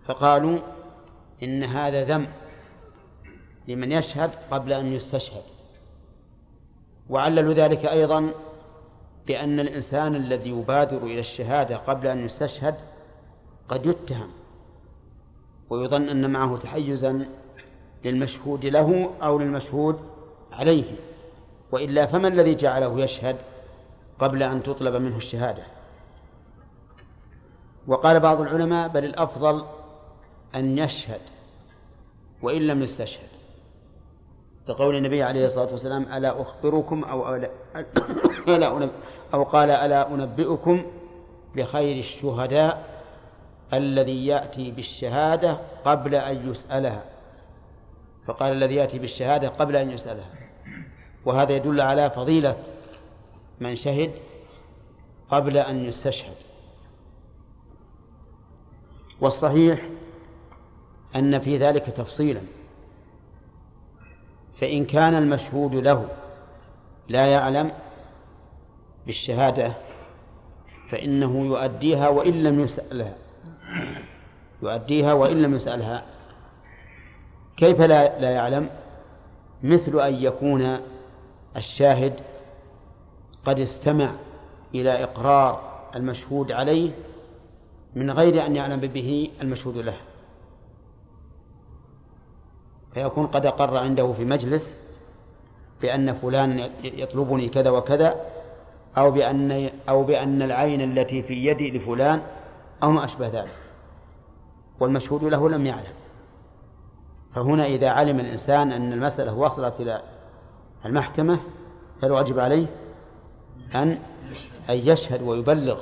[0.04, 0.58] فقالوا
[1.42, 2.26] إن هذا ذم
[3.68, 5.42] لمن يشهد قبل أن يستشهد.
[7.10, 8.34] وعللوا ذلك أيضا
[9.26, 12.74] بأن الإنسان الذي يبادر إلى الشهادة قبل أن يستشهد
[13.68, 14.28] قد يتهم
[15.70, 17.26] ويظن أن معه تحيزا
[18.04, 20.00] للمشهود له أو للمشهود
[20.52, 20.96] عليه.
[21.76, 23.36] وإلا فما الذي جعله يشهد
[24.18, 25.62] قبل أن تطلب منه الشهادة؟
[27.86, 29.64] وقال بعض العلماء بل الأفضل
[30.54, 31.20] أن يشهد
[32.42, 33.28] وإن لم يستشهد.
[34.68, 37.50] كقول النبي عليه الصلاة والسلام ألا أخبركم أو ألا,
[38.48, 38.88] ألا
[39.34, 40.86] أو قال ألا أنبئكم
[41.56, 43.02] بخير الشهداء
[43.72, 47.04] الذي يأتي بالشهادة قبل أن يسألها.
[48.26, 50.45] فقال الذي يأتي بالشهادة قبل أن يسألها.
[51.26, 52.56] وهذا يدل على فضيلة
[53.60, 54.10] من شهد
[55.30, 56.34] قبل أن يستشهد.
[59.20, 59.88] والصحيح
[61.16, 62.40] أن في ذلك تفصيلا.
[64.60, 66.08] فإن كان المشهود له
[67.08, 67.72] لا يعلم
[69.06, 69.72] بالشهادة
[70.90, 73.16] فإنه يؤديها وإن لم يسألها.
[74.62, 76.06] يؤديها وإن لم يسألها.
[77.56, 78.70] كيف لا, لا يعلم؟
[79.62, 80.80] مثل أن يكون
[81.56, 82.20] الشاهد
[83.44, 84.12] قد استمع
[84.74, 86.90] إلى إقرار المشهود عليه
[87.94, 89.96] من غير أن يعلم به المشهود له.
[92.94, 94.80] فيكون قد أقر عنده في مجلس
[95.82, 98.20] بأن فلان يطلبني كذا وكذا
[98.98, 102.22] أو بأن أو بأن العين التي في يدي لفلان
[102.82, 103.58] أو ما أشبه ذلك
[104.80, 105.94] والمشهود له لم يعلم.
[107.34, 110.02] فهنا إذا علم الإنسان أن المسألة وصلت إلى
[110.84, 111.40] المحكمة
[112.02, 112.66] فالواجب عليه
[113.74, 113.98] أن
[114.70, 115.80] أن يشهد ويبلغ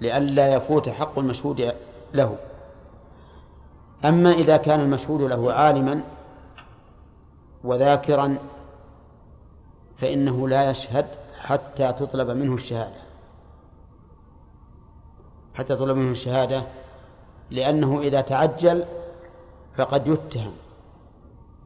[0.00, 1.72] لئلا يفوت حق المشهود
[2.14, 2.36] له.
[4.04, 6.00] أما إذا كان المشهود له عالما
[7.64, 8.38] وذاكرا
[9.98, 11.06] فإنه لا يشهد
[11.40, 13.00] حتى تطلب منه الشهادة.
[15.54, 16.64] حتى تطلب منه الشهادة
[17.50, 18.84] لأنه إذا تعجل
[19.76, 20.52] فقد يتهم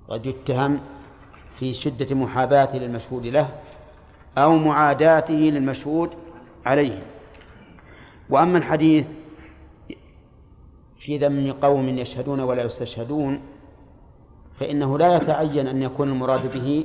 [0.09, 0.81] قد يتهم
[1.59, 3.49] في شدة محاباته للمشهود له
[4.39, 6.11] أو معاداته للمشهود
[6.67, 7.03] عليه.
[8.31, 9.07] وأما الحديث
[10.99, 13.41] في ذم قوم يشهدون ولا يستشهدون
[14.61, 16.85] فإنه لا يتعين أن يكون المراد به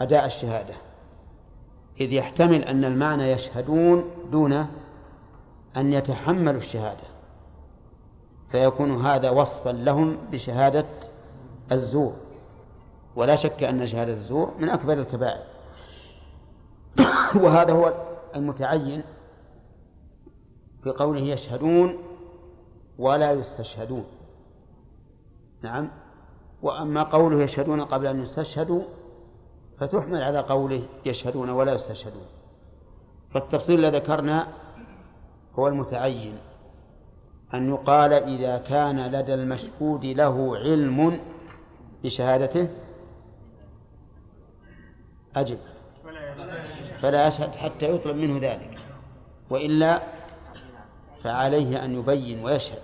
[0.00, 0.74] أداء الشهادة
[2.00, 4.66] إذ يحتمل أن المعنى يشهدون دون
[5.76, 7.10] أن يتحملوا الشهادة
[8.52, 10.86] فيكون هذا وصفا لهم بشهادة
[11.72, 12.14] الزور.
[13.16, 15.44] ولا شك أن شهادة الزور من أكبر الكبائر.
[17.42, 17.92] وهذا هو
[18.36, 19.02] المتعين
[20.82, 21.98] في قوله يشهدون
[22.98, 24.04] ولا يستشهدون.
[25.62, 25.90] نعم.
[26.62, 28.82] وأما قوله يشهدون قبل أن يستشهدوا
[29.78, 32.26] فتحمل على قوله يشهدون ولا يستشهدون.
[33.30, 34.48] فالتفصيل الذي ذكرنا
[35.54, 36.38] هو المتعين.
[37.54, 41.20] أن يقال إذا كان لدى المشهود له علم
[42.04, 42.68] بشهادته
[45.36, 45.58] أجب.
[47.02, 48.78] فلا يشهد حتى يطلب منه ذلك.
[49.50, 50.02] وإلا
[51.24, 52.82] فعليه أن يبين ويشهد.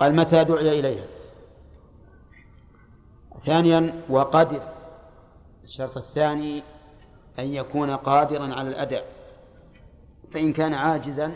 [0.00, 1.06] قال متى دعي إليها؟
[3.44, 4.62] ثانيا وقدر.
[5.64, 6.62] الشرط الثاني
[7.38, 9.04] أن يكون قادرا على الأداء.
[10.32, 11.32] فإن كان عاجزا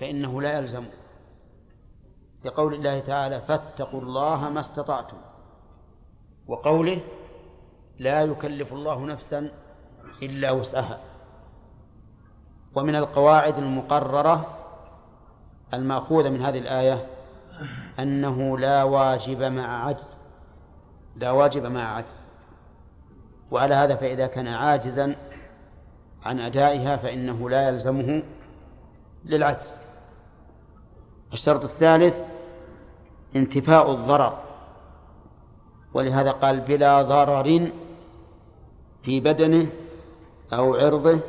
[0.00, 0.84] فإنه لا يلزم.
[2.44, 5.16] لقول الله تعالى فاتقوا الله ما استطعتم.
[6.46, 7.00] وقوله
[7.98, 9.50] لا يكلف الله نفسا
[10.22, 11.00] إلا وسعها.
[12.74, 14.46] ومن القواعد المقررة
[15.74, 17.06] المأخوذة من هذه الآية
[17.98, 20.20] أنه لا واجب مع عجز
[21.16, 22.26] لا واجب مع عجز.
[23.50, 25.16] وعلى هذا فإذا كان عاجزا
[26.22, 28.22] عن أدائها فإنه لا يلزمه
[29.24, 29.74] للعجز.
[31.32, 32.24] الشرط الثالث
[33.36, 34.38] انتفاء الضرر
[35.94, 37.72] ولهذا قال بلا ضرر
[39.04, 39.70] في بدنه
[40.52, 41.20] أو عرضه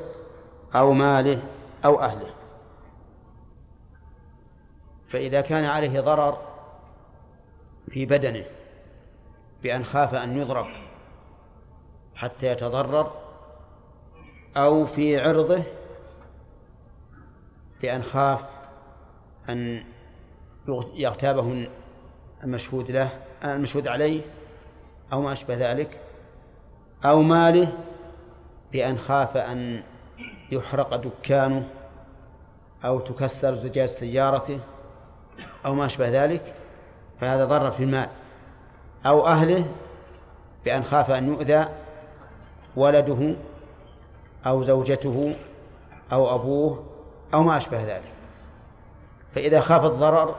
[0.76, 1.42] أو ماله
[1.86, 2.34] أو أهله.
[5.10, 6.38] فإذا كان عليه ضرر
[7.90, 8.46] في بدنه
[9.64, 10.68] بأن خاف أن يضرب
[12.16, 13.12] حتى يتضرر
[14.58, 15.64] أو في عرضه
[17.82, 18.46] بأن خاف
[19.50, 19.84] أن
[20.94, 21.68] يغتابه
[22.44, 23.10] المشهود له
[23.44, 24.22] المشهود عليه
[25.14, 26.05] أو ما أشبه ذلك.
[27.06, 27.68] أو ماله
[28.72, 29.84] بأن خاف أن
[30.52, 31.68] يحرق دكانه
[32.86, 34.60] أو تكسر زجاج سيارته
[35.66, 36.54] أو ما أشبه ذلك
[37.22, 38.10] فهذا ضرر في المال.
[39.06, 39.66] أو أهله
[40.66, 41.68] بأن خاف أن يؤذى
[42.76, 43.36] ولده
[44.46, 45.36] أو زوجته
[46.12, 46.84] أو أبوه
[47.34, 48.14] أو ما أشبه ذلك.
[49.36, 50.36] فإذا خاف الضرر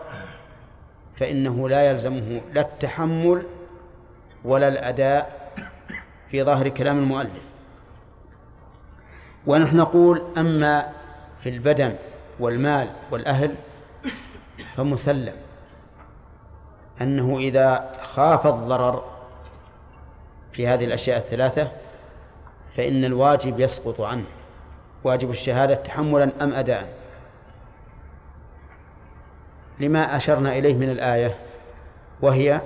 [1.16, 3.42] فإنه لا يلزمه لا التحمل
[4.44, 5.35] ولا الأداء
[6.36, 7.42] في ظاهر كلام المؤلف.
[9.46, 10.92] ونحن نقول أما
[11.42, 11.94] في البدن
[12.40, 13.54] والمال والأهل
[14.74, 15.34] فمسلم.
[17.00, 19.04] أنه إذا خاف الضرر
[20.52, 21.70] في هذه الأشياء الثلاثة
[22.76, 24.24] فإن الواجب يسقط عنه.
[25.04, 26.88] واجب الشهادة تحملا أم أداء؟
[29.80, 31.36] لما أشرنا إليه من الآية
[32.22, 32.60] وهي؟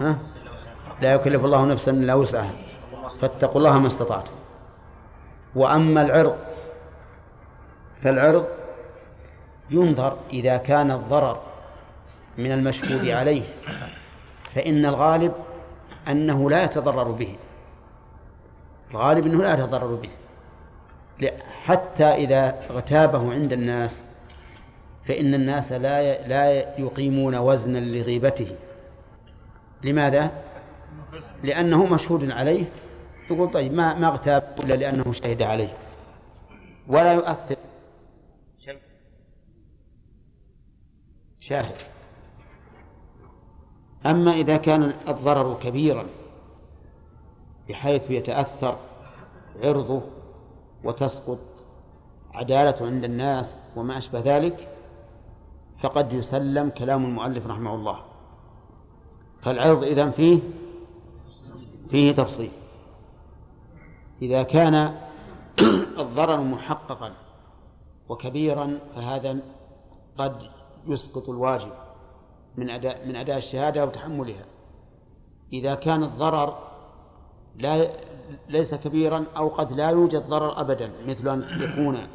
[0.00, 0.18] ها؟
[1.00, 2.52] لا يكلف الله نفسا إلا وسعها.
[3.20, 4.32] فاتقوا الله ما استطعتم.
[5.54, 6.36] وأما العرض
[8.02, 8.46] فالعرض
[9.70, 11.40] ينظر إذا كان الضرر
[12.38, 13.42] من المشهود عليه
[14.50, 15.32] فإن الغالب
[16.08, 17.36] أنه لا يتضرر به.
[18.90, 20.10] الغالب أنه لا يتضرر به.
[21.64, 24.04] حتى إذا اغتابه عند الناس
[25.08, 28.56] فإن الناس لا لا يقيمون وزنا لغيبته.
[29.84, 30.30] لماذا؟
[31.42, 32.64] لأنه مشهود عليه؟
[33.30, 35.76] يقول طيب ما ما اغتاب إلا لأنه شهد عليه.
[36.88, 37.56] ولا يؤثر.
[38.58, 38.78] شيء
[41.40, 41.76] شاهد.
[44.06, 46.06] أما إذا كان الضرر كبيرا
[47.68, 48.78] بحيث يتأثر
[49.62, 50.02] عرضه
[50.84, 51.38] وتسقط
[52.34, 54.68] عدالته عند الناس وما أشبه ذلك
[55.82, 57.98] فقد يسلم كلام المؤلف رحمه الله.
[59.42, 60.40] فالعرض إذن فيه
[61.90, 62.50] فيه تفصيل.
[64.22, 64.94] إذا كان
[66.02, 67.12] الضرر محققا
[68.08, 69.38] وكبيرا فهذا
[70.18, 70.42] قد
[70.86, 71.72] يسقط الواجب
[72.56, 74.44] من أداء من أداء الشهادة وتحملها
[75.52, 76.58] إذا كان الضرر
[77.56, 77.90] لا
[78.48, 82.06] ليس كبيرا أو قد لا يوجد ضرر أبدا مثل أن يكون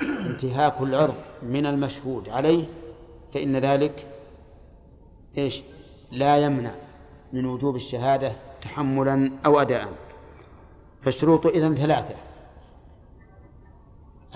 [0.00, 2.64] انتهاك العرض من المشهود عليه
[3.34, 4.06] فإن ذلك
[5.38, 5.62] إيش؟
[6.10, 6.74] لا يمنع
[7.32, 9.92] من وجوب الشهادة تحملا أو أداء.
[11.02, 12.14] فالشروط إذن ثلاثة.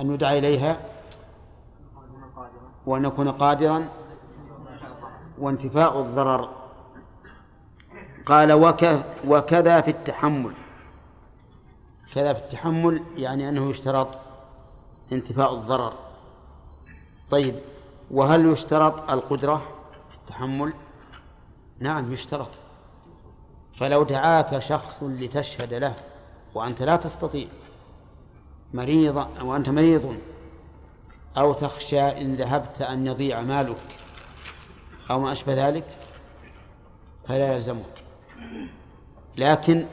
[0.00, 0.80] أن يدعى إليها
[2.86, 3.88] وأن يكون قادرا
[5.38, 6.48] وانتفاء الضرر.
[8.26, 10.52] قال وك وكذا في التحمل.
[12.14, 14.08] كذا في التحمل يعني أنه يشترط
[15.12, 15.92] انتفاء الضرر.
[17.30, 17.54] طيب
[18.10, 19.56] وهل يشترط القدرة
[20.10, 20.72] في التحمل؟
[21.78, 22.48] نعم يشترط.
[23.78, 25.94] فلو دعاك شخص لتشهد له
[26.54, 27.48] وأنت لا تستطيع
[28.74, 30.18] مريض وأنت مريض
[31.36, 33.96] أو تخشى إن ذهبت أن يضيع مالك
[35.10, 35.84] أو ما أشبه ذلك
[37.28, 38.04] فلا يلزمك.
[39.36, 39.86] لكن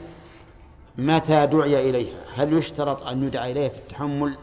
[0.98, 4.38] متى دعي إليها؟ هل يشترط أن يدعى إليها في التحمل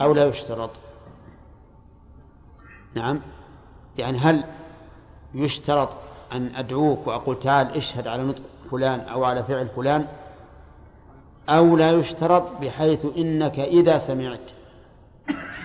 [0.00, 0.70] أو لا يشترط؟
[2.94, 3.20] نعم.
[3.98, 4.44] يعني هل
[5.34, 10.06] يشترط أن أدعوك وأقول تعال اشهد على نطق فلان أو على فعل فلان
[11.48, 14.50] أو لا يشترط بحيث إنك إذا سمعت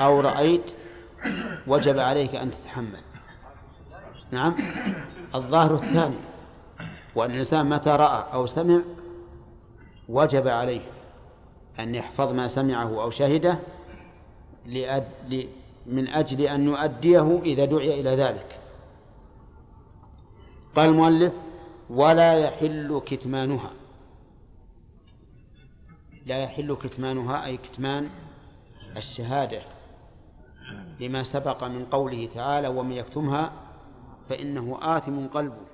[0.02, 0.72] أو رأيت
[1.68, 3.02] وجب عليك أن تتحمل.
[4.32, 4.56] نعم.
[5.36, 6.16] الظاهر الثاني
[7.16, 8.82] وأن الإنسان متى رأى أو سمع
[10.10, 10.82] وجب عليه
[11.80, 13.60] أن يحفظ ما سمعه أو شهده
[15.86, 18.59] من أجل أن يؤديه إذا دعي إلى ذلك.
[20.76, 21.34] قال المؤلف
[21.90, 23.72] ولا يحل كتمانها.
[26.26, 28.10] لا يحل كتمانها أي كتمان
[28.98, 29.62] الشهادة.
[31.00, 33.52] لما سبق من قوله تعالى ومن يكتمها
[34.30, 35.69] فإنه آثم قلبه.